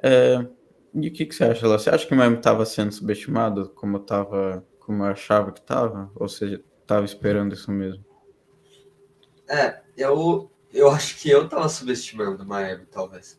[0.00, 0.46] É,
[0.94, 1.76] e o que, que você acha lá?
[1.76, 5.60] Você acha que o Miami estava sendo subestimado, como eu, tava, como eu achava que
[5.60, 6.08] estava?
[6.14, 8.04] Ou você estava esperando isso mesmo?
[9.48, 13.38] É, eu, eu acho que eu estava subestimando o Miami, talvez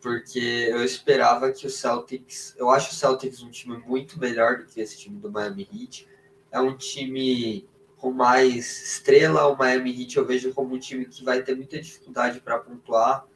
[0.00, 2.54] porque eu esperava que o Celtics.
[2.56, 6.08] Eu acho o Celtics um time muito melhor do que esse time do Miami Heat.
[6.50, 9.46] É um time com mais estrela.
[9.46, 13.26] O Miami Heat eu vejo como um time que vai ter muita dificuldade para pontuar,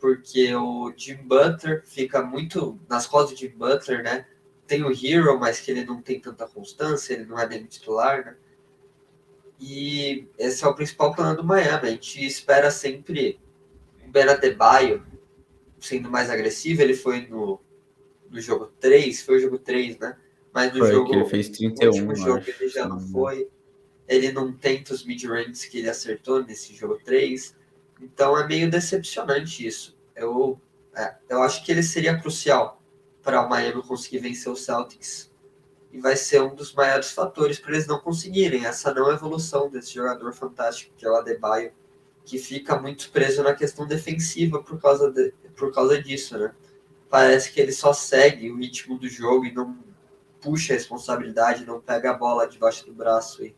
[0.00, 4.26] porque o Jim Butler fica muito nas costas do Jim Butler, né?
[4.66, 8.24] Tem o Hero, mas que ele não tem tanta constância, ele não é nem titular,
[8.24, 8.36] né?
[9.60, 11.88] E esse é o principal plano do Miami.
[11.88, 13.40] A gente espera sempre
[14.06, 15.04] o Ben Adebayo
[15.80, 17.60] sendo mais agressivo, ele foi no,
[18.30, 20.16] no jogo 3, foi o jogo 3, né?
[20.52, 21.14] Mas no foi, jogo.
[21.14, 23.48] ele fez 31, último jogo acho, ele já não foi.
[24.06, 27.54] Ele não tenta os mid-ranges que ele acertou nesse jogo 3.
[28.00, 29.96] Então é meio decepcionante isso.
[30.16, 30.60] Eu,
[30.96, 32.82] é, eu acho que ele seria crucial
[33.22, 35.30] para o Miami conseguir vencer o Celtics.
[35.92, 39.94] E vai ser um dos maiores fatores para eles não conseguirem essa não evolução desse
[39.94, 41.72] jogador fantástico que é o Adebayo
[42.28, 46.52] que fica muito preso na questão defensiva por causa, de, por causa disso, né?
[47.08, 49.78] Parece que ele só segue o ritmo do jogo e não
[50.38, 53.56] puxa a responsabilidade, não pega a bola debaixo do braço e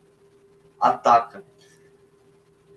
[0.79, 1.43] ataca.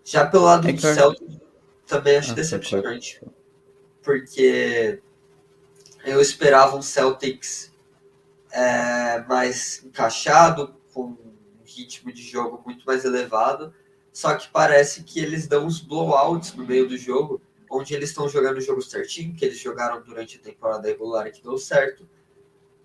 [0.04, 1.38] Já pelo lado é do Celtics,
[1.86, 3.22] também acho ah, decepcionante.
[4.02, 5.00] Porque
[6.04, 7.72] eu esperava um Celtics
[8.54, 13.74] é, mais encaixado, com um ritmo de jogo muito mais elevado,
[14.12, 18.28] só que parece que eles dão uns blowouts no meio do jogo, onde eles estão
[18.28, 22.08] jogando o jogo certinho, que eles jogaram durante a temporada regular que deu certo.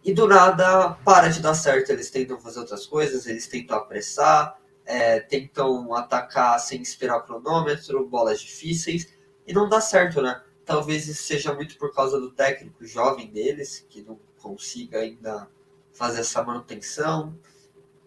[0.03, 4.59] E do nada para de dar certo, eles tentam fazer outras coisas, eles tentam apressar,
[4.83, 9.07] é, tentam atacar sem esperar cronômetro, bolas difíceis,
[9.45, 10.41] e não dá certo, né?
[10.65, 15.47] Talvez isso seja muito por causa do técnico jovem deles, que não consiga ainda
[15.99, 17.37] fazer essa manutenção.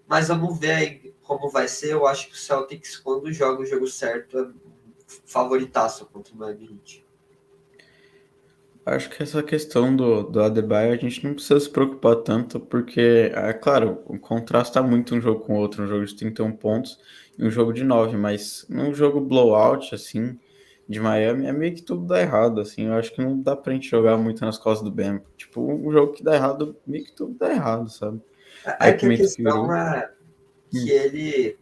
[0.08, 1.92] Mas vamos ver aí como vai ser.
[1.92, 4.48] Eu acho que o Celtics, quando joga o jogo certo, é
[5.26, 7.04] favoritaço contra o Miami Heat.
[8.84, 13.30] Acho que essa questão do, do Adebayo a gente não precisa se preocupar tanto, porque,
[13.32, 16.52] é claro, o contraste está muito um jogo com o outro, um jogo de 31
[16.52, 16.98] pontos
[17.38, 20.36] e um jogo de 9, mas num jogo blowout, assim,
[20.88, 23.72] de Miami, é meio que tudo dá errado, assim, eu acho que não dá pra
[23.72, 25.20] gente jogar muito nas costas do Ben.
[25.36, 28.20] Tipo, um jogo que dá errado, meio que tudo dá errado, sabe?
[28.64, 30.10] É, é que a questão é
[30.70, 30.88] que hum.
[30.88, 31.58] ele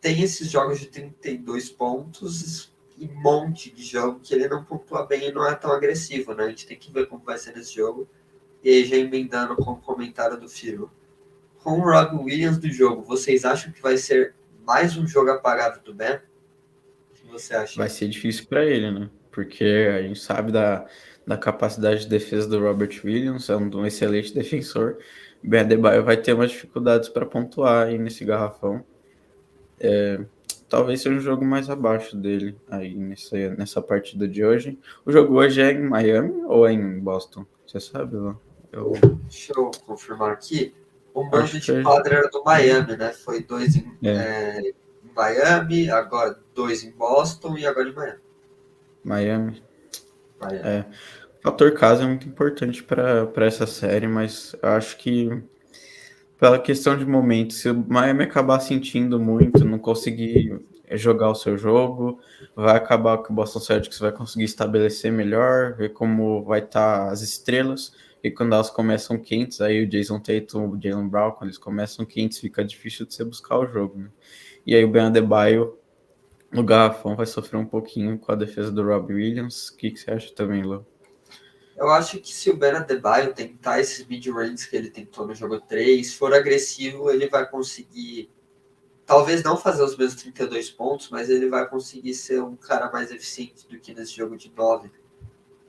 [0.00, 5.06] tem esses jogos de 32 pontos e um monte de jogo que ele não pontua
[5.06, 6.44] bem e não é tão agressivo, né?
[6.44, 8.08] A gente tem que ver como vai ser nesse jogo.
[8.62, 10.90] E aí, já emendando com o comentário do Firo.
[11.62, 14.34] Com o Rob Williams do jogo, vocês acham que vai ser
[14.66, 16.20] mais um jogo apagado do Ben?
[17.30, 17.76] O você acha?
[17.76, 19.10] Vai ser difícil para ele, né?
[19.30, 20.86] Porque a gente sabe da,
[21.26, 24.98] da capacidade de defesa do Robert Williams, é um, um excelente defensor.
[25.42, 28.84] Ben Adebayo vai ter umas dificuldades para pontuar aí nesse garrafão.
[29.78, 30.20] É,
[30.68, 34.78] talvez seja um jogo mais abaixo dele aí nessa, nessa partida de hoje.
[35.06, 37.46] O jogo hoje é em Miami ou é em Boston?
[37.66, 38.36] Você sabe, lá?
[38.72, 38.92] Eu...
[39.28, 40.74] Deixa eu confirmar aqui.
[41.14, 43.12] O mando de quadra era do Miami, né?
[43.12, 44.10] Foi dois em, é.
[44.10, 44.74] É, em
[45.14, 48.18] Miami, agora dois em Boston e agora em Miami.
[49.04, 49.62] Miami.
[50.40, 50.68] Miami.
[50.68, 50.86] É.
[51.38, 55.42] O fator casa é muito importante para essa série, mas acho que
[56.38, 60.58] pela questão de momento, se o Miami acabar sentindo muito, não conseguir
[60.92, 62.18] jogar o seu jogo,
[62.56, 67.10] vai acabar que o Boston Celtics vai conseguir estabelecer melhor, ver como vai estar tá
[67.10, 67.92] as estrelas,
[68.22, 72.04] e quando elas começam quentes, aí o Jason Tatum, o Jalen Brown, quando eles começam
[72.04, 74.08] quentes, fica difícil de você buscar o jogo, né?
[74.66, 75.78] E aí o Ben Adebayo
[76.50, 79.68] no garrafão vai sofrer um pouquinho com a defesa do Rob Williams.
[79.68, 80.86] O que, que você acha também, Lu?
[81.76, 85.58] Eu acho que se o Ben Adebayo tentar esses mid-ranges que ele tentou no jogo
[85.60, 88.30] 3, for agressivo, ele vai conseguir,
[89.06, 93.10] talvez não fazer os mesmos 32 pontos, mas ele vai conseguir ser um cara mais
[93.10, 94.90] eficiente do que nesse jogo de 9,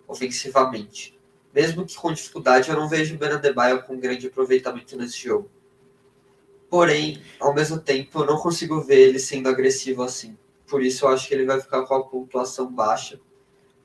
[0.05, 1.18] ofensivamente.
[1.53, 5.49] Mesmo que com dificuldade, eu não vejo o Ben Adebayo com grande aproveitamento nesse jogo.
[6.72, 10.35] Porém, ao mesmo tempo, eu não consigo ver ele sendo agressivo assim.
[10.65, 13.19] Por isso, eu acho que ele vai ficar com a pontuação baixa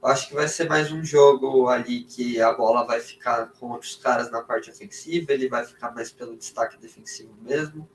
[0.07, 3.97] Acho que vai ser mais um jogo ali que a bola vai ficar com outros
[3.97, 7.89] caras na parte ofensiva, ele vai ficar mais pelo destaque defensivo mesmo.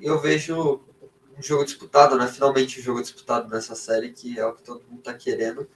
[0.00, 0.80] E eu vejo
[1.38, 2.26] um jogo disputado, né?
[2.26, 5.68] Finalmente um jogo disputado nessa série, que é o que todo mundo tá querendo.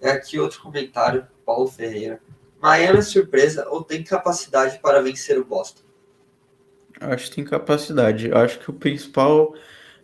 [0.00, 2.20] É aqui outro comentário, Paulo Ferreira.
[2.60, 5.82] Miami surpresa ou tem capacidade para vencer o Boston?
[7.00, 8.30] Acho que tem capacidade.
[8.32, 9.54] Acho que o principal,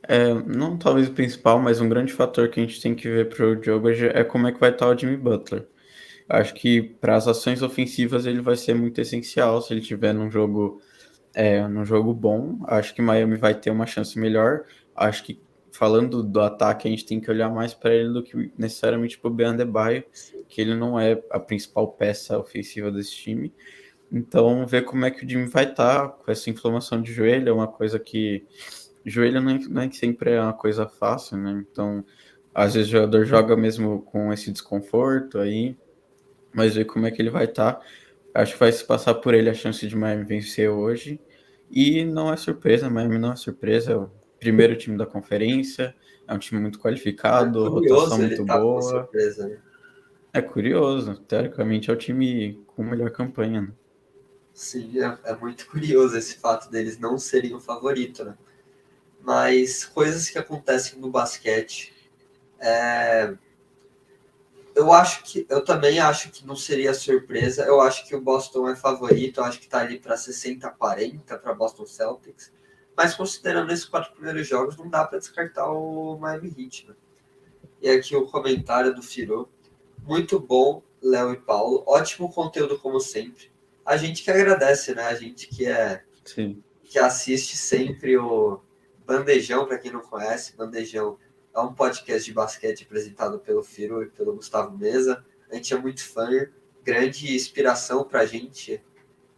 [0.09, 3.29] é, não talvez o principal, mas um grande fator que a gente tem que ver
[3.29, 5.67] para o jogo hoje é como é que vai estar o Jimmy Butler.
[6.29, 10.31] Acho que para as ações ofensivas ele vai ser muito essencial se ele tiver num
[10.31, 10.81] jogo,
[11.35, 12.59] é, num jogo bom.
[12.67, 14.65] Acho que Miami vai ter uma chance melhor.
[14.95, 15.41] Acho que
[15.77, 19.31] falando do ataque, a gente tem que olhar mais para ele do que necessariamente para
[19.31, 20.03] o Beandebaio,
[20.49, 23.53] que ele não é a principal peça ofensiva desse time.
[24.11, 27.49] Então, ver como é que o Jimmy vai estar tá com essa inflamação de joelho
[27.49, 28.45] é uma coisa que.
[29.05, 31.65] Joelho não é, não é sempre é uma coisa fácil, né?
[31.71, 32.05] Então,
[32.55, 35.77] às vezes o jogador joga mesmo com esse desconforto aí,
[36.53, 37.75] mas ver como é que ele vai estar.
[37.75, 37.83] Tá.
[38.35, 41.21] Acho que vai se passar por ele a chance de Miami vencer hoje.
[41.71, 45.95] E não é surpresa, Miami não é surpresa, é o primeiro time da conferência,
[46.27, 48.83] é um time muito qualificado, é rotação muito tá boa.
[48.83, 49.59] Surpresa, né?
[50.33, 53.63] É curioso, teoricamente é o time com melhor campanha.
[53.63, 53.69] Né?
[54.57, 58.39] Sim, é, é, muito curioso esse fato deles não serem o favorito, né?
[59.21, 61.93] Mas coisas que acontecem no basquete.
[62.59, 63.37] É...
[64.75, 67.65] Eu acho que eu também acho que não seria surpresa.
[67.65, 69.41] Eu acho que o Boston é favorito.
[69.41, 72.51] Eu acho que tá ali para 60-40 para Boston Celtics.
[72.97, 76.89] Mas considerando esses quatro primeiros jogos, não dá para descartar o Miami Heat.
[76.89, 76.95] Né?
[77.83, 79.51] E aqui o comentário do Firo.
[80.03, 81.85] Muito bom, Léo e Paulo.
[81.87, 83.55] Ótimo conteúdo como sempre
[83.87, 85.05] a gente que agradece, né?
[85.05, 86.63] A gente que é Sim.
[86.83, 88.61] que assiste sempre o
[89.07, 91.17] Bandejão, para quem não conhece, Bandejão
[91.55, 95.25] é um podcast de basquete apresentado pelo Firo e pelo Gustavo Mesa.
[95.49, 96.29] A gente é muito fã,
[96.83, 98.83] grande inspiração para a gente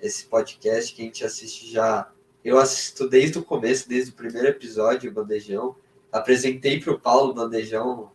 [0.01, 2.11] esse podcast que a gente assiste já.
[2.43, 5.77] Eu assisto desde o começo, desde o primeiro episódio, o Bandejão.
[6.11, 8.11] Apresentei para o Paulo Bandejão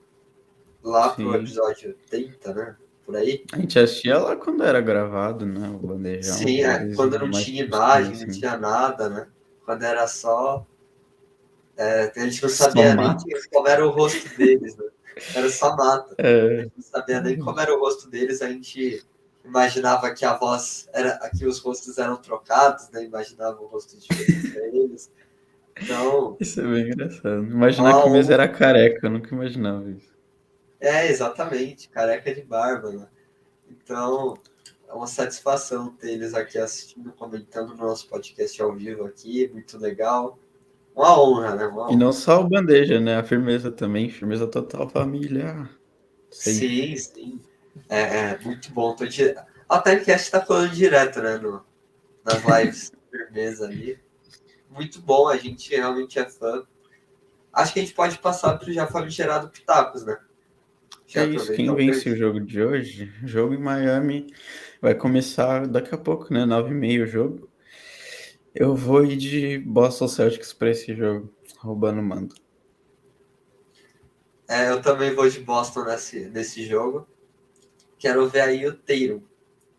[0.81, 1.23] lá Sim.
[1.23, 2.75] pro episódio 30, né?
[3.05, 3.43] Por aí.
[3.51, 5.69] A gente assistia lá quando era gravado, né?
[5.69, 6.35] O bandejão.
[6.35, 8.25] Sim, é, quando não tinha imagem, assim.
[8.25, 9.27] não tinha nada, né?
[9.65, 10.65] Quando era só.
[11.75, 13.15] É, a gente não sabia nem
[13.51, 14.85] como era o rosto deles, né?
[15.35, 16.15] Era só mata.
[16.17, 16.41] É.
[16.41, 19.03] A gente não sabia nem como era o rosto deles, a gente
[19.43, 23.03] imaginava que a voz era que os rostos eram trocados, né?
[23.03, 24.07] Imaginava o rosto de
[24.71, 25.11] eles.
[25.81, 26.37] Então.
[26.39, 27.43] Isso é bem engraçado.
[27.43, 30.12] Imaginar que o mês era careca, eu nunca imaginava isso.
[30.83, 33.07] É, exatamente, careca de barba, né?
[33.69, 34.37] Então,
[34.85, 39.77] é uma satisfação ter eles aqui assistindo, comentando no nosso podcast ao vivo aqui, muito
[39.77, 40.37] legal.
[40.93, 41.67] Uma honra, né?
[41.67, 41.93] Uma honra.
[41.93, 43.15] E não só o bandeja, né?
[43.15, 45.69] A firmeza também, firmeza total família.
[46.29, 46.97] Sim, sim.
[46.97, 47.41] sim.
[47.87, 48.93] É, é, muito bom.
[48.93, 49.37] Tô dire...
[49.69, 51.37] A Timecast tá falando direto, né?
[51.37, 51.63] No,
[52.25, 53.97] nas lives firmeza ali.
[54.69, 56.67] Muito bom, a gente realmente é fã.
[57.53, 60.17] Acho que a gente pode passar para o já famigerado Pitacos, né?
[61.15, 64.27] É isso, quem vence o jogo de hoje, jogo em Miami,
[64.81, 66.45] vai começar daqui a pouco, né?
[66.45, 67.49] 9h30 o jogo.
[68.53, 72.35] Eu vou ir de Boston Celtics para esse jogo, roubando o mando.
[74.47, 77.07] É, eu também vou de Boston nesse, nesse jogo.
[77.97, 79.23] Quero ver aí o Teiro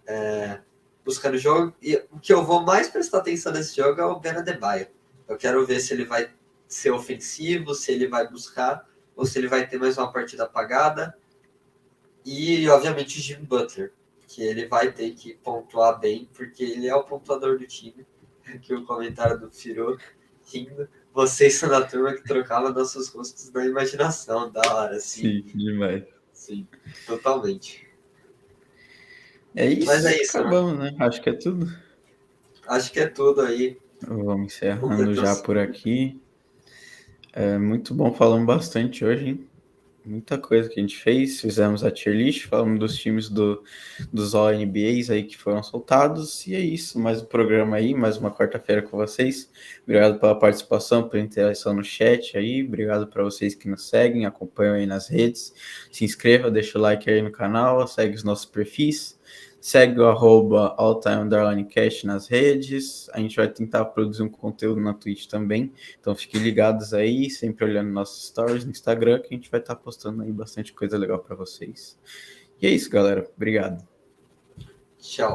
[0.06, 0.60] é,
[1.04, 1.74] buscando o jogo.
[1.82, 4.88] E o que eu vou mais prestar atenção nesse jogo é o Ben Adebayo.
[5.28, 6.30] Eu quero ver se ele vai
[6.66, 11.16] ser ofensivo, se ele vai buscar, ou se ele vai ter mais uma partida apagada.
[12.24, 13.92] E, obviamente, o Jimmy Butler,
[14.26, 18.06] que ele vai ter que pontuar bem, porque ele é o pontuador do time.
[18.62, 19.98] Que o comentário do Firo
[20.52, 20.88] rindo.
[21.12, 25.42] Vocês são da turma que trocava nossos rostos na imaginação, da hora, assim.
[25.42, 26.04] Sim, demais.
[26.32, 26.66] Sim,
[27.06, 27.86] totalmente.
[29.54, 29.86] É isso.
[29.86, 30.36] Mas é isso.
[30.36, 30.90] Acabamos, né?
[30.90, 30.96] né?
[30.98, 31.72] Acho que é tudo.
[32.66, 33.78] Acho que é tudo aí.
[34.06, 36.20] Vamos encerrando já por aqui.
[37.32, 39.48] É muito bom, falando bastante hoje, hein?
[40.04, 41.40] Muita coisa que a gente fez.
[41.40, 43.62] Fizemos a tier list, falamos dos times do,
[44.12, 46.46] dos All NBAs aí que foram soltados.
[46.46, 49.50] E é isso, mais um programa aí, mais uma quarta-feira com vocês.
[49.82, 52.62] Obrigado pela participação, pela interação no chat aí.
[52.62, 55.54] Obrigado para vocês que nos seguem, acompanham aí nas redes.
[55.90, 59.18] Se inscreva, deixa o like aí no canal, segue os nossos perfis.
[59.64, 63.08] Segue o arroba alltime_cast nas redes.
[63.14, 65.72] A gente vai tentar produzir um conteúdo na Twitch também.
[65.98, 69.74] Então fiquem ligados aí, sempre olhando nossos stories no Instagram, que a gente vai estar
[69.76, 71.98] postando aí bastante coisa legal para vocês.
[72.60, 73.26] E é isso, galera.
[73.34, 73.82] Obrigado.
[74.98, 75.32] Tchau.